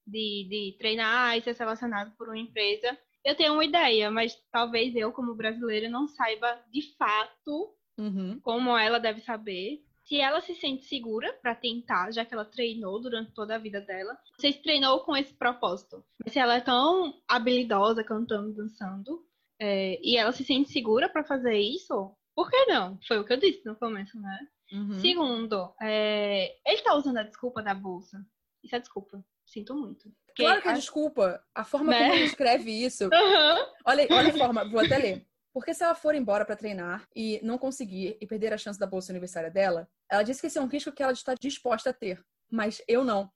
de, 0.07 0.47
de 0.49 0.77
treinar 0.79 1.37
e 1.37 1.41
ser 1.43 1.55
selecionado 1.55 2.13
por 2.17 2.29
uma 2.29 2.39
empresa. 2.39 2.97
Eu 3.25 3.35
tenho 3.35 3.55
uma 3.55 3.65
ideia, 3.65 4.11
mas 4.11 4.37
talvez 4.53 4.95
eu, 4.95 5.13
como 5.13 5.35
brasileira, 5.35 5.89
não 5.89 6.07
saiba 6.07 6.63
de 6.71 6.95
fato 6.97 7.75
uhum. 7.99 8.39
como 8.41 8.77
ela 8.77 9.01
deve 9.01 9.21
saber. 9.21 9.83
Se 10.05 10.21
ela 10.21 10.41
se 10.41 10.55
sente 10.55 10.85
segura 10.85 11.33
para 11.41 11.55
tentar, 11.55 12.11
já 12.13 12.25
que 12.25 12.35
ela 12.35 12.45
treinou 12.45 13.01
durante 13.01 13.33
toda 13.33 13.55
a 13.55 13.59
vida 13.59 13.81
dela, 13.81 14.19
você 14.37 14.53
treinou 14.53 15.01
com 15.01 15.17
esse 15.17 15.33
propósito. 15.33 16.05
Mas 16.23 16.33
se 16.33 16.39
ela 16.39 16.57
é 16.57 16.61
tão 16.61 17.15
habilidosa 17.29 18.03
cantando, 18.03 18.53
dançando, 18.55 19.25
é, 19.61 20.01
e 20.03 20.17
ela 20.17 20.33
se 20.33 20.45
sente 20.45 20.73
segura 20.73 21.09
para 21.09 21.23
fazer 21.23 21.59
isso, 21.59 22.13
por 22.35 22.51
que 22.51 22.67
não? 22.67 22.99
Foi 23.07 23.19
o 23.19 23.25
que 23.25 23.33
eu 23.33 23.37
disse 23.39 23.65
no 23.65 23.77
começo, 23.77 24.19
né? 24.21 24.39
Uhum. 24.73 25.01
Segundo, 25.01 25.75
é... 25.81 26.57
ele 26.65 26.83
tá 26.83 26.95
usando 26.95 27.19
a 27.19 27.23
desculpa 27.23 27.63
da 27.63 27.75
bolsa. 27.75 28.25
Isso 28.63 28.77
é 28.77 28.81
desculpa. 28.81 29.25
Sinto 29.45 29.75
muito. 29.75 30.13
Porque 30.27 30.43
claro 30.45 30.63
que 30.63 30.69
é 30.69 30.73
a... 30.73 30.75
desculpa. 30.75 31.45
A 31.55 31.65
forma 31.65 31.91
né? 31.91 32.03
como 32.03 32.15
ele 32.15 32.25
escreve 32.25 32.71
isso. 32.71 33.09
Uhum. 33.13 33.67
Olha, 33.85 34.07
olha 34.11 34.29
a 34.29 34.39
forma, 34.39 34.69
vou 34.69 34.81
até 34.81 34.99
ler. 34.99 35.27
Porque 35.53 35.75
se 35.75 35.83
ela 35.83 35.95
for 35.95 36.15
embora 36.15 36.45
para 36.45 36.55
treinar 36.55 37.09
e 37.15 37.41
não 37.43 37.59
conseguir 37.59 38.17
e 38.21 38.27
perder 38.27 38.53
a 38.53 38.59
chance 38.59 38.79
da 38.79 38.87
bolsa 38.87 39.13
universitária 39.13 39.51
dela, 39.51 39.89
ela 40.09 40.23
disse 40.23 40.41
que 40.41 40.47
esse 40.47 40.59
é 40.59 40.63
um 40.63 40.69
risco 40.69 40.93
que 40.93 41.03
ela 41.03 41.13
está 41.13 41.35
disposta 41.35 41.91
a 41.91 41.93
ter. 41.93 42.25
Mas 42.49 42.81
eu 42.87 43.05
não. 43.05 43.31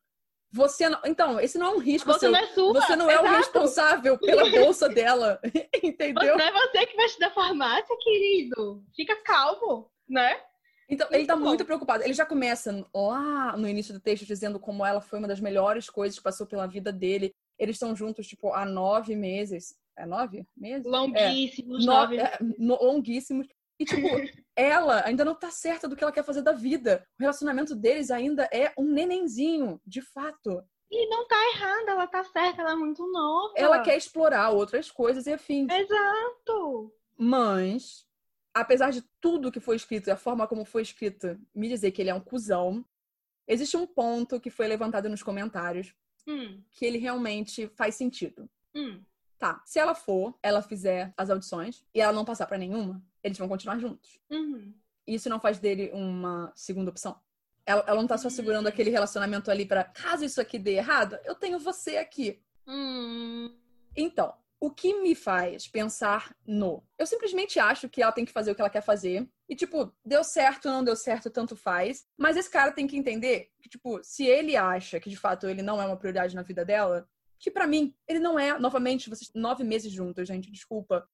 Você 0.55 0.88
não. 0.88 1.01
Então, 1.05 1.40
esse 1.40 1.59
não 1.59 1.67
é 1.67 1.71
um 1.71 1.79
risco 1.79 2.12
você. 2.12 2.29
Não 2.29 2.38
é 2.38 2.47
sua. 2.47 2.75
Você 2.75 2.95
não 2.95 3.11
Exato. 3.11 3.27
é 3.27 3.29
o 3.29 3.37
responsável 3.37 4.19
pela 4.19 4.49
bolsa 4.49 4.88
dela. 4.88 5.40
Entendeu? 5.83 6.38
Não 6.38 6.44
é 6.44 6.52
você 6.52 6.87
que 6.87 6.94
vai 6.94 7.07
estudar 7.07 7.31
farmácia, 7.33 7.96
querido. 7.98 8.81
Fica 8.94 9.17
calmo, 9.17 9.90
né? 10.09 10.40
Então, 10.88 11.09
ele 11.11 11.27
tá 11.27 11.35
muito 11.35 11.65
preocupado. 11.65 12.05
Ele 12.05 12.13
já 12.13 12.25
começa 12.25 12.87
lá 12.94 13.57
no 13.57 13.67
início 13.67 13.92
do 13.92 13.98
texto 13.98 14.25
dizendo 14.25 14.61
como 14.61 14.87
ela 14.87 15.00
foi 15.00 15.19
uma 15.19 15.27
das 15.27 15.40
melhores 15.40 15.90
coisas 15.90 16.17
que 16.17 16.23
passou 16.23 16.46
pela 16.46 16.69
vida 16.69 16.92
dele. 16.92 17.35
Eles 17.59 17.75
estão 17.75 17.96
juntos, 17.96 18.25
tipo, 18.29 18.52
há 18.52 18.65
nove 18.65 19.17
meses. 19.17 19.75
É 19.96 20.07
nove 20.07 20.46
meses? 20.57 20.87
Longuíssimos, 20.87 21.83
é, 21.83 21.87
nove. 21.87 22.19
É, 22.19 22.38
longuíssimos. 22.59 23.48
E, 23.79 23.85
tipo, 23.85 24.06
ela 24.54 25.04
ainda 25.04 25.25
não 25.25 25.35
tá 25.35 25.50
certa 25.50 25.88
do 25.88 25.96
que 25.96 26.04
ela 26.04 26.12
quer 26.12 26.25
fazer 26.25 26.42
da 26.42 26.52
vida. 26.52 27.06
O 27.18 27.22
relacionamento 27.22 27.75
deles 27.75 28.10
ainda 28.10 28.48
é 28.52 28.72
um 28.79 28.85
nenenzinho, 28.85 29.81
de 29.85 30.00
fato. 30.00 30.62
E 30.90 31.08
não 31.08 31.27
tá 31.27 31.37
errada, 31.54 31.90
ela 31.90 32.06
tá 32.06 32.22
certa, 32.22 32.60
ela 32.62 32.72
é 32.72 32.77
muito 32.77 33.04
nova. 33.10 33.52
Ela 33.56 33.81
quer 33.83 33.96
explorar 33.96 34.50
outras 34.50 34.90
coisas 34.90 35.27
e 35.27 35.33
afins. 35.33 35.66
Exato. 35.72 36.94
Mas, 37.16 38.06
apesar 38.52 38.90
de 38.90 39.02
tudo 39.20 39.50
que 39.50 39.60
foi 39.60 39.77
escrito 39.77 40.08
e 40.08 40.12
a 40.12 40.16
forma 40.16 40.46
como 40.46 40.64
foi 40.64 40.83
escrito 40.83 41.37
me 41.54 41.68
dizer 41.68 41.90
que 41.90 42.00
ele 42.00 42.10
é 42.10 42.14
um 42.14 42.20
cuzão, 42.20 42.85
existe 43.48 43.77
um 43.77 43.87
ponto 43.87 44.38
que 44.40 44.50
foi 44.50 44.68
levantado 44.68 45.08
nos 45.08 45.22
comentários 45.22 45.92
Hum. 46.27 46.62
que 46.70 46.87
ele 46.87 46.96
realmente 46.98 47.68
faz 47.77 47.96
sentido. 47.96 48.48
Hum. 48.75 49.02
Tá, 49.38 49.60
se 49.66 49.79
ela 49.79 49.94
for, 49.94 50.35
ela 50.42 50.62
fizer 50.62 51.12
as 51.18 51.29
audições 51.29 51.85
e 51.92 52.00
ela 52.00 52.12
não 52.12 52.25
passar 52.25 52.46
pra 52.46 52.56
nenhuma, 52.56 53.02
eles 53.25 53.38
vão 53.38 53.48
continuar 53.48 53.79
juntos. 53.79 54.20
Uhum. 54.31 54.72
Isso 55.06 55.29
não 55.29 55.40
faz 55.40 55.58
dele 55.58 55.90
uma 55.92 56.52
segunda 56.54 56.90
opção. 56.90 57.18
Ela, 57.66 57.83
ela 57.87 58.00
não 58.00 58.06
tá 58.06 58.18
só 58.18 58.29
segurando 58.29 58.66
aquele 58.66 58.90
relacionamento 58.90 59.50
ali 59.50 59.64
pra 59.64 59.83
caso 59.83 60.25
isso 60.25 60.40
aqui 60.40 60.58
dê 60.58 60.75
errado, 60.75 61.18
eu 61.25 61.35
tenho 61.35 61.58
você 61.58 61.96
aqui. 61.96 62.42
Hum. 62.66 63.50
Então, 63.96 64.35
o 64.60 64.70
que 64.70 65.00
me 65.00 65.14
faz 65.14 65.66
pensar 65.66 66.35
no? 66.46 66.83
Eu 66.98 67.06
simplesmente 67.06 67.58
acho 67.58 67.88
que 67.88 68.02
ela 68.02 68.12
tem 68.12 68.25
que 68.25 68.33
fazer 68.33 68.50
o 68.50 68.54
que 68.54 68.60
ela 68.60 68.70
quer 68.70 68.83
fazer. 68.83 69.29
E, 69.48 69.54
tipo, 69.54 69.94
deu 70.04 70.25
certo 70.25 70.68
não 70.68 70.83
deu 70.83 70.96
certo, 70.96 71.31
tanto 71.31 71.54
faz. 71.54 72.06
Mas 72.16 72.37
esse 72.37 72.50
cara 72.50 72.72
tem 72.72 72.87
que 72.87 72.96
entender 72.96 73.50
que, 73.60 73.68
tipo, 73.68 74.02
se 74.02 74.25
ele 74.27 74.56
acha 74.56 74.98
que 75.00 75.10
de 75.10 75.16
fato 75.16 75.48
ele 75.48 75.62
não 75.62 75.81
é 75.81 75.87
uma 75.87 75.96
prioridade 75.96 76.35
na 76.35 76.42
vida 76.42 76.64
dela, 76.64 77.06
que 77.38 77.50
pra 77.50 77.66
mim, 77.66 77.94
ele 78.08 78.18
não 78.18 78.38
é. 78.38 78.58
Novamente, 78.58 79.10
vocês 79.10 79.31
nove 79.35 79.62
meses 79.64 79.92
juntos, 79.92 80.27
gente, 80.27 80.50
desculpa. 80.50 81.06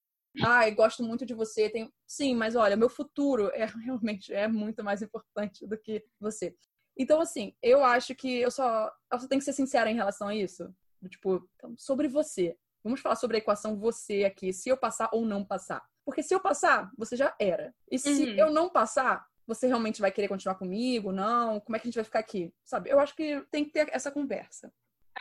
Ai, 0.45 0.71
gosto 0.73 1.03
muito 1.03 1.27
de 1.27 1.35
você. 1.35 1.69
Tenho... 1.69 1.93
Sim, 2.07 2.35
mas 2.37 2.55
olha, 2.55 2.77
meu 2.77 2.89
futuro 2.89 3.51
é 3.55 3.65
realmente 3.85 4.33
é 4.33 4.47
muito 4.49 4.85
mais 4.85 5.03
importante 5.03 5.67
do 5.67 5.77
que 5.79 6.05
você. 6.19 6.55
Então, 6.97 7.21
assim, 7.21 7.55
eu 7.63 7.83
acho 7.85 8.15
que 8.15 8.41
eu 8.41 8.51
só, 8.51 8.91
eu 9.13 9.21
só 9.21 9.27
tenho 9.29 9.41
que 9.41 9.45
ser 9.45 9.53
sincera 9.53 9.91
em 9.91 9.95
relação 9.95 10.29
a 10.29 10.35
isso. 10.35 10.73
Tipo, 11.09 11.49
então, 11.57 11.75
sobre 11.79 12.09
você. 12.09 12.57
Vamos 12.85 13.01
falar 13.01 13.17
sobre 13.17 13.37
a 13.37 13.41
equação 13.41 13.77
você 13.79 14.25
aqui, 14.25 14.53
se 14.53 14.69
eu 14.69 14.77
passar 14.77 15.09
ou 15.13 15.25
não 15.25 15.45
passar. 15.45 15.83
Porque 16.05 16.23
se 16.23 16.35
eu 16.35 16.41
passar, 16.41 16.91
você 16.97 17.15
já 17.17 17.35
era. 17.39 17.75
E 17.91 17.99
se 17.99 18.25
Uhum. 18.25 18.37
eu 18.37 18.51
não 18.51 18.71
passar, 18.71 19.27
você 19.47 19.67
realmente 19.67 20.01
vai 20.01 20.11
querer 20.11 20.29
continuar 20.29 20.55
comigo? 20.57 21.13
Não? 21.13 21.61
Como 21.61 21.77
é 21.77 21.79
que 21.79 21.87
a 21.87 21.89
gente 21.89 21.97
vai 21.97 22.05
ficar 22.05 22.21
aqui? 22.21 22.53
Sabe? 22.65 22.91
Eu 22.91 22.99
acho 22.99 23.15
que 23.15 23.45
tem 23.51 23.65
que 23.65 23.71
ter 23.71 23.89
essa 23.93 24.11
conversa. 24.11 24.73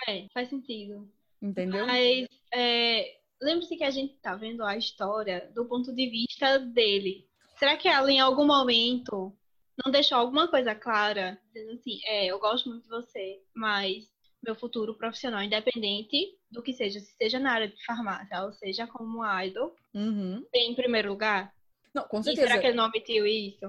É, 0.08 0.28
faz 0.34 0.50
sentido. 0.50 1.12
Entendeu? 1.42 1.86
Mas 1.86 2.28
é, 2.54 3.19
lembre-se 3.42 3.76
que 3.78 3.84
a 3.84 3.92
gente 3.92 4.16
tá 4.22 4.36
vendo 4.36 4.64
a 4.64 4.78
história 4.78 5.52
do 5.54 5.66
ponto 5.66 5.94
de 5.94 6.10
vista 6.10 6.60
dele. 6.60 7.28
Será 7.58 7.76
que 7.78 7.88
ela 7.88 8.12
em 8.12 8.20
algum 8.20 8.46
momento 8.46 9.36
não 9.84 9.92
deixou 9.92 10.18
alguma 10.18 10.48
coisa 10.48 10.74
clara? 10.76 11.40
Dizendo 11.54 11.74
assim, 11.74 12.00
é, 12.06 12.26
eu 12.28 12.40
gosto 12.40 12.70
muito 12.70 12.84
de 12.84 12.90
você, 12.90 13.42
mas 13.56 14.06
meu 14.42 14.56
futuro 14.56 14.96
profissional, 14.96 15.42
independente 15.44 16.38
do 16.50 16.64
que 16.64 16.74
seja, 16.74 17.00
se 17.00 17.14
seja 17.18 17.38
na 17.40 17.52
área 17.52 17.68
de 17.68 17.86
farmácia 17.86 18.44
ou 18.44 18.54
seja 18.54 18.88
como 18.88 19.24
idol, 19.42 19.76
Uhum. 19.94 20.46
tem 20.52 20.72
em 20.72 20.76
primeiro 20.76 21.10
lugar? 21.10 21.54
Não, 21.94 22.04
com 22.04 22.20
E 22.22 22.24
certeza. 22.24 22.48
será 22.48 22.60
que 22.62 22.68
ele 22.68 22.78
não 22.78 22.86
omitiu 22.86 23.26
isso? 23.26 23.60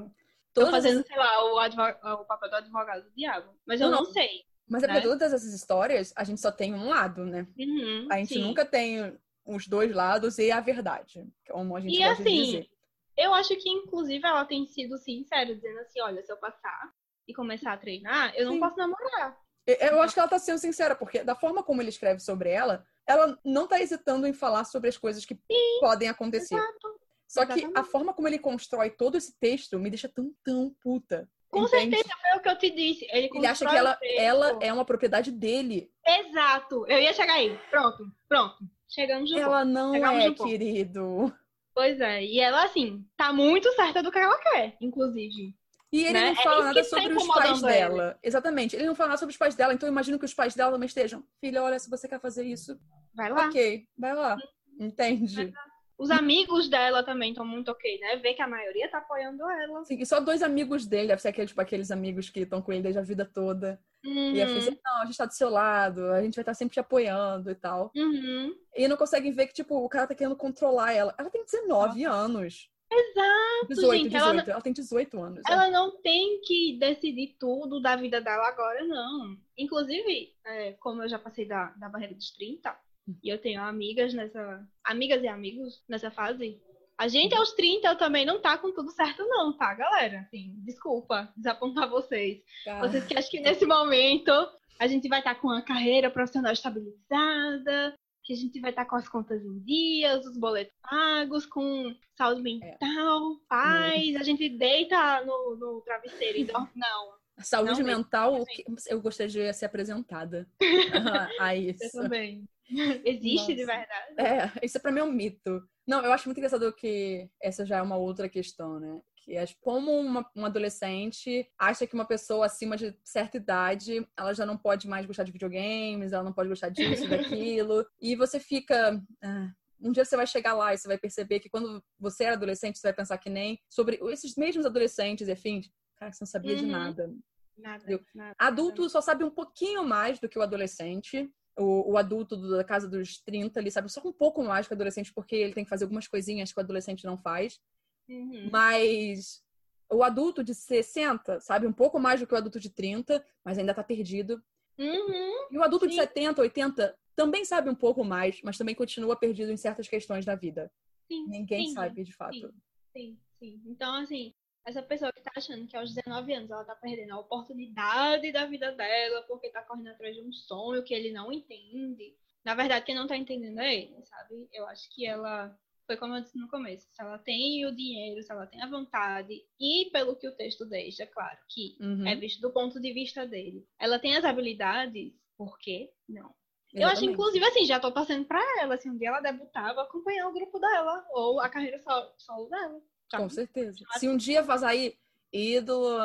Tô 0.53 0.63
Todas 0.67 0.71
fazendo, 0.71 1.01
as- 1.01 1.07
sei 1.07 1.17
lá, 1.17 1.53
o, 1.53 1.59
advo- 1.59 1.83
o 2.21 2.25
papel 2.25 2.51
do 2.51 2.57
advogado 2.57 3.05
do 3.05 3.11
diabo. 3.17 3.53
Mas 3.67 3.81
eu 3.81 3.89
Não, 3.89 3.99
não, 3.99 4.05
não. 4.05 4.13
sei. 4.13 4.45
Mas 4.69 4.83
é 4.85 4.87
porque 4.87 5.01
né? 5.01 5.07
todas 5.07 5.33
essas 5.33 5.53
histórias, 5.53 6.13
a 6.15 6.23
gente 6.23 6.41
só 6.41 6.53
tem 6.53 6.73
um 6.75 6.89
lado, 6.89 7.25
né? 7.25 7.47
Uhum, 7.59 8.07
A 8.11 8.19
gente 8.19 8.35
sim. 8.35 8.41
nunca 8.43 8.65
tem 8.65 9.19
os 9.55 9.67
dois 9.67 9.95
lados 9.95 10.39
e 10.39 10.51
a 10.51 10.61
verdade, 10.61 11.27
como 11.51 11.77
a 11.77 11.81
gente 11.81 11.95
E 11.95 11.99
gosta 12.05 12.23
assim, 12.23 12.43
dizer. 12.45 12.71
eu 13.17 13.35
acho 13.35 13.57
que 13.57 13.69
inclusive 13.69 14.27
ela 14.27 14.45
tem 14.45 14.67
sido 14.67 14.97
sincera, 14.99 15.55
dizendo 15.55 15.79
assim, 15.81 16.01
olha, 16.01 16.23
se 16.23 16.33
eu 16.33 16.37
passar 16.37 16.93
e 17.27 17.35
começar 17.35 17.73
a 17.73 17.77
treinar, 17.77 18.33
eu 18.37 18.47
não 18.47 18.55
Sim. 18.55 18.61
posso 18.61 18.77
namorar. 18.77 19.37
Eu- 19.67 20.01
acho 20.03 20.15
que 20.15 20.21
ela 20.21 20.29
tá 20.29 20.39
sendo 20.39 20.59
sincera, 20.59 20.97
porque 20.97 21.23
da 21.23 21.35
forma 21.35 21.63
como 21.63 21.81
ele 21.81 21.91
escreve 21.91 22.19
sobre 22.21 22.49
ela, 22.51 22.85
ela 23.07 23.39
não 23.45 23.69
tá 23.69 23.81
hesitando 23.81 24.27
em 24.27 24.33
falar 24.33 24.65
sobre 24.65 24.89
as 24.89 24.97
coisas 24.99 25.25
que 25.25 25.39
podem 25.81 26.09
acontecer. 26.09 26.55
Exato. 26.57 27.01
Só 27.29 27.47
que 27.47 27.53
a 27.53 27.57
exatamente. 27.59 27.91
forma 27.91 28.13
como 28.13 28.27
ele 28.27 28.39
constrói 28.41 28.91
todo 28.91 29.17
esse 29.17 29.39
texto 29.39 29.79
me 29.79 29.89
deixa 29.91 30.09
tão, 30.09 30.35
tão 30.45 30.75
puta. 30.83 31.29
Com 31.49 31.65
entende? 31.65 31.97
certeza, 31.97 32.15
foi 32.21 32.39
o 32.39 32.43
que 32.43 32.49
eu 32.49 32.59
te 32.59 32.71
disse. 32.71 33.07
Ele, 33.11 33.31
Ele 33.33 33.47
acha 33.47 33.65
que 33.69 33.77
ela, 33.77 33.99
ela 34.03 34.59
é 34.61 34.73
uma 34.73 34.85
propriedade 34.85 35.31
dele. 35.31 35.93
Exato. 36.05 36.85
Eu 36.89 36.99
ia 36.99 37.13
chegar 37.13 37.35
aí. 37.35 37.57
Pronto, 37.71 38.05
pronto. 38.29 38.57
Chegamos 38.91 39.31
no 39.31 39.37
ponto. 39.37 39.47
Ela 39.49 39.65
não 39.65 39.93
Chegamos 39.95 40.25
é, 40.25 40.45
querido. 40.45 41.33
Pois 41.75 42.01
é. 42.01 42.25
E 42.25 42.41
ela, 42.41 42.65
assim, 42.65 43.05
tá 43.17 43.33
muito 43.33 43.73
certa 43.75 44.03
do 44.03 44.11
que 44.11 44.19
ela 44.19 44.37
quer, 44.39 44.77
inclusive. 44.81 45.55
E 45.93 46.05
ele 46.05 46.13
Né? 46.13 46.21
não 46.27 46.33
É 46.33 46.35
fala 46.37 46.57
isso 46.57 46.65
nada 46.65 46.83
tá 46.83 46.85
sobre 46.85 47.15
os 47.17 47.27
pais 47.27 47.63
dela. 47.63 48.19
Exatamente. 48.23 48.77
Ele 48.77 48.87
não 48.87 48.95
fala 48.95 49.09
nada 49.09 49.19
sobre 49.19 49.33
os 49.33 49.39
pais 49.39 49.55
dela, 49.55 49.73
então 49.75 49.89
eu 49.89 49.93
imagino 49.93 50.19
que 50.19 50.25
os 50.25 50.35
pais 50.35 50.55
dela 50.55 50.73
também 50.73 50.87
estejam. 50.87 51.25
Filha, 51.41 51.63
olha, 51.63 51.79
se 51.79 51.89
você 51.91 52.07
quer 52.09 52.21
fazer 52.21 52.45
isso, 52.45 52.79
Vai 53.15 53.31
lá. 53.31 53.47
ok, 53.47 53.87
vai 53.99 54.15
lá. 54.15 54.37
Entende? 54.79 55.53
Os 55.99 56.11
amigos 56.11 56.69
dela 56.69 57.03
também 57.03 57.31
estão 57.31 57.45
muito 57.45 57.71
ok, 57.71 57.99
né? 57.99 58.17
Vê 58.17 58.33
que 58.35 58.41
a 58.41 58.49
maioria 58.49 58.89
tá 58.91 58.99
apoiando 58.99 59.43
ela. 59.49 59.85
Sim, 59.85 59.99
e 60.01 60.07
só 60.07 60.19
dois 60.19 60.43
amigos 60.43 60.87
dele, 60.87 61.09
deve 61.09 61.21
ser 61.21 61.29
aqueles, 61.29 61.51
tipo, 61.51 61.61
aqueles 61.61 61.91
amigos 61.91 62.31
que 62.31 62.41
estão 62.41 62.63
com 62.63 62.73
ele 62.73 62.83
desde 62.83 62.99
a 62.99 63.03
vida 63.03 63.25
toda. 63.25 63.79
E 64.05 64.41
a 64.43 64.47
Uhum. 64.47 64.61
Fê 64.61 64.79
não, 64.85 65.03
a 65.03 65.05
gente 65.07 65.17
tá 65.17 65.27
do 65.27 65.35
seu 65.35 65.51
lado, 65.51 66.07
a 66.13 66.23
gente 66.23 66.35
vai 66.35 66.43
estar 66.43 66.55
sempre 66.55 66.75
te 66.75 66.81
apoiando 66.81 67.51
e 67.51 67.55
tal. 67.55 67.91
Uhum. 67.95 68.55
E 68.75 68.89
não 68.89 68.97
conseguem 68.97 69.33
ver 69.33 69.47
que, 69.47 69.55
tipo, 69.55 69.77
o 69.77 69.89
cara 69.89 70.07
tá 70.07 70.15
querendo 70.15 70.37
controlar 70.37 70.93
ela. 70.93 71.15
Ela 71.19 71.29
tem 71.31 71.45
19 71.45 72.05
anos. 72.05 72.71
Exato, 72.93 73.69
18, 73.69 74.03
gente. 74.03 74.13
18. 74.13 74.17
Ela, 74.41 74.51
Ela, 74.53 74.61
tem 74.63 74.73
18 74.73 75.23
anos. 75.23 75.43
é. 75.49 75.53
ela 75.53 75.71
não 75.71 76.01
tem 76.03 76.41
que 76.41 76.77
decidir 76.79 77.37
tudo 77.39 77.81
da 77.81 77.95
vida 77.95 78.21
dela 78.21 78.49
agora, 78.49 78.85
não. 78.85 79.37
Inclusive, 79.57 80.35
é, 80.45 80.73
como 80.73 81.03
eu 81.03 81.09
já 81.09 81.19
passei 81.19 81.47
da, 81.47 81.67
da 81.79 81.89
barreira 81.89 82.15
dos 82.15 82.33
30, 82.33 82.75
e 83.23 83.29
eu 83.29 83.39
tenho 83.39 83.61
amigas 83.63 84.13
nessa. 84.15 84.67
Amigas 84.85 85.23
e 85.23 85.29
amigos 85.29 85.83
nessa 85.89 86.11
fase. 86.11 86.61
A 87.01 87.09
gente 87.09 87.35
aos 87.35 87.55
30 87.55 87.97
também 87.97 88.27
não 88.27 88.43
tá 88.43 88.59
com 88.59 88.71
tudo 88.75 88.91
certo, 88.91 89.27
não, 89.27 89.57
tá, 89.57 89.73
galera? 89.73 90.21
Assim, 90.21 90.53
desculpa 90.59 91.33
desapontar 91.35 91.89
vocês. 91.89 92.43
Cara, 92.63 92.87
Vocês 92.87 93.07
que 93.07 93.17
acham 93.17 93.31
que 93.31 93.41
nesse 93.41 93.65
momento 93.65 94.31
a 94.79 94.87
gente 94.87 95.09
vai 95.09 95.21
estar 95.21 95.35
com 95.37 95.49
a 95.49 95.63
carreira 95.63 96.11
profissional 96.11 96.53
estabilizada, 96.53 97.95
que 98.23 98.35
a 98.35 98.37
gente 98.37 98.61
vai 98.61 98.69
estar 98.69 98.85
com 98.85 98.97
as 98.97 99.09
contas 99.09 99.43
em 99.43 99.61
dias, 99.61 100.27
os 100.27 100.37
boletos 100.37 100.77
pagos, 100.83 101.47
com 101.47 101.95
saúde 102.19 102.43
mental, 102.43 103.37
paz, 103.49 104.17
a 104.17 104.23
gente 104.23 104.47
deita 104.51 105.25
no, 105.25 105.57
no 105.57 105.81
travesseiro 105.81 106.37
e 106.37 106.45
dorme. 106.45 106.69
Não, 106.77 107.21
Saúde 107.43 107.83
não, 107.83 107.97
mental, 107.97 108.33
não 108.37 108.45
que- 108.45 108.63
eu 108.89 109.01
gostaria 109.01 109.33
de 109.51 109.53
ser 109.55 109.65
apresentada 109.65 110.47
a 111.41 111.57
isso. 111.57 111.83
eu 111.97 112.03
também. 112.03 112.45
Existe 113.05 113.55
de 113.55 113.65
Nossa. 113.65 113.79
verdade. 113.79 114.15
É, 114.19 114.67
isso 114.67 114.79
pra 114.79 114.93
mim 114.93 115.01
é 115.01 115.05
um 115.05 115.11
mito. 115.11 115.63
Não, 115.91 116.05
eu 116.05 116.13
acho 116.13 116.29
muito 116.29 116.39
engraçado 116.39 116.73
que 116.73 117.29
essa 117.43 117.67
já 117.67 117.79
é 117.79 117.83
uma 117.83 117.97
outra 117.97 118.29
questão, 118.29 118.79
né? 118.79 119.01
Que 119.17 119.37
é 119.37 119.45
como 119.61 119.91
uma, 119.99 120.25
um 120.37 120.45
adolescente 120.47 121.51
acha 121.59 121.85
que 121.85 121.95
uma 121.95 122.05
pessoa 122.05 122.47
acima 122.47 122.77
de 122.77 122.97
certa 123.03 123.39
idade, 123.39 124.07
ela 124.17 124.33
já 124.33 124.47
não 124.47 124.57
pode 124.57 124.87
mais 124.87 125.05
gostar 125.05 125.25
de 125.25 125.33
videogames, 125.33 126.13
ela 126.13 126.23
não 126.23 126.33
pode 126.33 126.49
gostar 126.49 126.69
disso, 126.69 126.79
daquilo. 127.11 127.85
E 128.01 128.15
você 128.15 128.39
fica. 128.39 129.03
ah, 129.21 129.51
um 129.81 129.91
dia 129.91 130.05
você 130.05 130.17
vai 130.17 130.29
chegar 130.29 130.55
lá 130.55 130.73
e 130.73 130.79
você 130.79 130.87
vai 130.87 130.97
perceber 130.97 131.41
que 131.41 131.51
quando 131.51 131.83
você 131.99 132.23
era 132.23 132.37
adolescente, 132.37 132.79
você 132.79 132.87
vai 132.87 132.95
pensar 132.95 133.19
que 133.19 133.29
nem 133.29 133.59
sobre 133.69 133.99
esses 134.13 134.37
mesmos 134.37 134.65
adolescentes 134.65 135.27
e 135.27 135.33
afins. 135.33 135.69
Cara, 135.97 136.13
você 136.13 136.23
não 136.23 136.29
sabia 136.29 136.55
de 136.55 136.67
Uhum. 136.67 136.71
nada. 136.71 137.13
Nada, 137.59 137.85
Eu- 137.91 138.01
nada. 138.15 138.37
Adulto 138.39 138.89
só 138.89 139.01
sabe 139.01 139.25
um 139.25 139.31
pouquinho 139.31 139.85
mais 139.85 140.21
do 140.21 140.29
que 140.29 140.39
o 140.39 140.43
adolescente. 140.43 141.29
O, 141.61 141.93
o 141.93 141.99
adulto 141.99 142.37
da 142.37 142.65
casa 142.65 142.89
dos 142.89 143.19
30, 143.19 143.61
ele 143.61 143.71
sabe 143.71 143.91
só 143.93 144.01
um 144.03 144.13
pouco 144.13 144.43
mais 144.43 144.67
que 144.67 144.73
o 144.73 144.77
adolescente, 144.77 145.13
porque 145.13 145.37
ele 145.37 145.53
tem 145.53 145.65
que 145.65 145.69
fazer 145.69 145.85
algumas 145.85 146.09
coisinhas 146.09 146.53
que 146.53 146.59
o 146.59 146.63
adolescente 146.63 147.05
não 147.05 147.19
faz. 147.19 147.61
Uhum. 148.09 148.49
Mas 148.51 149.43
o 149.91 150.03
adulto 150.03 150.43
de 150.43 150.55
60 150.55 151.41
sabe 151.41 151.67
um 151.67 151.73
pouco 151.73 151.99
mais 151.99 152.21
do 152.21 152.27
que 152.27 152.33
o 152.33 152.37
adulto 152.37 152.59
de 152.59 152.71
30, 152.71 153.25
mas 153.45 153.59
ainda 153.59 153.75
tá 153.75 153.85
perdido. 153.85 154.43
Uhum. 154.79 155.49
E 155.51 155.59
o 155.59 155.63
adulto 155.63 155.87
de 155.87 155.95
Sim. 155.95 156.01
70, 156.01 156.41
80 156.41 156.99
também 157.15 157.45
sabe 157.45 157.69
um 157.69 157.75
pouco 157.75 158.03
mais, 158.03 158.41
mas 158.43 158.57
também 158.57 158.75
continua 158.75 159.15
perdido 159.15 159.53
em 159.53 159.57
certas 159.57 159.87
questões 159.87 160.25
da 160.25 160.35
vida. 160.35 160.73
Sim, 161.07 161.27
Ninguém 161.27 161.67
sim, 161.67 161.75
sabe 161.75 162.05
de 162.05 162.13
fato. 162.13 162.55
Sim, 162.97 163.19
sim. 163.39 163.61
Então, 163.67 163.95
assim, 163.97 164.33
essa 164.65 164.83
pessoa 164.83 165.13
que 165.13 165.23
tá 165.23 165.33
achando 165.37 165.67
que 165.67 165.77
aos 165.77 165.95
19 165.95 166.33
anos 166.35 166.51
ela 166.51 166.65
tá 166.65 166.75
perdendo 166.75 167.13
a 167.13 167.19
oportunidade 167.21 168.33
da 168.33 168.47
vida 168.47 168.73
dela 168.73 169.23
porque 169.23 169.51
tá 169.51 169.63
correndo 169.63 169.89
atrás 169.89 170.15
de 170.15 170.23
um 170.23 170.33
sonho 170.33 170.83
que 170.85 170.95
ele 170.95 171.13
não 171.13 171.33
entende. 171.33 172.15
Na 172.45 172.55
verdade, 172.55 172.85
quem 172.85 172.95
não 172.95 173.07
tá 173.07 173.17
entendendo 173.17 173.59
é 173.61 173.75
ele, 173.75 174.05
sabe? 174.05 174.49
Eu 174.53 174.67
acho 174.69 174.89
que 174.95 175.07
ela, 175.07 175.57
foi 175.87 175.97
como 175.97 176.15
eu 176.15 176.23
disse 176.23 176.39
no 176.39 176.49
começo, 176.49 176.87
se 176.91 177.03
ela 177.03 177.19
tem 177.19 177.67
o 177.67 177.75
dinheiro, 177.75 178.23
se 178.23 178.33
ela 178.33 178.47
tem 178.47 178.63
a 178.63 178.69
vontade, 178.69 179.35
e 179.59 179.91
pelo 179.93 180.17
que 180.17 180.29
o 180.29 180.37
texto 180.37 180.65
deixa, 180.65 181.07
claro, 181.07 181.39
que 181.49 181.77
Uhum, 181.81 182.07
é 182.07 182.15
visto 182.17 182.41
do 182.41 182.53
ponto 182.53 182.81
de 182.81 182.93
vista 182.93 183.27
dele, 183.27 183.67
ela 183.79 183.99
tem 183.99 184.17
as 184.17 184.25
habilidades, 184.25 185.13
por 185.37 185.59
que 185.59 185.91
não? 186.09 186.35
Eu 186.79 186.87
acho, 186.89 187.05
exatamente. 187.05 187.13
inclusive, 187.13 187.45
assim, 187.45 187.65
já 187.67 187.81
tô 187.81 187.91
torcendo 187.93 188.25
pra 188.27 188.41
ela. 188.61 188.77
Se 188.79 188.89
um 188.89 188.97
dia 188.97 189.09
ela 189.09 189.21
debutar, 189.21 189.75
vou 189.75 189.83
acompanhar 189.83 190.29
o 190.29 190.33
grupo 190.33 190.59
dela. 190.59 191.05
Ou 191.11 191.41
a 191.41 191.49
carreira 191.49 191.79
solo, 191.81 192.13
solo 192.17 192.49
dela. 192.49 192.81
Com 193.11 193.29
sabe? 193.29 193.35
certeza. 193.35 193.79
Se 193.99 194.09
um 194.09 194.17
dia 194.17 194.43
vazar 194.43 194.71
aí, 194.71 194.95
ídolo 195.33 195.99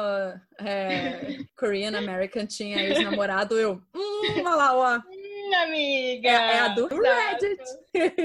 é, 0.60 1.38
Korean 1.58 1.98
American 1.98 2.46
tinha 2.46 2.82
ex-namorado, 2.82 3.58
eu. 3.58 3.82
Hum, 3.96 4.40
olha 4.40 4.56
lá, 4.56 4.76
ó. 4.76 4.98
Hum, 4.98 5.56
amiga! 5.64 6.30
É, 6.30 6.34
é 6.34 6.60
a 6.60 6.68
do. 6.70 6.88
Reddit. 6.88 7.64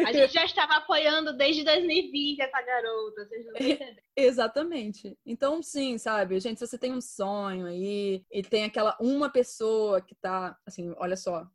A 0.06 0.12
gente 0.12 0.32
já 0.32 0.44
estava 0.44 0.74
apoiando 0.74 1.36
desde 1.36 1.64
2020 1.64 2.40
essa 2.40 2.62
garota, 2.62 3.26
vocês 3.26 3.46
não 3.46 3.52
estão 3.52 3.68
entendendo. 3.68 4.02
Exatamente. 4.16 5.18
Então, 5.24 5.62
sim, 5.62 5.98
sabe? 5.98 6.38
Gente, 6.40 6.58
se 6.58 6.66
você 6.66 6.78
tem 6.78 6.92
um 6.92 7.00
sonho 7.00 7.66
aí 7.66 8.24
e 8.30 8.42
tem 8.42 8.64
aquela 8.64 8.96
uma 9.00 9.30
pessoa 9.30 10.00
que 10.00 10.14
tá, 10.14 10.56
assim, 10.66 10.92
olha 10.96 11.16
só, 11.16 11.46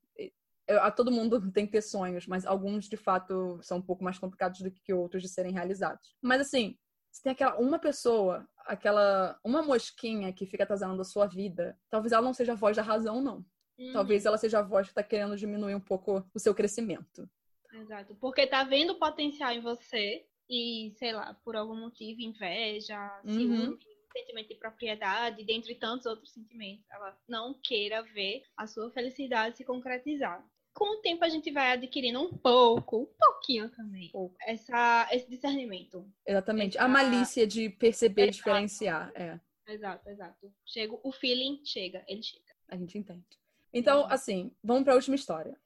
a 0.68 0.92
todo 0.92 1.12
mundo 1.12 1.40
tem 1.52 1.66
que 1.66 1.72
ter 1.72 1.82
sonhos, 1.82 2.26
mas 2.28 2.46
alguns 2.46 2.90
de 2.90 2.98
fato 2.98 3.60
são 3.62 3.78
um 3.78 3.82
pouco 3.82 4.04
mais 4.04 4.18
complicados 4.18 4.62
do 4.62 4.72
que 4.72 4.94
outros 4.94 5.22
de 5.22 5.30
serem 5.30 5.54
realizados. 5.54 6.16
Mas 6.22 6.42
assim, 6.42 6.78
se 7.16 7.24
tem 7.24 7.32
aquela 7.32 7.56
uma 7.56 7.80
pessoa, 7.80 8.46
aquela 8.66 9.40
uma 9.42 9.62
mosquinha 9.62 10.34
que 10.34 10.46
fica 10.46 10.66
atazanando 10.66 11.02
a 11.02 11.06
sua 11.06 11.26
vida, 11.26 11.80
talvez 11.90 12.12
ela 12.12 12.22
não 12.22 12.34
seja 12.34 12.52
a 12.52 12.58
voz 12.58 12.76
da 12.76 12.84
razão, 12.84 13.22
não. 13.22 13.38
Uhum. 13.80 13.94
Talvez 13.94 14.26
ela 14.26 14.38
seja 14.38 14.60
a 14.60 14.62
voz 14.62 14.88
que 14.88 14.92
está 14.92 15.02
querendo 15.02 15.38
diminuir 15.38 15.76
um 15.76 15.80
pouco 15.80 16.30
o 16.34 16.40
seu 16.40 16.54
crescimento. 16.54 17.30
Exato. 17.72 18.16
Porque 18.16 18.46
tá 18.46 18.66
vendo 18.66 19.00
potencial 19.00 19.54
em 19.54 19.62
você 19.62 20.26
e, 20.50 20.94
sei 20.98 21.14
lá, 21.14 21.34
por 21.36 21.56
algum 21.56 21.80
motivo, 21.80 22.20
inveja, 22.20 22.98
ciúme, 23.26 23.68
uhum. 23.68 23.80
sentimento 24.12 24.50
de 24.50 24.56
propriedade, 24.56 25.46
dentre 25.46 25.74
tantos 25.76 26.06
outros 26.06 26.34
sentimentos, 26.34 26.84
ela 26.92 27.18
não 27.30 27.54
queira 27.64 28.04
ver 28.04 28.44
a 28.58 28.68
sua 28.68 28.92
felicidade 28.92 29.56
se 29.56 29.64
concretizar. 29.64 30.46
Com 30.76 30.98
o 30.98 31.02
tempo 31.02 31.24
a 31.24 31.30
gente 31.30 31.50
vai 31.52 31.72
adquirindo 31.72 32.22
um 32.22 32.38
pouco, 32.38 33.04
um 33.04 33.06
pouquinho 33.18 33.70
também. 33.70 34.12
Essa, 34.42 35.08
esse 35.10 35.30
discernimento. 35.30 36.06
Exatamente. 36.28 36.76
Essa... 36.76 36.86
A 36.86 36.90
malícia 36.90 37.48
de 37.48 37.70
perceber 37.70 38.28
e 38.28 38.32
diferenciar. 38.32 39.10
É. 39.16 39.40
Exato, 39.68 40.10
exato. 40.10 40.54
Chega, 40.66 41.00
o 41.02 41.12
feeling 41.14 41.62
chega, 41.64 42.04
ele 42.10 42.22
chega. 42.22 42.44
A 42.68 42.76
gente 42.76 42.98
entende. 42.98 43.26
Então, 43.74 44.02
uhum. 44.02 44.08
assim, 44.12 44.56
vamos 44.62 44.84
para 44.84 44.94
a 44.94 44.96
última 44.98 45.16
história. 45.16 45.58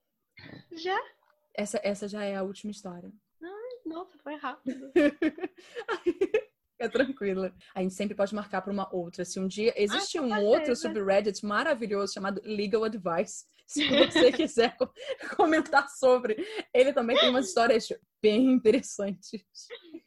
Já? 0.72 0.98
Essa, 1.56 1.82
essa 1.84 2.08
já 2.08 2.24
é 2.24 2.36
a 2.36 2.44
última 2.44 2.70
história. 2.70 3.12
Ai, 3.42 3.80
nossa, 3.88 4.16
foi 4.20 4.36
rápido. 4.36 4.92
É 6.80 6.88
tranquila. 6.88 7.54
A 7.76 7.82
gente 7.82 7.94
sempre 7.94 8.16
pode 8.16 8.34
marcar 8.34 8.62
para 8.62 8.72
uma 8.72 8.94
outra. 8.96 9.26
Se 9.26 9.40
um 9.40 9.48
dia 9.48 9.74
existe 9.76 10.18
ah, 10.18 10.22
um 10.22 10.44
outro 10.46 10.76
subreddit 10.76 11.46
maravilhoso 11.46 12.14
chamado 12.14 12.42
Legal 12.46 12.86
Advice, 12.86 13.46
se 13.68 13.86
você 13.88 14.32
quiser 14.32 14.76
comentar 15.36 15.90
sobre, 15.90 16.38
ele 16.74 16.94
também 16.94 17.18
tem 17.18 17.30
umas 17.30 17.48
histórias 17.48 17.88
bem 18.22 18.46
interessantes. 18.52 19.44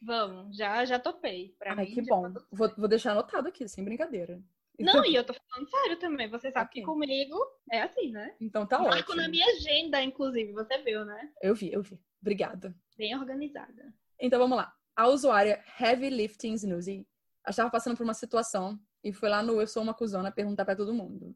Vamos, 0.01 0.57
já 0.57 0.83
já 0.83 0.99
topei. 0.99 1.55
Pra 1.57 1.73
Ai, 1.73 1.85
mim, 1.85 1.93
que 1.93 2.01
bom. 2.01 2.33
Tá 2.33 2.41
vou, 2.51 2.73
vou 2.75 2.87
deixar 2.87 3.11
anotado 3.11 3.47
aqui, 3.47 3.67
sem 3.67 3.85
brincadeira. 3.85 4.41
Não, 4.79 5.05
e 5.05 5.15
eu 5.15 5.23
tô 5.23 5.33
falando 5.33 5.69
sério 5.69 5.99
também. 5.99 6.27
Você 6.29 6.51
sabe 6.51 6.65
okay. 6.65 6.81
que 6.81 6.85
comigo 6.85 7.37
é 7.71 7.83
assim, 7.83 8.11
né? 8.11 8.35
Então 8.41 8.65
tá 8.65 8.79
Marco 8.79 9.11
ótimo. 9.11 9.15
na 9.15 9.29
minha 9.29 9.45
agenda, 9.45 10.01
inclusive. 10.01 10.51
Você 10.51 10.79
viu, 10.79 11.05
né? 11.05 11.29
Eu 11.41 11.53
vi, 11.53 11.71
eu 11.71 11.83
vi. 11.83 12.01
Obrigada. 12.21 12.75
Bem 12.97 13.15
organizada. 13.15 13.93
Então 14.19 14.39
vamos 14.39 14.57
lá. 14.57 14.73
A 14.95 15.07
usuária 15.07 15.63
Heavy 15.79 16.09
Lifting 16.09 16.53
Snoozy 16.53 17.07
estava 17.47 17.69
passando 17.69 17.97
por 17.97 18.03
uma 18.03 18.13
situação 18.13 18.79
e 19.03 19.11
foi 19.11 19.27
lá 19.27 19.41
no 19.41 19.59
Eu 19.59 19.67
Sou 19.67 19.81
Uma 19.81 19.93
Cusona 19.93 20.31
perguntar 20.31 20.65
para 20.65 20.75
todo 20.75 20.93
mundo. 20.93 21.35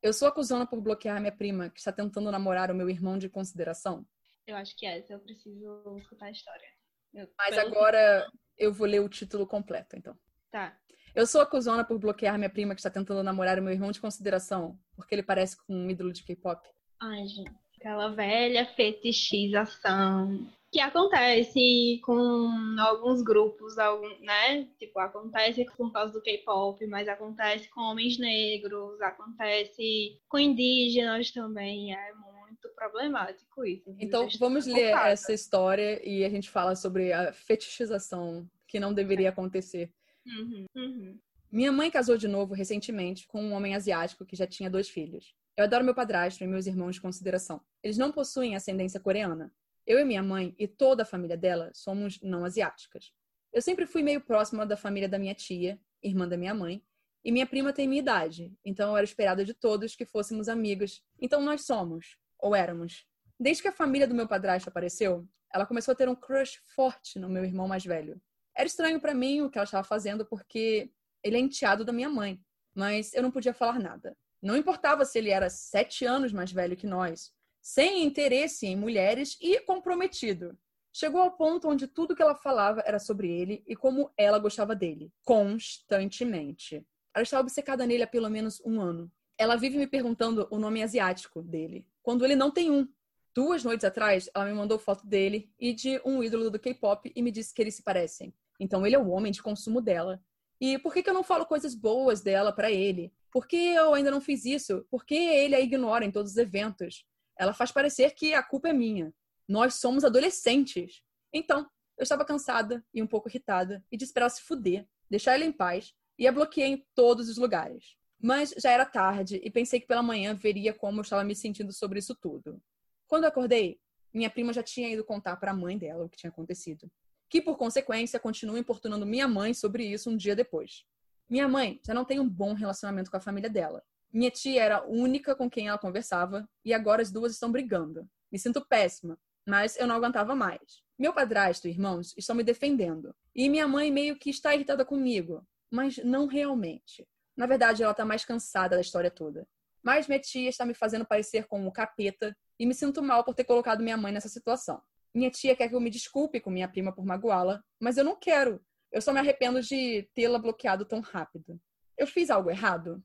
Eu 0.00 0.12
sou 0.12 0.28
acusona 0.28 0.66
por 0.66 0.80
bloquear 0.80 1.18
minha 1.18 1.32
prima 1.32 1.70
que 1.70 1.78
está 1.78 1.90
tentando 1.90 2.30
namorar 2.30 2.70
o 2.70 2.74
meu 2.74 2.90
irmão 2.90 3.16
de 3.16 3.28
consideração? 3.28 4.06
Eu 4.46 4.54
acho 4.54 4.76
que 4.76 4.84
é. 4.84 5.02
Eu 5.08 5.18
preciso 5.18 5.96
escutar 5.98 6.26
a 6.26 6.30
história. 6.30 6.68
Eu, 7.12 7.26
Mas 7.38 7.56
agora 7.56 8.30
eu 8.58 8.72
vou 8.72 8.86
ler 8.86 9.00
o 9.00 9.08
título 9.08 9.46
completo, 9.46 9.96
então. 9.96 10.14
Tá. 10.50 10.76
Eu 11.14 11.26
sou 11.26 11.40
acusona 11.40 11.84
por 11.84 11.98
bloquear 11.98 12.36
minha 12.36 12.50
prima 12.50 12.74
que 12.74 12.80
está 12.80 12.90
tentando 12.90 13.22
namorar 13.22 13.58
o 13.58 13.62
meu 13.62 13.72
irmão 13.72 13.90
de 13.90 14.00
consideração, 14.00 14.78
porque 14.94 15.14
ele 15.14 15.22
parece 15.22 15.56
com 15.56 15.74
um 15.74 15.90
ídolo 15.90 16.12
de 16.12 16.22
K-pop. 16.22 16.60
Ai, 17.00 17.26
gente. 17.26 17.50
Aquela 17.78 18.08
velha 18.14 18.66
fetichização 18.74 20.52
que 20.74 20.80
acontece 20.80 22.00
com 22.02 22.50
alguns 22.80 23.22
grupos, 23.22 23.78
algum, 23.78 24.08
né? 24.18 24.64
Tipo, 24.76 24.98
acontece 24.98 25.64
por 25.76 25.92
causa 25.92 26.12
do 26.12 26.20
K-pop, 26.20 26.84
mas 26.88 27.06
acontece 27.06 27.70
com 27.70 27.80
homens 27.80 28.18
negros, 28.18 29.00
acontece 29.00 30.20
com 30.28 30.36
indígenas 30.36 31.30
também. 31.30 31.94
É 31.94 32.12
muito 32.14 32.68
problemático 32.74 33.64
isso. 33.64 33.94
Então, 34.00 34.26
vamos 34.40 34.66
ler 34.66 34.96
essa 35.06 35.32
história 35.32 36.00
e 36.04 36.24
a 36.24 36.28
gente 36.28 36.50
fala 36.50 36.74
sobre 36.74 37.12
a 37.12 37.32
fetichização 37.32 38.44
que 38.66 38.80
não 38.80 38.92
deveria 38.92 39.28
acontecer. 39.28 39.92
Uhum, 40.26 40.66
uhum. 40.74 41.18
Minha 41.52 41.70
mãe 41.70 41.88
casou 41.88 42.16
de 42.16 42.26
novo 42.26 42.52
recentemente 42.52 43.28
com 43.28 43.40
um 43.40 43.52
homem 43.52 43.76
asiático 43.76 44.26
que 44.26 44.34
já 44.34 44.44
tinha 44.44 44.68
dois 44.68 44.88
filhos. 44.88 45.36
Eu 45.56 45.66
adoro 45.66 45.84
meu 45.84 45.94
padrasto 45.94 46.42
e 46.42 46.48
meus 46.48 46.66
irmãos 46.66 46.96
de 46.96 47.00
consideração. 47.00 47.60
Eles 47.80 47.96
não 47.96 48.10
possuem 48.10 48.56
ascendência 48.56 48.98
coreana. 48.98 49.54
Eu 49.86 49.98
e 49.98 50.04
minha 50.04 50.22
mãe 50.22 50.54
e 50.58 50.66
toda 50.66 51.02
a 51.02 51.06
família 51.06 51.36
dela 51.36 51.70
somos 51.74 52.20
não 52.22 52.44
asiáticas. 52.44 53.12
Eu 53.52 53.62
sempre 53.62 53.86
fui 53.86 54.02
meio 54.02 54.20
próxima 54.20 54.66
da 54.66 54.76
família 54.76 55.08
da 55.08 55.18
minha 55.18 55.34
tia, 55.34 55.78
irmã 56.02 56.26
da 56.26 56.36
minha 56.36 56.54
mãe, 56.54 56.82
e 57.24 57.32
minha 57.32 57.46
prima 57.46 57.72
tem 57.72 57.88
minha 57.88 58.02
idade, 58.02 58.52
então 58.62 58.90
eu 58.90 58.96
era 58.96 59.04
esperada 59.04 59.44
de 59.44 59.54
todos 59.54 59.96
que 59.96 60.04
fôssemos 60.04 60.48
amigos. 60.48 61.02
Então 61.18 61.40
nós 61.40 61.64
somos, 61.64 62.18
ou 62.38 62.54
éramos. 62.54 63.06
Desde 63.40 63.62
que 63.62 63.68
a 63.68 63.72
família 63.72 64.06
do 64.06 64.14
meu 64.14 64.28
padrasto 64.28 64.68
apareceu, 64.68 65.26
ela 65.52 65.64
começou 65.64 65.92
a 65.92 65.94
ter 65.94 66.08
um 66.08 66.14
crush 66.14 66.60
forte 66.74 67.18
no 67.18 67.28
meu 67.28 67.44
irmão 67.44 67.66
mais 67.66 67.84
velho. 67.84 68.20
Era 68.54 68.66
estranho 68.66 69.00
para 69.00 69.14
mim 69.14 69.40
o 69.40 69.50
que 69.50 69.56
ela 69.56 69.64
estava 69.64 69.84
fazendo 69.84 70.26
porque 70.26 70.90
ele 71.22 71.36
é 71.36 71.40
enteado 71.40 71.84
da 71.84 71.92
minha 71.92 72.10
mãe, 72.10 72.38
mas 72.74 73.14
eu 73.14 73.22
não 73.22 73.30
podia 73.30 73.54
falar 73.54 73.78
nada. 73.78 74.16
Não 74.42 74.56
importava 74.56 75.04
se 75.04 75.18
ele 75.18 75.30
era 75.30 75.48
sete 75.48 76.04
anos 76.04 76.32
mais 76.32 76.52
velho 76.52 76.76
que 76.76 76.86
nós, 76.86 77.32
sem 77.64 78.04
interesse 78.04 78.66
em 78.66 78.76
mulheres 78.76 79.38
e 79.40 79.58
comprometido. 79.60 80.54
Chegou 80.92 81.22
ao 81.22 81.30
ponto 81.30 81.66
onde 81.66 81.86
tudo 81.86 82.14
que 82.14 82.20
ela 82.20 82.34
falava 82.34 82.82
era 82.84 82.98
sobre 82.98 83.26
ele 83.26 83.64
e 83.66 83.74
como 83.74 84.12
ela 84.18 84.38
gostava 84.38 84.76
dele, 84.76 85.10
constantemente. 85.24 86.86
Ela 87.14 87.22
estava 87.22 87.40
obcecada 87.40 87.86
nele 87.86 88.02
há 88.02 88.06
pelo 88.06 88.28
menos 88.28 88.60
um 88.66 88.82
ano. 88.82 89.10
Ela 89.38 89.56
vive 89.56 89.78
me 89.78 89.86
perguntando 89.86 90.46
o 90.50 90.58
nome 90.58 90.82
asiático 90.82 91.40
dele, 91.40 91.86
quando 92.02 92.22
ele 92.22 92.36
não 92.36 92.50
tem 92.50 92.70
um. 92.70 92.86
Duas 93.34 93.64
noites 93.64 93.84
atrás, 93.84 94.28
ela 94.34 94.44
me 94.44 94.52
mandou 94.52 94.78
foto 94.78 95.06
dele 95.06 95.50
e 95.58 95.72
de 95.72 95.98
um 96.04 96.22
ídolo 96.22 96.50
do 96.50 96.58
K-pop 96.58 97.10
e 97.16 97.22
me 97.22 97.32
disse 97.32 97.54
que 97.54 97.62
eles 97.62 97.76
se 97.76 97.82
parecem. 97.82 98.34
Então 98.60 98.86
ele 98.86 98.94
é 98.94 98.98
o 98.98 99.08
homem 99.08 99.32
de 99.32 99.42
consumo 99.42 99.80
dela. 99.80 100.22
E 100.60 100.78
por 100.78 100.92
que, 100.92 101.02
que 101.02 101.08
eu 101.08 101.14
não 101.14 101.24
falo 101.24 101.46
coisas 101.46 101.74
boas 101.74 102.20
dela 102.20 102.52
para 102.52 102.70
ele? 102.70 103.10
Por 103.32 103.48
que 103.48 103.56
eu 103.56 103.94
ainda 103.94 104.10
não 104.10 104.20
fiz 104.20 104.44
isso? 104.44 104.86
Por 104.90 105.04
que 105.04 105.14
ele 105.14 105.54
a 105.54 105.60
ignora 105.60 106.04
em 106.04 106.10
todos 106.10 106.32
os 106.32 106.36
eventos? 106.36 107.06
Ela 107.38 107.52
faz 107.52 107.72
parecer 107.72 108.14
que 108.14 108.34
a 108.34 108.42
culpa 108.42 108.68
é 108.68 108.72
minha. 108.72 109.12
Nós 109.48 109.74
somos 109.74 110.04
adolescentes. 110.04 111.02
Então, 111.32 111.68
eu 111.96 112.02
estava 112.02 112.24
cansada 112.24 112.84
e 112.92 113.02
um 113.02 113.06
pouco 113.06 113.28
irritada 113.28 113.84
e 113.90 113.96
disse 113.96 114.12
para 114.12 114.22
ela 114.22 114.30
se 114.30 114.42
fuder, 114.42 114.86
deixar 115.10 115.34
ele 115.34 115.44
em 115.44 115.52
paz 115.52 115.94
e 116.18 116.26
a 116.26 116.32
bloqueei 116.32 116.68
em 116.68 116.86
todos 116.94 117.28
os 117.28 117.36
lugares. 117.36 117.96
Mas 118.20 118.54
já 118.56 118.70
era 118.70 118.86
tarde 118.86 119.40
e 119.42 119.50
pensei 119.50 119.80
que 119.80 119.86
pela 119.86 120.02
manhã 120.02 120.34
veria 120.34 120.72
como 120.72 121.00
eu 121.00 121.02
estava 121.02 121.24
me 121.24 121.34
sentindo 121.34 121.72
sobre 121.72 121.98
isso 121.98 122.14
tudo. 122.14 122.60
Quando 123.06 123.24
acordei, 123.24 123.78
minha 124.12 124.30
prima 124.30 124.52
já 124.52 124.62
tinha 124.62 124.88
ido 124.88 125.04
contar 125.04 125.36
para 125.36 125.50
a 125.50 125.54
mãe 125.54 125.76
dela 125.76 126.04
o 126.04 126.08
que 126.08 126.16
tinha 126.16 126.30
acontecido 126.30 126.90
que 127.34 127.42
por 127.42 127.56
consequência 127.56 128.20
continua 128.20 128.60
importunando 128.60 129.04
minha 129.04 129.26
mãe 129.26 129.52
sobre 129.52 129.84
isso 129.84 130.08
um 130.08 130.16
dia 130.16 130.36
depois. 130.36 130.84
Minha 131.28 131.48
mãe 131.48 131.80
já 131.84 131.92
não 131.92 132.04
tem 132.04 132.20
um 132.20 132.28
bom 132.28 132.52
relacionamento 132.52 133.10
com 133.10 133.16
a 133.16 133.20
família 133.20 133.50
dela. 133.50 133.82
Minha 134.14 134.30
tia 134.30 134.62
era 134.62 134.76
a 134.76 134.84
única 134.84 135.34
com 135.34 135.50
quem 135.50 135.66
ela 135.66 135.76
conversava 135.76 136.48
e 136.64 136.72
agora 136.72 137.02
as 137.02 137.10
duas 137.10 137.32
estão 137.32 137.50
brigando. 137.50 138.08
Me 138.30 138.38
sinto 138.38 138.64
péssima, 138.64 139.18
mas 139.44 139.76
eu 139.76 139.88
não 139.88 139.96
aguentava 139.96 140.36
mais. 140.36 140.84
Meu 140.96 141.12
padrasto 141.12 141.66
e 141.66 141.72
irmãos 141.72 142.14
estão 142.16 142.36
me 142.36 142.44
defendendo 142.44 143.12
e 143.34 143.48
minha 143.48 143.66
mãe 143.66 143.90
meio 143.90 144.16
que 144.16 144.30
está 144.30 144.54
irritada 144.54 144.84
comigo, 144.84 145.44
mas 145.68 145.96
não 145.98 146.28
realmente. 146.28 147.04
Na 147.36 147.44
verdade, 147.44 147.82
ela 147.82 147.90
está 147.90 148.04
mais 148.04 148.24
cansada 148.24 148.76
da 148.76 148.80
história 148.80 149.10
toda. 149.10 149.48
Mas 149.82 150.06
minha 150.06 150.20
tia 150.20 150.48
está 150.48 150.64
me 150.64 150.74
fazendo 150.74 151.04
parecer 151.04 151.48
como 151.48 151.66
um 151.66 151.72
capeta 151.72 152.36
e 152.56 152.64
me 152.66 152.72
sinto 152.72 153.02
mal 153.02 153.24
por 153.24 153.34
ter 153.34 153.42
colocado 153.42 153.82
minha 153.82 153.96
mãe 153.96 154.12
nessa 154.12 154.28
situação. 154.28 154.80
Minha 155.12 155.30
tia 155.30 155.56
quer 155.56 155.68
que 155.68 155.74
eu 155.74 155.80
me 155.80 155.90
desculpe 155.90 156.38
com 156.38 156.50
minha 156.50 156.68
prima 156.68 156.94
por 156.94 157.04
magoá-la, 157.04 157.60
mas 157.80 157.98
eu 157.98 158.04
não 158.04 158.14
quero. 158.14 158.64
Eu 158.92 159.02
só 159.02 159.12
me 159.12 159.18
arrependo 159.18 159.60
de 159.60 160.08
tê-la 160.14 160.38
bloqueado 160.38 160.84
tão 160.84 161.00
rápido. 161.00 161.60
Eu 161.98 162.06
fiz 162.06 162.30
algo 162.30 162.48
errado? 162.48 163.02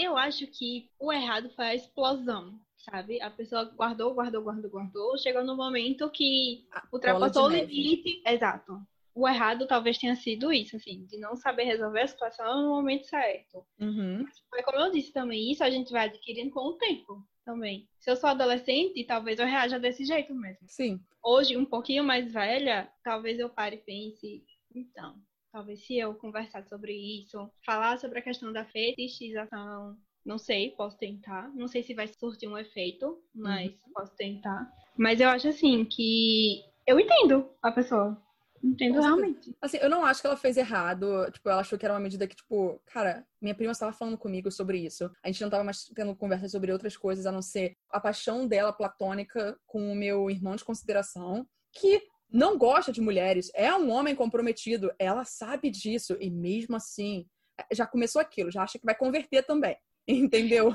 Eu 0.00 0.16
acho 0.16 0.46
que 0.46 0.88
o 0.98 1.12
errado 1.12 1.50
foi 1.50 1.66
a 1.66 1.74
explosão, 1.74 2.58
sabe? 2.78 3.20
A 3.20 3.30
pessoa 3.30 3.64
guardou, 3.64 4.14
guardou, 4.14 4.42
guardou, 4.42 4.70
guardou. 4.70 5.18
Chegou 5.18 5.44
no 5.44 5.54
momento 5.54 6.10
que 6.10 6.66
ultrapassou 6.90 7.44
o 7.44 7.48
limite. 7.48 8.22
Exato. 8.26 8.80
O 9.14 9.28
errado 9.28 9.66
talvez 9.66 9.98
tenha 9.98 10.16
sido 10.16 10.52
isso, 10.52 10.76
assim, 10.76 11.04
de 11.04 11.18
não 11.18 11.36
saber 11.36 11.64
resolver 11.64 12.00
a 12.00 12.06
situação 12.06 12.62
no 12.62 12.70
momento 12.70 13.04
certo. 13.06 13.62
Uhum. 13.78 14.24
Mas 14.50 14.64
como 14.64 14.78
eu 14.78 14.90
disse 14.90 15.12
também, 15.12 15.50
isso 15.50 15.62
a 15.62 15.70
gente 15.70 15.92
vai 15.92 16.06
adquirindo 16.06 16.50
com 16.50 16.60
o 16.60 16.78
tempo 16.78 17.22
também. 17.44 17.86
Se 17.98 18.10
eu 18.10 18.16
sou 18.16 18.30
adolescente, 18.30 19.04
talvez 19.04 19.38
eu 19.38 19.46
reaja 19.46 19.78
desse 19.78 20.04
jeito 20.04 20.34
mesmo. 20.34 20.66
Sim. 20.66 21.00
Hoje, 21.22 21.56
um 21.56 21.66
pouquinho 21.66 22.02
mais 22.04 22.32
velha, 22.32 22.90
talvez 23.04 23.38
eu 23.38 23.50
pare 23.50 23.76
e 23.76 23.80
pense, 23.80 24.42
então, 24.74 25.16
talvez 25.52 25.84
se 25.84 25.98
eu 25.98 26.14
conversar 26.14 26.64
sobre 26.64 26.92
isso, 26.92 27.50
falar 27.64 27.98
sobre 27.98 28.18
a 28.18 28.22
questão 28.22 28.52
da 28.52 28.64
fetichização, 28.64 29.96
não 30.24 30.38
sei, 30.38 30.70
posso 30.70 30.96
tentar. 30.98 31.50
Não 31.54 31.68
sei 31.68 31.82
se 31.82 31.94
vai 31.94 32.06
surtir 32.06 32.48
um 32.48 32.58
efeito, 32.58 33.22
mas 33.34 33.70
uhum. 33.70 33.92
posso 33.94 34.14
tentar. 34.16 34.70
Mas 34.96 35.20
eu 35.20 35.28
acho 35.28 35.48
assim 35.48 35.84
que 35.84 36.62
eu 36.86 37.00
entendo 37.00 37.48
a 37.62 37.72
pessoa. 37.72 38.20
Entendo 38.62 39.00
realmente. 39.00 39.56
Assim, 39.60 39.78
eu 39.78 39.88
não 39.88 40.04
acho 40.04 40.20
que 40.20 40.26
ela 40.26 40.36
fez 40.36 40.58
errado. 40.58 41.30
Tipo, 41.32 41.48
ela 41.48 41.62
achou 41.62 41.78
que 41.78 41.86
era 41.86 41.94
uma 41.94 42.00
medida 42.00 42.26
que, 42.26 42.36
tipo, 42.36 42.78
cara, 42.84 43.26
minha 43.40 43.54
prima 43.54 43.72
estava 43.72 43.92
falando 43.92 44.18
comigo 44.18 44.50
sobre 44.50 44.78
isso. 44.78 45.10
A 45.22 45.28
gente 45.28 45.40
não 45.40 45.48
estava 45.48 45.64
mais 45.64 45.84
tendo 45.94 46.14
conversa 46.14 46.48
sobre 46.48 46.70
outras 46.70 46.96
coisas, 46.96 47.24
a 47.24 47.32
não 47.32 47.40
ser 47.40 47.74
a 47.90 47.98
paixão 47.98 48.46
dela 48.46 48.72
platônica 48.72 49.58
com 49.66 49.90
o 49.90 49.96
meu 49.96 50.30
irmão 50.30 50.56
de 50.56 50.64
consideração, 50.64 51.46
que 51.72 52.02
não 52.32 52.56
gosta 52.56 52.92
de 52.92 53.00
mulheres, 53.00 53.50
é 53.54 53.74
um 53.74 53.90
homem 53.90 54.14
comprometido. 54.14 54.92
Ela 54.98 55.24
sabe 55.24 55.70
disso. 55.70 56.16
E 56.20 56.30
mesmo 56.30 56.76
assim, 56.76 57.26
já 57.72 57.86
começou 57.86 58.20
aquilo, 58.20 58.50
já 58.50 58.62
acha 58.62 58.78
que 58.78 58.86
vai 58.86 58.94
converter 58.94 59.42
também. 59.44 59.76
Entendeu? 60.06 60.74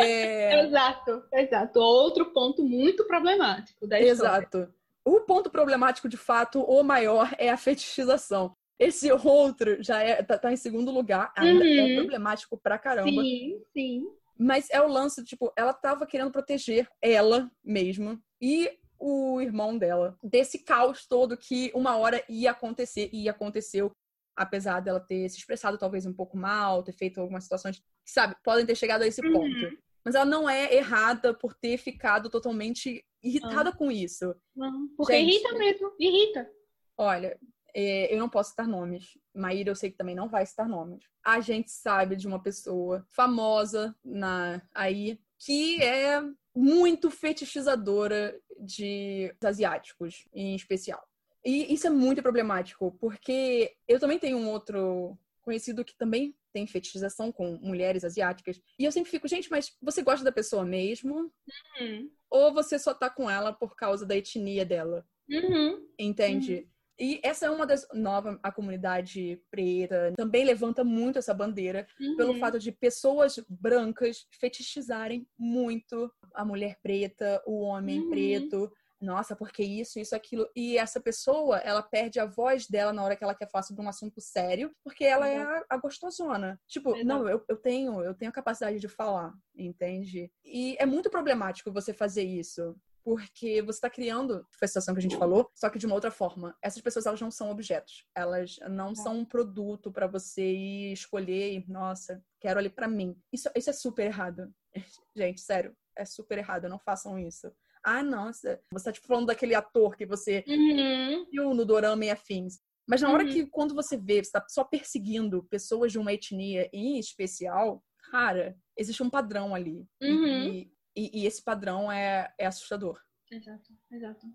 É... 0.00 0.64
exato, 0.64 1.22
exato. 1.32 1.78
Outro 1.78 2.32
ponto 2.32 2.64
muito 2.64 3.06
problemático 3.06 3.86
da 3.86 4.00
história. 4.00 4.10
Exato. 4.10 4.74
O 5.04 5.20
ponto 5.20 5.50
problemático, 5.50 6.08
de 6.08 6.16
fato, 6.16 6.60
o 6.62 6.82
maior 6.82 7.34
é 7.38 7.50
a 7.50 7.56
fetichização. 7.56 8.54
Esse 8.78 9.10
outro 9.10 9.82
já 9.82 10.00
é, 10.02 10.22
tá, 10.22 10.38
tá 10.38 10.52
em 10.52 10.56
segundo 10.56 10.90
lugar, 10.90 11.32
ainda 11.36 11.64
é 11.66 11.82
uhum. 11.82 11.88
é 11.88 11.96
problemático 11.96 12.56
pra 12.56 12.78
caramba. 12.78 13.22
Sim, 13.22 13.60
sim. 13.72 14.06
Mas 14.38 14.68
é 14.70 14.80
o 14.80 14.86
lance, 14.86 15.24
tipo, 15.24 15.52
ela 15.56 15.72
tava 15.72 16.06
querendo 16.06 16.30
proteger 16.30 16.88
ela 17.02 17.50
mesma 17.64 18.20
e 18.40 18.70
o 18.98 19.40
irmão 19.40 19.78
dela 19.78 20.16
desse 20.22 20.58
caos 20.58 21.06
todo 21.06 21.36
que 21.36 21.70
uma 21.74 21.96
hora 21.96 22.22
ia 22.28 22.50
acontecer 22.50 23.08
e 23.12 23.28
aconteceu, 23.28 23.92
apesar 24.36 24.80
dela 24.80 25.00
ter 25.00 25.28
se 25.28 25.38
expressado 25.38 25.78
talvez 25.78 26.06
um 26.06 26.12
pouco 26.12 26.36
mal, 26.36 26.82
ter 26.82 26.92
feito 26.92 27.20
algumas 27.20 27.44
situações 27.44 27.78
que, 27.78 28.10
sabe, 28.10 28.36
podem 28.42 28.66
ter 28.66 28.74
chegado 28.74 29.02
a 29.02 29.06
esse 29.06 29.24
uhum. 29.24 29.32
ponto. 29.32 29.78
Mas 30.04 30.14
ela 30.14 30.24
não 30.24 30.48
é 30.48 30.74
errada 30.74 31.34
por 31.34 31.54
ter 31.54 31.76
ficado 31.76 32.30
totalmente 32.30 33.04
irritada 33.22 33.72
com 33.72 33.90
isso. 33.90 34.34
Não, 34.54 34.88
porque 34.96 35.12
Gente, 35.12 35.30
irrita 35.30 35.58
mesmo, 35.58 35.92
irrita. 35.98 36.50
Olha, 36.96 37.38
é, 37.74 38.12
eu 38.12 38.18
não 38.18 38.28
posso 38.28 38.50
citar 38.50 38.66
nomes. 38.66 39.18
Maíra, 39.34 39.70
eu 39.70 39.76
sei 39.76 39.90
que 39.90 39.96
também 39.96 40.14
não 40.14 40.28
vai 40.28 40.46
citar 40.46 40.68
nomes. 40.68 41.04
A 41.24 41.40
gente 41.40 41.70
sabe 41.70 42.16
de 42.16 42.26
uma 42.26 42.42
pessoa 42.42 43.06
famosa 43.10 43.94
na 44.04 44.62
aí 44.74 45.20
que 45.38 45.80
é 45.82 46.20
muito 46.58 47.08
fetichizadora 47.08 48.36
de 48.58 49.32
asiáticos, 49.44 50.26
em 50.34 50.56
especial. 50.56 51.06
E 51.44 51.72
isso 51.72 51.86
é 51.86 51.90
muito 51.90 52.20
problemático, 52.20 52.96
porque 53.00 53.76
eu 53.86 54.00
também 54.00 54.18
tenho 54.18 54.36
um 54.38 54.48
outro 54.48 55.16
conhecido 55.42 55.84
que 55.84 55.96
também 55.96 56.34
tem 56.52 56.66
fetichização 56.66 57.30
com 57.30 57.56
mulheres 57.62 58.02
asiáticas. 58.02 58.60
E 58.76 58.84
eu 58.84 58.90
sempre 58.90 59.10
fico, 59.10 59.28
gente, 59.28 59.48
mas 59.50 59.72
você 59.80 60.02
gosta 60.02 60.24
da 60.24 60.32
pessoa 60.32 60.64
mesmo? 60.64 61.32
Uhum. 61.80 62.10
Ou 62.28 62.52
você 62.52 62.76
só 62.76 62.92
tá 62.92 63.08
com 63.08 63.30
ela 63.30 63.52
por 63.52 63.76
causa 63.76 64.04
da 64.04 64.16
etnia 64.16 64.66
dela? 64.66 65.06
Uhum. 65.30 65.86
Entende? 65.96 66.54
Uhum. 66.56 66.78
E 67.00 67.20
essa 67.22 67.46
é 67.46 67.50
uma 67.50 67.64
das 67.64 67.86
nova 67.94 68.40
a 68.42 68.50
comunidade 68.50 69.40
preta 69.52 70.12
também 70.16 70.44
levanta 70.44 70.82
muito 70.82 71.18
essa 71.18 71.32
bandeira 71.32 71.86
uhum. 72.00 72.16
pelo 72.16 72.34
fato 72.34 72.58
de 72.58 72.72
pessoas 72.72 73.38
brancas 73.48 74.26
fetichizarem 74.32 75.24
muito 75.38 76.12
a 76.34 76.44
mulher 76.44 76.78
preta, 76.82 77.42
o 77.46 77.60
homem 77.60 78.00
uhum. 78.00 78.10
preto, 78.10 78.70
nossa, 79.00 79.36
porque 79.36 79.62
isso, 79.62 80.00
isso, 80.00 80.14
aquilo. 80.14 80.48
E 80.56 80.76
essa 80.76 81.00
pessoa, 81.00 81.58
ela 81.58 81.82
perde 81.82 82.18
a 82.18 82.26
voz 82.26 82.66
dela 82.66 82.92
na 82.92 83.02
hora 83.04 83.14
que 83.14 83.22
ela 83.22 83.34
quer 83.34 83.48
falar 83.48 83.62
sobre 83.62 83.84
um 83.84 83.88
assunto 83.88 84.20
sério, 84.20 84.72
porque 84.82 85.04
ela 85.04 85.28
é 85.28 85.40
a, 85.40 85.64
a 85.70 85.76
gostosona. 85.76 86.60
Tipo, 86.66 86.90
Exato. 86.90 87.06
não, 87.06 87.28
eu, 87.28 87.44
eu 87.48 87.56
tenho, 87.56 88.02
eu 88.02 88.14
tenho 88.14 88.30
a 88.30 88.34
capacidade 88.34 88.80
de 88.80 88.88
falar, 88.88 89.32
entende? 89.56 90.30
E 90.44 90.76
é 90.80 90.86
muito 90.86 91.10
problemático 91.10 91.72
você 91.72 91.92
fazer 91.92 92.24
isso 92.24 92.76
porque 93.04 93.62
você 93.62 93.78
está 93.78 93.88
criando, 93.88 94.46
foi 94.52 94.66
a 94.66 94.68
situação 94.68 94.92
que 94.94 94.98
a 94.98 95.02
gente 95.02 95.16
falou, 95.16 95.50
só 95.54 95.70
que 95.70 95.78
de 95.78 95.86
uma 95.86 95.94
outra 95.94 96.10
forma. 96.10 96.54
Essas 96.60 96.82
pessoas 96.82 97.06
elas 97.06 97.18
não 97.18 97.30
são 97.30 97.50
objetos, 97.50 98.04
elas 98.14 98.56
não 98.68 98.90
é. 98.90 98.94
são 98.94 99.20
um 99.20 99.24
produto 99.24 99.90
para 99.90 100.06
você 100.06 100.42
ir 100.42 100.92
escolher 100.92 101.54
e, 101.54 101.64
nossa, 101.66 102.22
quero 102.38 102.58
ali 102.58 102.68
para 102.68 102.86
mim. 102.86 103.18
Isso, 103.32 103.48
isso 103.56 103.70
é 103.70 103.72
super 103.72 104.04
errado. 104.04 104.52
Gente, 105.16 105.40
sério, 105.40 105.74
é 105.98 106.04
super 106.04 106.38
errado, 106.38 106.68
não 106.68 106.78
façam 106.78 107.18
isso. 107.18 107.52
Ah, 107.84 108.02
nossa, 108.02 108.60
você 108.72 108.84
tá 108.86 108.92
tipo, 108.92 109.06
falando 109.06 109.26
daquele 109.26 109.54
ator 109.54 109.96
que 109.96 110.06
você 110.06 110.44
uhum. 110.46 111.26
viu 111.30 111.54
no 111.54 111.64
Dorama 111.64 112.04
e 112.04 112.10
afins. 112.10 112.58
Mas 112.88 113.02
na 113.02 113.10
hora 113.10 113.24
uhum. 113.24 113.30
que, 113.30 113.46
quando 113.46 113.74
você 113.74 113.96
vê, 113.96 114.22
você 114.24 114.32
tá 114.32 114.44
só 114.48 114.64
perseguindo 114.64 115.44
pessoas 115.44 115.92
de 115.92 115.98
uma 115.98 116.12
etnia 116.12 116.70
em 116.72 116.98
especial, 116.98 117.84
cara, 118.10 118.56
existe 118.76 119.02
um 119.02 119.10
padrão 119.10 119.54
ali. 119.54 119.86
Uhum. 120.02 120.48
E, 120.48 120.72
e, 120.96 121.20
e, 121.22 121.26
esse 121.26 121.42
padrão 121.42 121.92
é, 121.92 122.32
é 122.38 122.46
assustador. 122.46 122.98
Exato, 123.30 123.74
exato. 123.92 124.26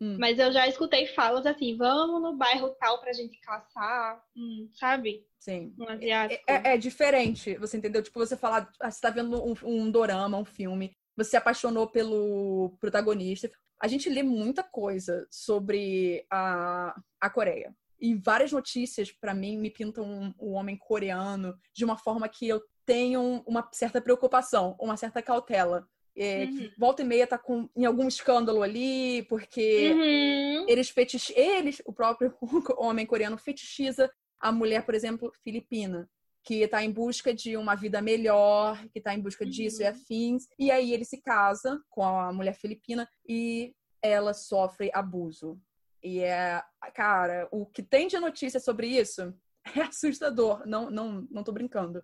Hum. 0.00 0.16
Mas 0.18 0.38
eu 0.38 0.50
já 0.50 0.66
escutei 0.66 1.06
falas 1.08 1.44
assim, 1.44 1.76
vamos 1.76 2.22
no 2.22 2.36
bairro 2.36 2.70
tal 2.80 3.00
pra 3.00 3.12
gente 3.12 3.38
caçar, 3.40 4.20
hum, 4.34 4.68
sabe? 4.72 5.26
Sim. 5.38 5.74
Um 5.78 5.88
asiático. 5.88 6.42
É, 6.46 6.54
é, 6.54 6.74
é, 6.74 6.78
diferente, 6.78 7.54
você 7.56 7.76
entendeu? 7.76 8.02
Tipo, 8.02 8.18
você 8.18 8.36
falar, 8.36 8.70
ah, 8.80 8.90
você 8.90 9.00
tá 9.00 9.10
vendo 9.10 9.42
um, 9.44 9.54
um 9.62 9.90
dorama, 9.90 10.38
um 10.38 10.44
filme, 10.44 10.96
você 11.22 11.30
se 11.30 11.36
apaixonou 11.36 11.86
pelo 11.86 12.76
protagonista. 12.80 13.50
A 13.80 13.88
gente 13.88 14.08
lê 14.08 14.22
muita 14.22 14.62
coisa 14.62 15.26
sobre 15.30 16.24
a, 16.30 16.94
a 17.20 17.30
Coreia. 17.30 17.74
E 17.98 18.14
várias 18.14 18.50
notícias, 18.50 19.12
para 19.12 19.34
mim, 19.34 19.58
me 19.58 19.70
pintam 19.70 20.04
um, 20.04 20.34
um, 20.40 20.52
homem 20.52 20.76
coreano 20.76 21.54
de 21.72 21.84
uma 21.84 21.98
forma 21.98 22.28
que 22.28 22.48
eu 22.48 22.62
tenho 22.86 23.42
uma 23.46 23.68
certa 23.72 24.00
preocupação, 24.00 24.74
uma 24.80 24.96
certa 24.96 25.20
cautela. 25.20 25.86
É, 26.16 26.44
uhum. 26.44 26.70
volta 26.78 27.02
e 27.02 27.04
meia 27.04 27.26
tá 27.26 27.38
com, 27.38 27.68
em 27.76 27.84
algum 27.84 28.08
escândalo 28.08 28.62
ali, 28.62 29.22
porque 29.24 29.92
uhum. 29.92 30.66
eles 30.68 30.90
fetich... 30.90 31.32
eles, 31.36 31.80
o 31.84 31.92
próprio 31.92 32.34
homem 32.78 33.06
coreano, 33.06 33.38
fetichiza 33.38 34.10
a 34.40 34.50
mulher, 34.50 34.84
por 34.84 34.94
exemplo, 34.94 35.30
filipina 35.44 36.08
que 36.42 36.62
está 36.62 36.82
em 36.82 36.90
busca 36.90 37.34
de 37.34 37.56
uma 37.56 37.74
vida 37.74 38.00
melhor, 38.00 38.82
que 38.88 38.98
está 38.98 39.14
em 39.14 39.20
busca 39.20 39.44
disso 39.44 39.78
uhum. 39.78 39.82
e 39.82 39.86
afins. 39.86 40.46
E 40.58 40.70
aí 40.70 40.92
ele 40.92 41.04
se 41.04 41.20
casa 41.20 41.80
com 41.88 42.02
a 42.02 42.32
mulher 42.32 42.54
filipina 42.54 43.08
e 43.28 43.74
ela 44.02 44.32
sofre 44.32 44.90
abuso. 44.94 45.60
E 46.02 46.20
é, 46.20 46.62
cara, 46.94 47.46
o 47.50 47.66
que 47.66 47.82
tem 47.82 48.08
de 48.08 48.18
notícia 48.18 48.58
sobre 48.58 48.86
isso 48.86 49.34
é 49.76 49.82
assustador. 49.82 50.66
Não, 50.66 50.90
não, 50.90 51.26
não 51.30 51.44
tô 51.44 51.52
brincando. 51.52 52.02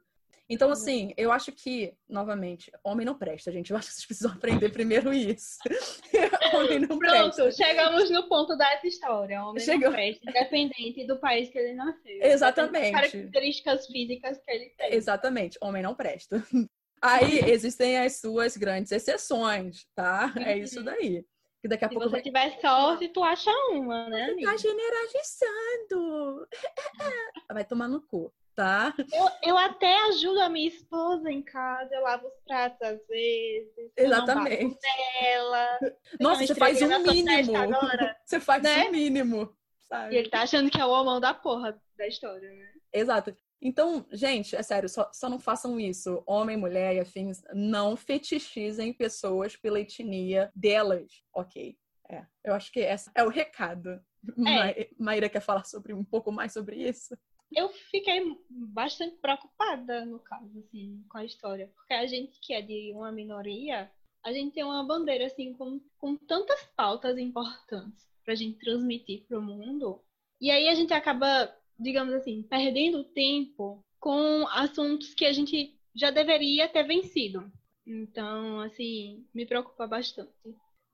Então, 0.48 0.68
uhum. 0.68 0.72
assim, 0.72 1.12
eu 1.16 1.32
acho 1.32 1.50
que, 1.50 1.92
novamente, 2.08 2.70
homem 2.84 3.04
não 3.04 3.18
presta, 3.18 3.50
gente. 3.50 3.72
Eu 3.72 3.76
acho 3.76 3.88
que 3.88 3.94
vocês 3.94 4.06
precisam 4.06 4.32
aprender 4.32 4.70
primeiro 4.70 5.12
isso. 5.12 5.58
homem 6.54 6.78
não 6.78 6.98
Pronto, 6.98 7.36
presta. 7.36 7.64
chegamos 7.64 8.10
no 8.10 8.28
ponto 8.28 8.56
dessa 8.56 8.86
história. 8.86 9.42
Homem 9.44 9.62
Chegou. 9.62 9.88
não 9.88 9.92
presta, 9.92 10.30
independente 10.30 11.04
do 11.04 11.18
país 11.18 11.50
que 11.50 11.58
ele 11.58 11.74
nasceu. 11.74 12.22
Exatamente. 12.22 12.92
Características 12.92 13.86
físicas 13.86 14.38
que 14.38 14.50
ele 14.50 14.70
tem. 14.78 14.94
Exatamente, 14.94 15.58
homem 15.60 15.82
não 15.82 15.94
presta. 15.94 16.40
Aí 17.02 17.40
existem 17.50 17.98
as 17.98 18.20
suas 18.20 18.56
grandes 18.56 18.90
exceções, 18.90 19.86
tá? 19.94 20.32
É 20.38 20.56
isso 20.56 20.82
daí. 20.82 21.24
Que 21.60 21.68
daqui 21.68 21.84
a 21.84 21.88
Se 21.88 21.94
pouco. 21.94 22.08
Se 22.08 22.10
você 22.10 22.30
vai... 22.30 22.50
tiver 22.50 22.60
sorte, 22.60 23.08
tu 23.08 23.22
acha 23.22 23.50
uma, 23.70 24.08
né? 24.08 24.30
Amiga? 24.30 24.50
Tá 24.50 24.56
generalizando. 24.56 26.48
Vai 27.52 27.64
tomar 27.64 27.88
no 27.88 28.00
cu 28.00 28.32
tá? 28.56 28.94
Eu, 29.12 29.50
eu 29.50 29.58
até 29.58 30.08
ajudo 30.08 30.40
a 30.40 30.48
minha 30.48 30.66
esposa 30.66 31.30
em 31.30 31.42
casa, 31.42 31.94
eu 31.94 32.00
lavo 32.00 32.26
os 32.26 32.40
pratos 32.46 32.80
às 32.80 33.06
vezes. 33.06 33.92
Exatamente. 33.94 34.78
Dela. 35.20 35.78
Nossa, 36.18 36.46
você 36.46 36.54
faz 36.54 36.80
um 36.80 36.98
mínimo. 37.02 37.52
Você 38.24 38.40
faz 38.40 38.62
né? 38.62 38.88
um 38.88 38.90
mínimo. 38.90 39.56
Sabe? 39.82 40.14
E 40.14 40.18
ele 40.18 40.30
tá 40.30 40.42
achando 40.42 40.68
que 40.68 40.80
é 40.80 40.84
o 40.84 40.90
homão 40.90 41.20
da 41.20 41.32
porra 41.32 41.80
da 41.96 42.08
história, 42.08 42.50
né? 42.50 42.72
Exato. 42.92 43.36
Então, 43.62 44.04
gente, 44.10 44.56
é 44.56 44.62
sério, 44.62 44.88
só, 44.88 45.08
só 45.12 45.28
não 45.28 45.38
façam 45.38 45.78
isso. 45.78 46.22
Homem, 46.26 46.56
mulher 46.56 46.96
e 46.96 47.00
afins, 47.00 47.42
não 47.54 47.96
fetichizem 47.96 48.92
pessoas 48.92 49.54
pela 49.54 49.80
etnia 49.80 50.50
delas, 50.54 51.22
ok? 51.32 51.76
É, 52.10 52.24
eu 52.44 52.54
acho 52.54 52.72
que 52.72 52.80
esse 52.80 53.10
é 53.14 53.22
o 53.22 53.28
recado. 53.28 54.00
É. 54.46 54.88
Maíra 54.98 55.28
quer 55.28 55.40
falar 55.40 55.64
sobre 55.64 55.92
um 55.92 56.04
pouco 56.04 56.32
mais 56.32 56.52
sobre 56.52 56.76
isso? 56.76 57.16
Eu 57.54 57.68
fiquei 57.68 58.36
bastante 58.50 59.16
preocupada, 59.16 60.04
no 60.04 60.18
caso, 60.18 60.58
assim, 60.58 61.04
com 61.08 61.18
a 61.18 61.24
história. 61.24 61.70
Porque 61.74 61.94
a 61.94 62.06
gente 62.06 62.38
que 62.40 62.52
é 62.52 62.60
de 62.60 62.92
uma 62.94 63.12
minoria, 63.12 63.90
a 64.24 64.32
gente 64.32 64.54
tem 64.54 64.64
uma 64.64 64.84
bandeira, 64.84 65.26
assim, 65.26 65.52
com, 65.54 65.80
com 65.98 66.16
tantas 66.16 66.62
pautas 66.76 67.16
importantes 67.18 68.06
pra 68.24 68.34
gente 68.34 68.58
transmitir 68.58 69.24
pro 69.26 69.40
mundo. 69.40 70.00
E 70.40 70.50
aí 70.50 70.68
a 70.68 70.74
gente 70.74 70.92
acaba, 70.92 71.54
digamos 71.78 72.12
assim, 72.12 72.42
perdendo 72.42 73.04
tempo 73.04 73.84
com 74.00 74.46
assuntos 74.48 75.14
que 75.14 75.24
a 75.24 75.32
gente 75.32 75.74
já 75.94 76.10
deveria 76.10 76.68
ter 76.68 76.82
vencido. 76.82 77.50
Então, 77.86 78.60
assim, 78.60 79.24
me 79.32 79.46
preocupa 79.46 79.86
bastante. 79.86 80.32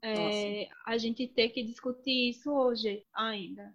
É, 0.05 0.69
a 0.85 0.99
gente 0.99 1.27
ter 1.29 1.49
que 1.51 1.63
discutir 1.63 2.31
isso 2.31 2.53
hoje 2.53 3.05
ainda. 3.15 3.73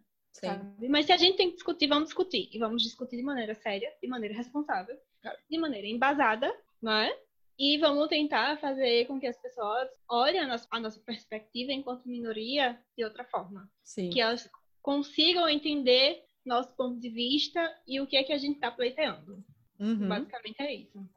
Mas 0.89 1.05
se 1.05 1.11
a 1.11 1.17
gente 1.17 1.37
tem 1.37 1.49
que 1.49 1.55
discutir, 1.55 1.87
vamos 1.87 2.09
discutir. 2.09 2.49
E 2.51 2.59
vamos 2.59 2.83
discutir 2.83 3.17
de 3.17 3.23
maneira 3.23 3.55
séria, 3.55 3.91
de 4.01 4.07
maneira 4.07 4.35
responsável, 4.35 4.95
de 5.49 5.57
maneira 5.57 5.87
embasada, 5.87 6.53
não 6.81 6.91
é? 6.91 7.17
E 7.59 7.77
vamos 7.79 8.07
tentar 8.07 8.59
fazer 8.59 9.05
com 9.07 9.19
que 9.19 9.25
as 9.25 9.37
pessoas 9.41 9.89
olhem 10.07 10.41
a 10.41 10.47
nossa, 10.47 10.67
a 10.69 10.79
nossa 10.79 10.99
perspectiva 10.99 11.71
enquanto 11.71 12.07
minoria 12.07 12.79
de 12.95 13.03
outra 13.03 13.23
forma. 13.25 13.67
Sim. 13.83 14.11
Que 14.11 14.21
elas 14.21 14.47
consigam 14.81 15.49
entender 15.49 16.23
nosso 16.45 16.75
ponto 16.75 16.99
de 16.99 17.09
vista 17.09 17.75
e 17.87 17.99
o 17.99 18.05
que 18.05 18.15
é 18.15 18.23
que 18.23 18.31
a 18.31 18.37
gente 18.37 18.55
está 18.55 18.69
pleiteando. 18.69 19.43
Uhum. 19.79 20.07
Basicamente 20.07 20.61
é 20.61 20.73
isso. 20.75 21.09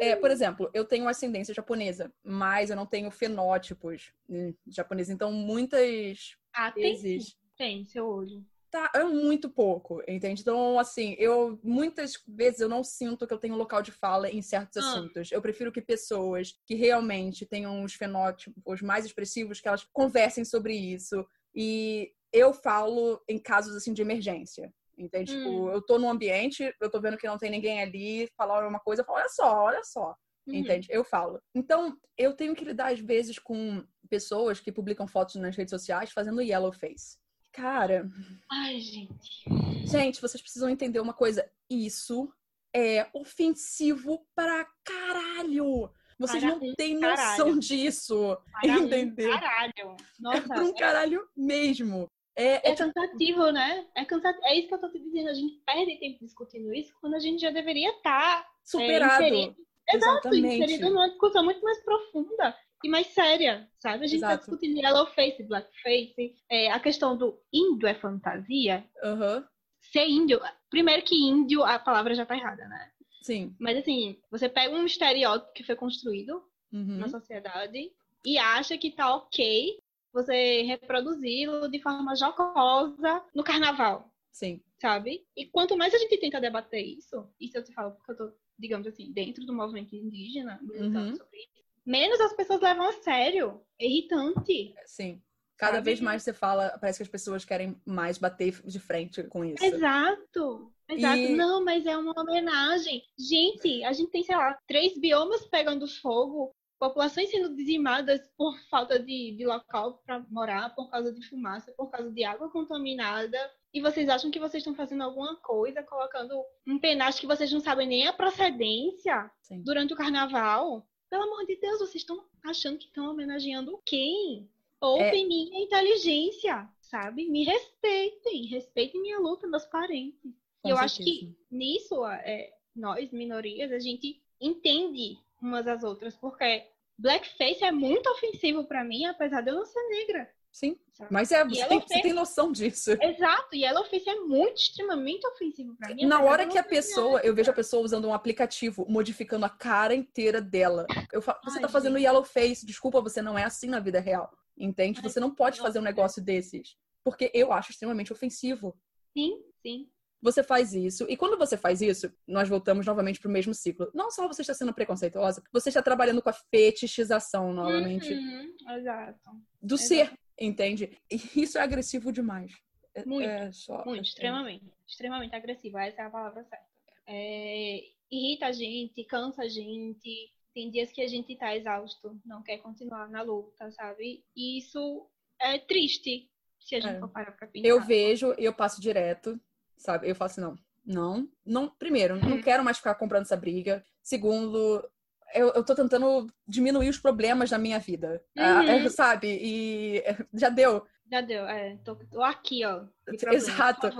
É, 0.00 0.16
por 0.16 0.30
exemplo, 0.30 0.70
eu 0.72 0.84
tenho 0.84 1.08
ascendência 1.08 1.52
japonesa, 1.54 2.12
mas 2.22 2.70
eu 2.70 2.76
não 2.76 2.86
tenho 2.86 3.10
fenótipos 3.10 4.12
hum, 4.28 4.54
japoneses. 4.66 5.12
Então, 5.12 5.32
muitas 5.32 6.36
ah, 6.54 6.70
vezes... 6.70 7.34
Tem, 7.34 7.47
tem, 7.58 7.84
seu 7.84 8.06
olho. 8.06 8.44
Tá, 8.70 8.90
é 8.94 9.02
muito 9.02 9.48
pouco, 9.48 10.02
entende? 10.06 10.42
Então, 10.42 10.78
assim, 10.78 11.16
eu 11.18 11.58
muitas 11.62 12.22
vezes 12.28 12.60
eu 12.60 12.68
não 12.68 12.84
sinto 12.84 13.26
que 13.26 13.32
eu 13.32 13.38
tenho 13.38 13.56
local 13.56 13.80
de 13.80 13.90
fala 13.90 14.30
em 14.30 14.42
certos 14.42 14.76
ah. 14.76 14.80
assuntos. 14.80 15.32
Eu 15.32 15.40
prefiro 15.40 15.72
que 15.72 15.80
pessoas 15.80 16.54
que 16.66 16.74
realmente 16.74 17.46
tenham 17.46 17.82
os 17.82 17.94
fenótipos 17.94 18.82
mais 18.82 19.06
expressivos, 19.06 19.60
que 19.60 19.68
elas 19.68 19.86
conversem 19.90 20.44
sobre 20.44 20.74
isso. 20.74 21.26
E 21.54 22.12
eu 22.30 22.52
falo 22.52 23.22
em 23.26 23.38
casos 23.38 23.74
assim 23.74 23.94
de 23.94 24.02
emergência. 24.02 24.70
Entende? 24.98 25.32
Tipo, 25.32 25.48
hum. 25.48 25.52
Tipo, 25.52 25.70
eu 25.70 25.82
tô 25.82 25.98
num 25.98 26.10
ambiente, 26.10 26.74
eu 26.78 26.90
tô 26.90 27.00
vendo 27.00 27.16
que 27.16 27.26
não 27.26 27.38
tem 27.38 27.50
ninguém 27.50 27.80
ali, 27.80 28.28
falar 28.36 28.68
uma 28.68 28.80
coisa, 28.80 29.00
eu 29.00 29.06
falo, 29.06 29.18
olha 29.18 29.28
só, 29.28 29.64
olha 29.64 29.84
só. 29.84 30.14
Uhum. 30.46 30.54
Entende? 30.54 30.88
Eu 30.90 31.04
falo. 31.04 31.40
Então, 31.54 31.96
eu 32.18 32.34
tenho 32.34 32.54
que 32.54 32.64
lidar 32.64 32.92
às 32.92 33.00
vezes 33.00 33.38
com 33.38 33.82
pessoas 34.10 34.60
que 34.60 34.72
publicam 34.72 35.06
fotos 35.06 35.36
nas 35.36 35.56
redes 35.56 35.70
sociais 35.70 36.10
fazendo 36.10 36.42
yellow 36.42 36.72
face. 36.72 37.16
Cara. 37.58 38.08
Ai, 38.48 38.78
gente. 38.78 39.44
Gente, 39.84 40.20
vocês 40.20 40.40
precisam 40.40 40.68
entender 40.68 41.00
uma 41.00 41.12
coisa. 41.12 41.44
Isso 41.68 42.32
é 42.74 43.08
ofensivo 43.12 44.24
pra 44.32 44.64
caralho. 44.84 45.90
Vocês 46.20 46.42
para 46.42 46.54
não 46.54 46.74
têm 46.74 46.94
noção 46.94 47.46
caralho. 47.46 47.58
disso. 47.58 48.38
Para 48.52 48.78
entendeu? 48.78 49.30
Caralho. 49.30 49.96
Nossa, 50.20 50.38
é 50.38 50.40
pra 50.42 50.64
um 50.64 50.72
caralho 50.72 51.28
mesmo. 51.36 52.06
É, 52.36 52.68
é, 52.68 52.70
é 52.70 52.76
cansativo, 52.76 53.50
né? 53.50 53.84
É, 53.96 54.04
cansativo. 54.04 54.46
é 54.46 54.56
isso 54.56 54.68
que 54.68 54.74
eu 54.74 54.80
tô 54.80 54.88
te 54.92 55.00
dizendo. 55.00 55.28
A 55.28 55.34
gente 55.34 55.60
perde 55.66 55.98
tempo 55.98 56.24
discutindo 56.24 56.72
isso 56.72 56.94
quando 57.00 57.14
a 57.14 57.18
gente 57.18 57.40
já 57.40 57.50
deveria 57.50 57.90
estar 57.90 58.40
tá, 58.40 58.40
é, 58.40 58.46
superado. 58.62 59.24
É, 59.24 59.28
inserido. 59.28 59.56
Exato, 59.90 60.34
inserido 60.34 60.90
numa 60.90 61.08
discussão 61.08 61.44
muito 61.44 61.62
mais 61.62 61.82
profunda 61.82 62.54
e 62.84 62.88
mais 62.88 63.08
séria, 63.08 63.68
sabe? 63.78 64.04
A 64.04 64.06
gente 64.06 64.20
tá 64.20 64.28
Exato. 64.28 64.46
tá 64.46 64.50
discutindo 64.50 64.78
yellow 64.78 65.06
face, 65.06 65.42
black 65.42 65.68
face, 65.82 66.34
é, 66.48 66.70
a 66.70 66.78
questão 66.78 67.16
do 67.16 67.40
índio 67.52 67.88
é 67.88 67.94
fantasia. 67.94 68.84
Uhum. 69.02 69.44
Ser 69.80 70.06
índio, 70.06 70.40
primeiro 70.70 71.02
que 71.02 71.14
índio, 71.14 71.64
a 71.64 71.78
palavra 71.78 72.14
já 72.14 72.24
tá 72.24 72.36
errada, 72.36 72.66
né? 72.68 72.90
Sim. 73.22 73.54
Mas 73.58 73.76
assim, 73.78 74.18
você 74.30 74.48
pega 74.48 74.74
um 74.74 74.86
estereótipo 74.86 75.52
que 75.52 75.64
foi 75.64 75.76
construído 75.76 76.42
uhum. 76.72 76.98
na 76.98 77.08
sociedade 77.08 77.90
e 78.24 78.38
acha 78.38 78.78
que 78.78 78.90
tá 78.90 79.14
ok 79.14 79.78
você 80.12 80.62
reproduzi-lo 80.62 81.68
de 81.68 81.80
forma 81.80 82.16
jocosa 82.16 83.22
no 83.34 83.44
carnaval. 83.44 84.10
Sim. 84.32 84.62
Sabe? 84.80 85.26
E 85.36 85.46
quanto 85.46 85.76
mais 85.76 85.92
a 85.92 85.98
gente 85.98 86.18
tenta 86.18 86.40
debater 86.40 86.84
isso, 86.84 87.28
isso 87.40 87.56
eu 87.56 87.64
te 87.64 87.72
falo 87.72 87.92
porque 87.92 88.12
eu 88.12 88.16
tô, 88.16 88.32
digamos 88.58 88.86
assim, 88.86 89.12
dentro 89.12 89.44
do 89.44 89.52
movimento 89.52 89.94
indígena, 89.94 90.60
uhum. 90.62 91.16
sobre 91.16 91.38
isso, 91.38 91.64
menos 91.88 92.20
as 92.20 92.34
pessoas 92.34 92.60
levam 92.60 92.86
a 92.86 92.92
sério. 92.92 93.62
É 93.80 93.86
irritante. 93.86 94.74
Sim. 94.84 95.22
Cada 95.56 95.80
vez 95.80 96.00
mais 96.00 96.22
você 96.22 96.32
fala, 96.32 96.78
parece 96.78 96.98
que 96.98 97.02
as 97.02 97.08
pessoas 97.08 97.44
querem 97.44 97.80
mais 97.84 98.16
bater 98.16 98.62
de 98.64 98.78
frente 98.78 99.24
com 99.24 99.44
isso. 99.44 99.64
Exato. 99.64 100.72
Exato. 100.88 101.18
E... 101.18 101.34
Não, 101.34 101.64
mas 101.64 101.84
é 101.84 101.96
uma 101.96 102.12
homenagem. 102.16 103.02
Gente, 103.18 103.82
a 103.84 103.92
gente 103.92 104.10
tem, 104.10 104.22
sei 104.22 104.36
lá, 104.36 104.56
três 104.68 104.96
biomas 104.98 105.44
pegando 105.46 105.88
fogo, 105.88 106.54
populações 106.78 107.30
sendo 107.30 107.56
dizimadas 107.56 108.20
por 108.36 108.56
falta 108.70 109.00
de, 109.00 109.34
de 109.36 109.44
local 109.44 110.00
para 110.06 110.20
morar, 110.30 110.74
por 110.76 110.88
causa 110.90 111.12
de 111.12 111.26
fumaça, 111.26 111.72
por 111.76 111.90
causa 111.90 112.10
de 112.12 112.22
água 112.22 112.50
contaminada. 112.50 113.38
E 113.74 113.80
vocês 113.80 114.08
acham 114.08 114.30
que 114.30 114.38
vocês 114.38 114.60
estão 114.60 114.74
fazendo 114.74 115.02
alguma 115.02 115.36
coisa, 115.36 115.82
colocando 115.82 116.40
um 116.66 116.78
penacho 116.78 117.20
que 117.20 117.26
vocês 117.26 117.52
não 117.52 117.60
sabem 117.60 117.88
nem 117.88 118.06
a 118.06 118.12
procedência 118.12 119.28
Sim. 119.42 119.62
durante 119.62 119.92
o 119.92 119.96
carnaval? 119.96 120.86
Pelo 121.10 121.24
amor 121.24 121.46
de 121.46 121.56
Deus, 121.56 121.78
vocês 121.78 121.96
estão 121.96 122.24
achando 122.44 122.78
que 122.78 122.86
estão 122.86 123.10
homenageando 123.10 123.80
quem? 123.84 124.48
Poupem 124.78 125.24
é... 125.24 125.26
minha 125.26 125.60
inteligência, 125.60 126.68
sabe? 126.80 127.28
Me 127.28 127.44
respeitem, 127.44 128.46
respeitem 128.46 129.00
minha 129.00 129.18
luta, 129.18 129.46
meus 129.46 129.64
parentes. 129.64 130.32
Com 130.62 130.68
eu 130.68 130.76
certeza. 130.76 130.84
acho 130.84 131.04
que 131.04 131.36
nisso, 131.50 132.04
é, 132.06 132.52
nós, 132.74 133.10
minorias, 133.10 133.72
a 133.72 133.78
gente 133.78 134.22
entende 134.40 135.18
umas 135.40 135.66
às 135.66 135.82
outras, 135.82 136.16
porque 136.16 136.66
blackface 136.98 137.64
é 137.64 137.72
muito 137.72 138.08
ofensivo 138.10 138.64
para 138.64 138.84
mim, 138.84 139.04
apesar 139.04 139.40
de 139.40 139.50
eu 139.50 139.56
não 139.56 139.64
ser 139.64 139.82
negra. 139.88 140.32
Sim, 140.58 140.76
sabe? 140.92 141.12
mas 141.12 141.30
é, 141.30 141.44
você 141.44 141.64
tem, 141.66 141.80
você 141.80 142.02
tem, 142.02 142.12
noção 142.12 142.50
disso. 142.50 142.90
Exato, 143.00 143.54
e 143.54 143.62
yellowface 143.62 144.10
é 144.10 144.16
muito, 144.16 144.56
extremamente 144.56 145.24
ofensivo 145.24 145.76
pra 145.76 145.94
mim. 145.94 146.04
Na 146.04 146.20
hora 146.20 146.48
que 146.48 146.58
a 146.58 146.64
pessoa, 146.64 147.20
eu 147.20 147.32
vejo 147.32 147.48
a 147.48 147.54
pessoa 147.54 147.84
usando 147.84 148.08
um 148.08 148.12
aplicativo, 148.12 148.84
modificando 148.88 149.46
a 149.46 149.48
cara 149.48 149.94
inteira 149.94 150.40
dela. 150.40 150.84
Eu 151.12 151.22
falo, 151.22 151.38
você 151.44 151.58
Ai, 151.58 151.62
tá 151.62 151.68
fazendo 151.68 151.96
yellowface, 151.96 152.66
desculpa, 152.66 153.00
você 153.00 153.22
não 153.22 153.38
é 153.38 153.44
assim 153.44 153.68
na 153.68 153.78
vida 153.78 154.00
real. 154.00 154.36
Entende? 154.58 155.00
Você 155.00 155.20
não 155.20 155.32
pode 155.32 155.60
fazer 155.60 155.78
um 155.78 155.82
negócio 155.82 156.20
desses. 156.20 156.76
Porque 157.04 157.30
eu 157.32 157.52
acho 157.52 157.70
extremamente 157.70 158.12
ofensivo. 158.12 158.76
Sim, 159.16 159.40
sim 159.62 159.88
você 160.20 160.42
faz 160.42 160.74
isso. 160.74 161.06
E 161.08 161.16
quando 161.16 161.38
você 161.38 161.56
faz 161.56 161.80
isso, 161.80 162.12
nós 162.26 162.48
voltamos 162.48 162.84
novamente 162.84 163.20
para 163.20 163.28
o 163.28 163.32
mesmo 163.32 163.54
ciclo. 163.54 163.88
Não 163.94 164.10
só 164.10 164.26
você 164.26 164.42
está 164.42 164.52
sendo 164.52 164.74
preconceituosa, 164.74 165.42
você 165.52 165.68
está 165.68 165.80
trabalhando 165.80 166.20
com 166.20 166.28
a 166.28 166.32
fetichização 166.32 167.52
novamente. 167.52 168.12
Uhum, 168.12 168.54
exato. 168.76 169.30
Do 169.62 169.76
exato. 169.76 169.88
ser, 169.88 170.18
entende? 170.38 170.98
E 171.10 171.16
isso 171.42 171.58
é 171.58 171.60
agressivo 171.60 172.12
demais. 172.12 172.52
É, 172.94 173.04
muito, 173.04 173.28
é 173.28 173.52
só, 173.52 173.84
muito, 173.84 174.00
é... 174.00 174.02
extremamente. 174.02 174.64
Extremamente 174.86 175.34
agressivo, 175.34 175.78
essa 175.78 176.02
é 176.02 176.04
a 176.04 176.10
palavra 176.10 176.42
certa. 176.44 176.66
É, 177.06 177.80
irrita 178.10 178.46
a 178.46 178.52
gente, 178.52 179.04
cansa 179.04 179.42
a 179.42 179.48
gente. 179.48 180.32
Tem 180.54 180.70
dias 180.70 180.90
que 180.90 181.02
a 181.02 181.06
gente 181.06 181.32
está 181.32 181.54
exausto, 181.54 182.20
não 182.24 182.42
quer 182.42 182.58
continuar 182.58 183.08
na 183.08 183.22
luta, 183.22 183.70
sabe? 183.70 184.24
E 184.34 184.58
isso 184.58 185.08
é 185.40 185.58
triste, 185.58 186.28
se 186.58 186.74
a 186.74 186.80
gente 186.80 186.96
é. 186.96 187.00
for 187.00 187.08
parar 187.08 187.32
pra 187.32 187.46
pensar. 187.46 187.68
Eu 187.68 187.80
vejo 187.80 188.34
e 188.38 188.44
eu 188.44 188.52
passo 188.52 188.80
direto 188.80 189.40
sabe? 189.78 190.08
Eu 190.08 190.14
falo 190.14 190.30
assim, 190.30 190.40
não, 190.40 190.58
não, 190.84 191.28
não. 191.46 191.68
Primeiro, 191.68 192.16
não 192.16 192.32
uhum. 192.32 192.42
quero 192.42 192.64
mais 192.64 192.76
ficar 192.76 192.94
comprando 192.96 193.22
essa 193.22 193.36
briga. 193.36 193.84
Segundo, 194.02 194.86
eu, 195.34 195.48
eu 195.48 195.64
tô 195.64 195.74
tentando 195.74 196.26
diminuir 196.46 196.88
os 196.88 196.98
problemas 196.98 197.50
da 197.50 197.58
minha 197.58 197.78
vida, 197.78 198.22
ah, 198.36 198.60
uhum. 198.60 198.68
é, 198.68 198.88
sabe? 198.90 199.38
E 199.40 200.02
já 200.34 200.48
deu. 200.48 200.86
Já 201.10 201.20
deu, 201.20 201.46
é. 201.46 201.76
Tô, 201.84 201.96
tô 201.96 202.22
aqui, 202.22 202.64
ó. 202.64 202.84
Exato. 203.32 203.90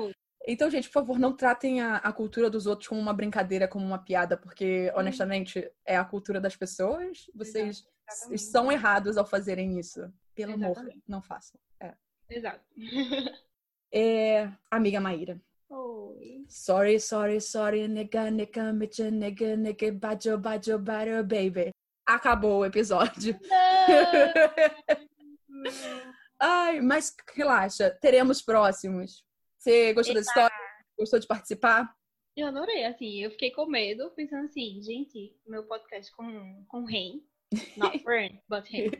Então, 0.46 0.70
gente, 0.70 0.88
por 0.88 0.94
favor, 0.94 1.18
não 1.18 1.34
tratem 1.34 1.80
a, 1.80 1.96
a, 1.96 2.12
cultura 2.12 2.48
dos 2.48 2.66
outros 2.66 2.88
como 2.88 3.00
uma 3.00 3.12
brincadeira, 3.12 3.68
como 3.68 3.84
uma 3.84 3.98
piada, 3.98 4.36
porque, 4.36 4.90
uhum. 4.90 5.00
honestamente, 5.00 5.70
é 5.86 5.96
a 5.96 6.04
cultura 6.04 6.40
das 6.40 6.56
pessoas. 6.56 7.26
Vocês 7.34 7.84
Exatamente. 8.08 8.42
são 8.42 8.72
errados 8.72 9.18
ao 9.18 9.26
fazerem 9.26 9.78
isso. 9.78 10.00
Pelo 10.34 10.52
Exatamente. 10.52 10.92
amor, 10.92 11.02
não 11.06 11.20
façam. 11.20 11.60
É. 11.80 11.94
Exato. 12.30 12.60
é, 13.92 14.50
amiga 14.70 15.00
Maíra, 15.00 15.40
Oi. 15.70 15.97
Sorry, 16.48 16.98
sorry, 16.98 17.40
sorry, 17.40 17.88
nigga, 17.88 18.30
nigga, 18.30 18.72
mitcha, 18.72 19.10
nigga, 19.10 19.56
nigga, 19.56 19.92
bajo, 19.92 20.38
bajo, 20.38 20.78
bajo, 20.78 21.22
baby. 21.24 21.70
Acabou 22.06 22.60
o 22.60 22.64
episódio. 22.64 23.38
Ai, 26.40 26.80
mas 26.80 27.14
relaxa, 27.34 27.90
teremos 28.00 28.40
próximos. 28.40 29.24
Você 29.58 29.92
gostou 29.92 30.14
Eita. 30.14 30.22
da 30.22 30.26
história? 30.26 30.56
Gostou 30.98 31.18
de 31.18 31.26
participar? 31.26 31.92
Eu 32.36 32.46
adorei, 32.46 32.84
assim, 32.84 33.22
eu 33.22 33.30
fiquei 33.32 33.50
com 33.50 33.66
medo, 33.66 34.10
pensando 34.10 34.44
assim, 34.44 34.80
gente, 34.80 35.36
meu 35.46 35.64
podcast 35.64 36.10
com, 36.12 36.64
com 36.68 36.84
Ren, 36.84 37.20
not 37.76 37.98
friend, 38.04 38.40
but 38.48 38.64
Ren, 38.68 38.90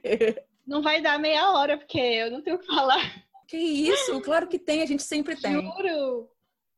não 0.66 0.82
vai 0.82 1.00
dar 1.00 1.18
meia 1.18 1.52
hora, 1.52 1.78
porque 1.78 1.98
eu 1.98 2.30
não 2.30 2.42
tenho 2.42 2.56
o 2.56 2.58
que 2.58 2.66
falar. 2.66 3.24
Que 3.46 3.56
isso? 3.56 4.20
Claro 4.20 4.48
que 4.48 4.58
tem, 4.58 4.82
a 4.82 4.86
gente 4.86 5.02
sempre 5.02 5.34
tem. 5.40 5.52
Juro! 5.52 6.28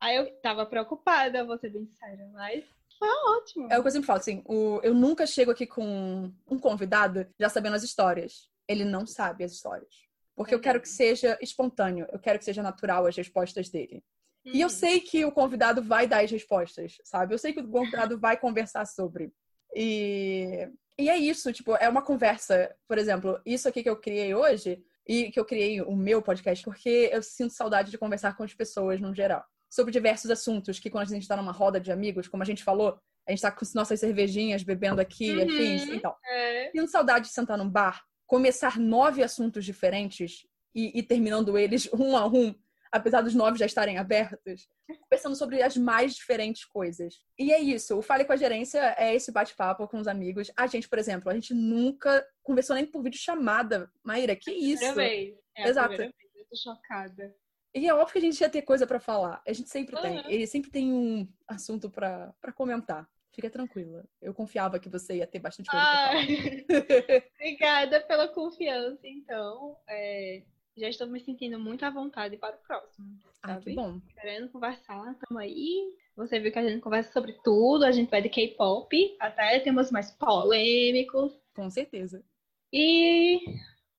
Aí 0.01 0.15
eu 0.15 0.31
tava 0.41 0.65
preocupada, 0.65 1.45
vou 1.45 1.57
ser 1.59 1.69
bem 1.69 1.87
séria, 1.99 2.27
mas 2.33 2.65
foi 2.97 3.07
ótimo. 3.37 3.67
É 3.71 3.77
o 3.77 3.83
que 3.83 3.87
eu 3.87 3.91
sempre 3.91 4.07
falo, 4.07 4.19
assim, 4.19 4.43
o, 4.47 4.79
eu 4.81 4.95
nunca 4.95 5.27
chego 5.27 5.51
aqui 5.51 5.67
com 5.67 6.31
um 6.49 6.57
convidado 6.57 7.27
já 7.39 7.49
sabendo 7.49 7.75
as 7.75 7.83
histórias. 7.83 8.49
Ele 8.67 8.83
não 8.83 9.05
sabe 9.05 9.43
as 9.43 9.51
histórias. 9.51 9.93
Porque 10.35 10.55
é 10.55 10.57
eu 10.57 10.59
quero 10.59 10.81
que 10.81 10.89
seja 10.89 11.37
espontâneo, 11.39 12.07
eu 12.11 12.17
quero 12.17 12.39
que 12.39 12.45
seja 12.45 12.63
natural 12.63 13.05
as 13.05 13.15
respostas 13.15 13.69
dele. 13.69 14.03
Hum. 14.43 14.51
E 14.55 14.61
eu 14.61 14.67
hum. 14.67 14.71
sei 14.71 14.99
que 14.99 15.23
o 15.23 15.31
convidado 15.31 15.83
vai 15.83 16.07
dar 16.07 16.23
as 16.23 16.31
respostas, 16.31 16.97
sabe? 17.03 17.35
Eu 17.35 17.37
sei 17.37 17.53
que 17.53 17.59
o 17.59 17.67
convidado 17.67 18.17
vai 18.19 18.37
conversar 18.37 18.85
sobre. 18.85 19.31
E, 19.75 20.67
e 20.97 21.09
é 21.11 21.17
isso, 21.17 21.53
tipo, 21.53 21.75
é 21.75 21.87
uma 21.87 22.01
conversa. 22.01 22.75
Por 22.87 22.97
exemplo, 22.97 23.39
isso 23.45 23.69
aqui 23.69 23.83
que 23.83 23.89
eu 23.89 23.97
criei 23.97 24.33
hoje, 24.33 24.83
e 25.07 25.31
que 25.31 25.39
eu 25.39 25.45
criei 25.45 25.79
o 25.79 25.95
meu 25.95 26.23
podcast, 26.23 26.65
porque 26.65 27.09
eu 27.11 27.21
sinto 27.21 27.53
saudade 27.53 27.91
de 27.91 27.99
conversar 27.99 28.35
com 28.35 28.43
as 28.43 28.53
pessoas 28.53 28.99
no 28.99 29.13
geral 29.13 29.45
sobre 29.71 29.93
diversos 29.93 30.29
assuntos, 30.29 30.79
que 30.79 30.89
quando 30.89 31.03
a 31.03 31.07
gente 31.07 31.21
está 31.21 31.37
numa 31.37 31.53
roda 31.53 31.79
de 31.79 31.93
amigos, 31.93 32.27
como 32.27 32.43
a 32.43 32.45
gente 32.45 32.61
falou, 32.61 32.99
a 33.25 33.31
gente 33.31 33.37
está 33.37 33.49
com 33.49 33.65
nossas 33.73 34.01
cervejinhas 34.01 34.63
bebendo 34.63 34.99
aqui, 34.99 35.31
uhum, 35.31 35.43
afins, 35.43 35.83
então. 35.87 36.13
É. 36.25 36.69
Tendo 36.71 36.89
saudade 36.89 37.27
de 37.27 37.33
sentar 37.33 37.57
num 37.57 37.69
bar, 37.69 38.03
começar 38.27 38.77
nove 38.77 39.23
assuntos 39.23 39.63
diferentes 39.63 40.45
e, 40.75 40.99
e 40.99 41.01
terminando 41.01 41.57
eles 41.57 41.89
um 41.97 42.17
a 42.17 42.27
um, 42.27 42.53
apesar 42.91 43.21
dos 43.21 43.33
nove 43.33 43.57
já 43.57 43.65
estarem 43.65 43.97
abertos, 43.97 44.67
conversando 45.03 45.37
sobre 45.37 45.61
as 45.61 45.77
mais 45.77 46.15
diferentes 46.15 46.65
coisas. 46.65 47.15
E 47.39 47.53
é 47.53 47.59
isso, 47.59 47.97
o 47.97 48.01
Fale 48.01 48.25
com 48.25 48.33
a 48.33 48.37
Gerência 48.37 48.93
é 48.97 49.15
esse 49.15 49.31
bate-papo 49.31 49.87
com 49.87 49.99
os 49.99 50.07
amigos. 50.07 50.51
A 50.57 50.67
gente, 50.67 50.89
por 50.89 50.99
exemplo, 50.99 51.31
a 51.31 51.33
gente 51.33 51.53
nunca 51.53 52.27
conversou 52.43 52.75
nem 52.75 52.85
por 52.85 53.01
vídeo 53.01 53.19
chamada. 53.19 53.89
Maíra, 54.03 54.35
que 54.35 54.51
isso? 54.51 54.83
Primeira 54.83 54.95
vez. 54.95 55.35
É 55.55 55.69
Exato. 55.69 55.95
Vez. 55.95 56.11
Eu 56.35 56.45
tô 56.49 56.55
chocada. 56.57 57.40
E 57.73 57.87
é 57.87 57.93
óbvio 57.93 58.11
que 58.11 58.17
a 58.17 58.21
gente 58.21 58.41
ia 58.41 58.49
ter 58.49 58.61
coisa 58.63 58.85
para 58.85 58.99
falar. 58.99 59.41
A 59.47 59.53
gente 59.53 59.69
sempre 59.69 59.95
uhum. 59.95 60.01
tem. 60.01 60.31
Ele 60.31 60.45
sempre 60.45 60.69
tem 60.69 60.91
um 60.91 61.27
assunto 61.47 61.89
para 61.89 62.33
comentar. 62.53 63.07
Fica 63.31 63.49
tranquila. 63.49 64.03
Eu 64.21 64.33
confiava 64.33 64.77
que 64.77 64.89
você 64.89 65.17
ia 65.17 65.27
ter 65.27 65.39
bastante 65.39 65.69
coisa 65.69 65.85
ah, 65.85 66.09
pra 66.09 66.21
falar. 66.21 67.23
Obrigada 67.35 68.01
pela 68.01 68.27
confiança, 68.27 69.07
então. 69.07 69.77
É, 69.87 70.43
já 70.75 70.89
estou 70.89 71.07
me 71.07 71.19
sentindo 71.19 71.57
muito 71.57 71.85
à 71.85 71.89
vontade 71.89 72.37
para 72.37 72.55
o 72.55 72.59
próximo. 72.59 73.07
Ah, 73.41 73.57
que 73.57 73.73
bom. 73.73 74.01
Querendo 74.19 74.49
conversar, 74.49 75.11
estamos 75.13 75.41
aí. 75.41 75.95
Você 76.15 76.39
viu 76.39 76.51
que 76.51 76.59
a 76.59 76.67
gente 76.67 76.81
conversa 76.81 77.11
sobre 77.13 77.33
tudo, 77.43 77.85
a 77.85 77.91
gente 77.91 78.09
vai 78.09 78.21
de 78.21 78.29
K-pop, 78.29 79.15
até 79.19 79.59
temos 79.59 79.91
mais 79.91 80.11
polêmicos. 80.11 81.33
Com 81.55 81.69
certeza. 81.69 82.23
E 82.71 83.39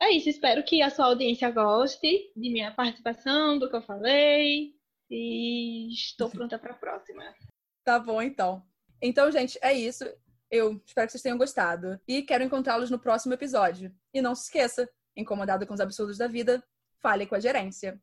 é 0.02 0.10
isso, 0.10 0.28
espero 0.28 0.64
que 0.64 0.82
a 0.82 0.90
sua 0.90 1.06
audiência 1.06 1.48
goste 1.50 2.32
de 2.36 2.50
minha 2.50 2.72
participação, 2.72 3.56
do 3.56 3.70
que 3.70 3.76
eu 3.76 3.82
falei. 3.82 4.74
E 5.08 5.92
estou 5.92 6.28
pronta 6.28 6.58
para 6.58 6.72
a 6.72 6.76
próxima. 6.76 7.22
Tá 7.84 7.98
bom, 7.98 8.20
então. 8.20 8.62
Então, 9.00 9.30
gente, 9.30 9.58
é 9.62 9.72
isso. 9.72 10.04
Eu 10.50 10.82
espero 10.84 11.06
que 11.06 11.12
vocês 11.12 11.22
tenham 11.22 11.38
gostado. 11.38 12.00
E 12.06 12.22
quero 12.22 12.42
encontrá-los 12.42 12.90
no 12.90 12.98
próximo 12.98 13.34
episódio. 13.34 13.94
E 14.12 14.20
não 14.20 14.34
se 14.34 14.44
esqueça, 14.44 14.88
incomodado 15.16 15.66
com 15.66 15.74
os 15.74 15.80
absurdos 15.80 16.18
da 16.18 16.26
vida, 16.26 16.62
fale 17.00 17.24
com 17.24 17.36
a 17.36 17.40
gerência. 17.40 18.00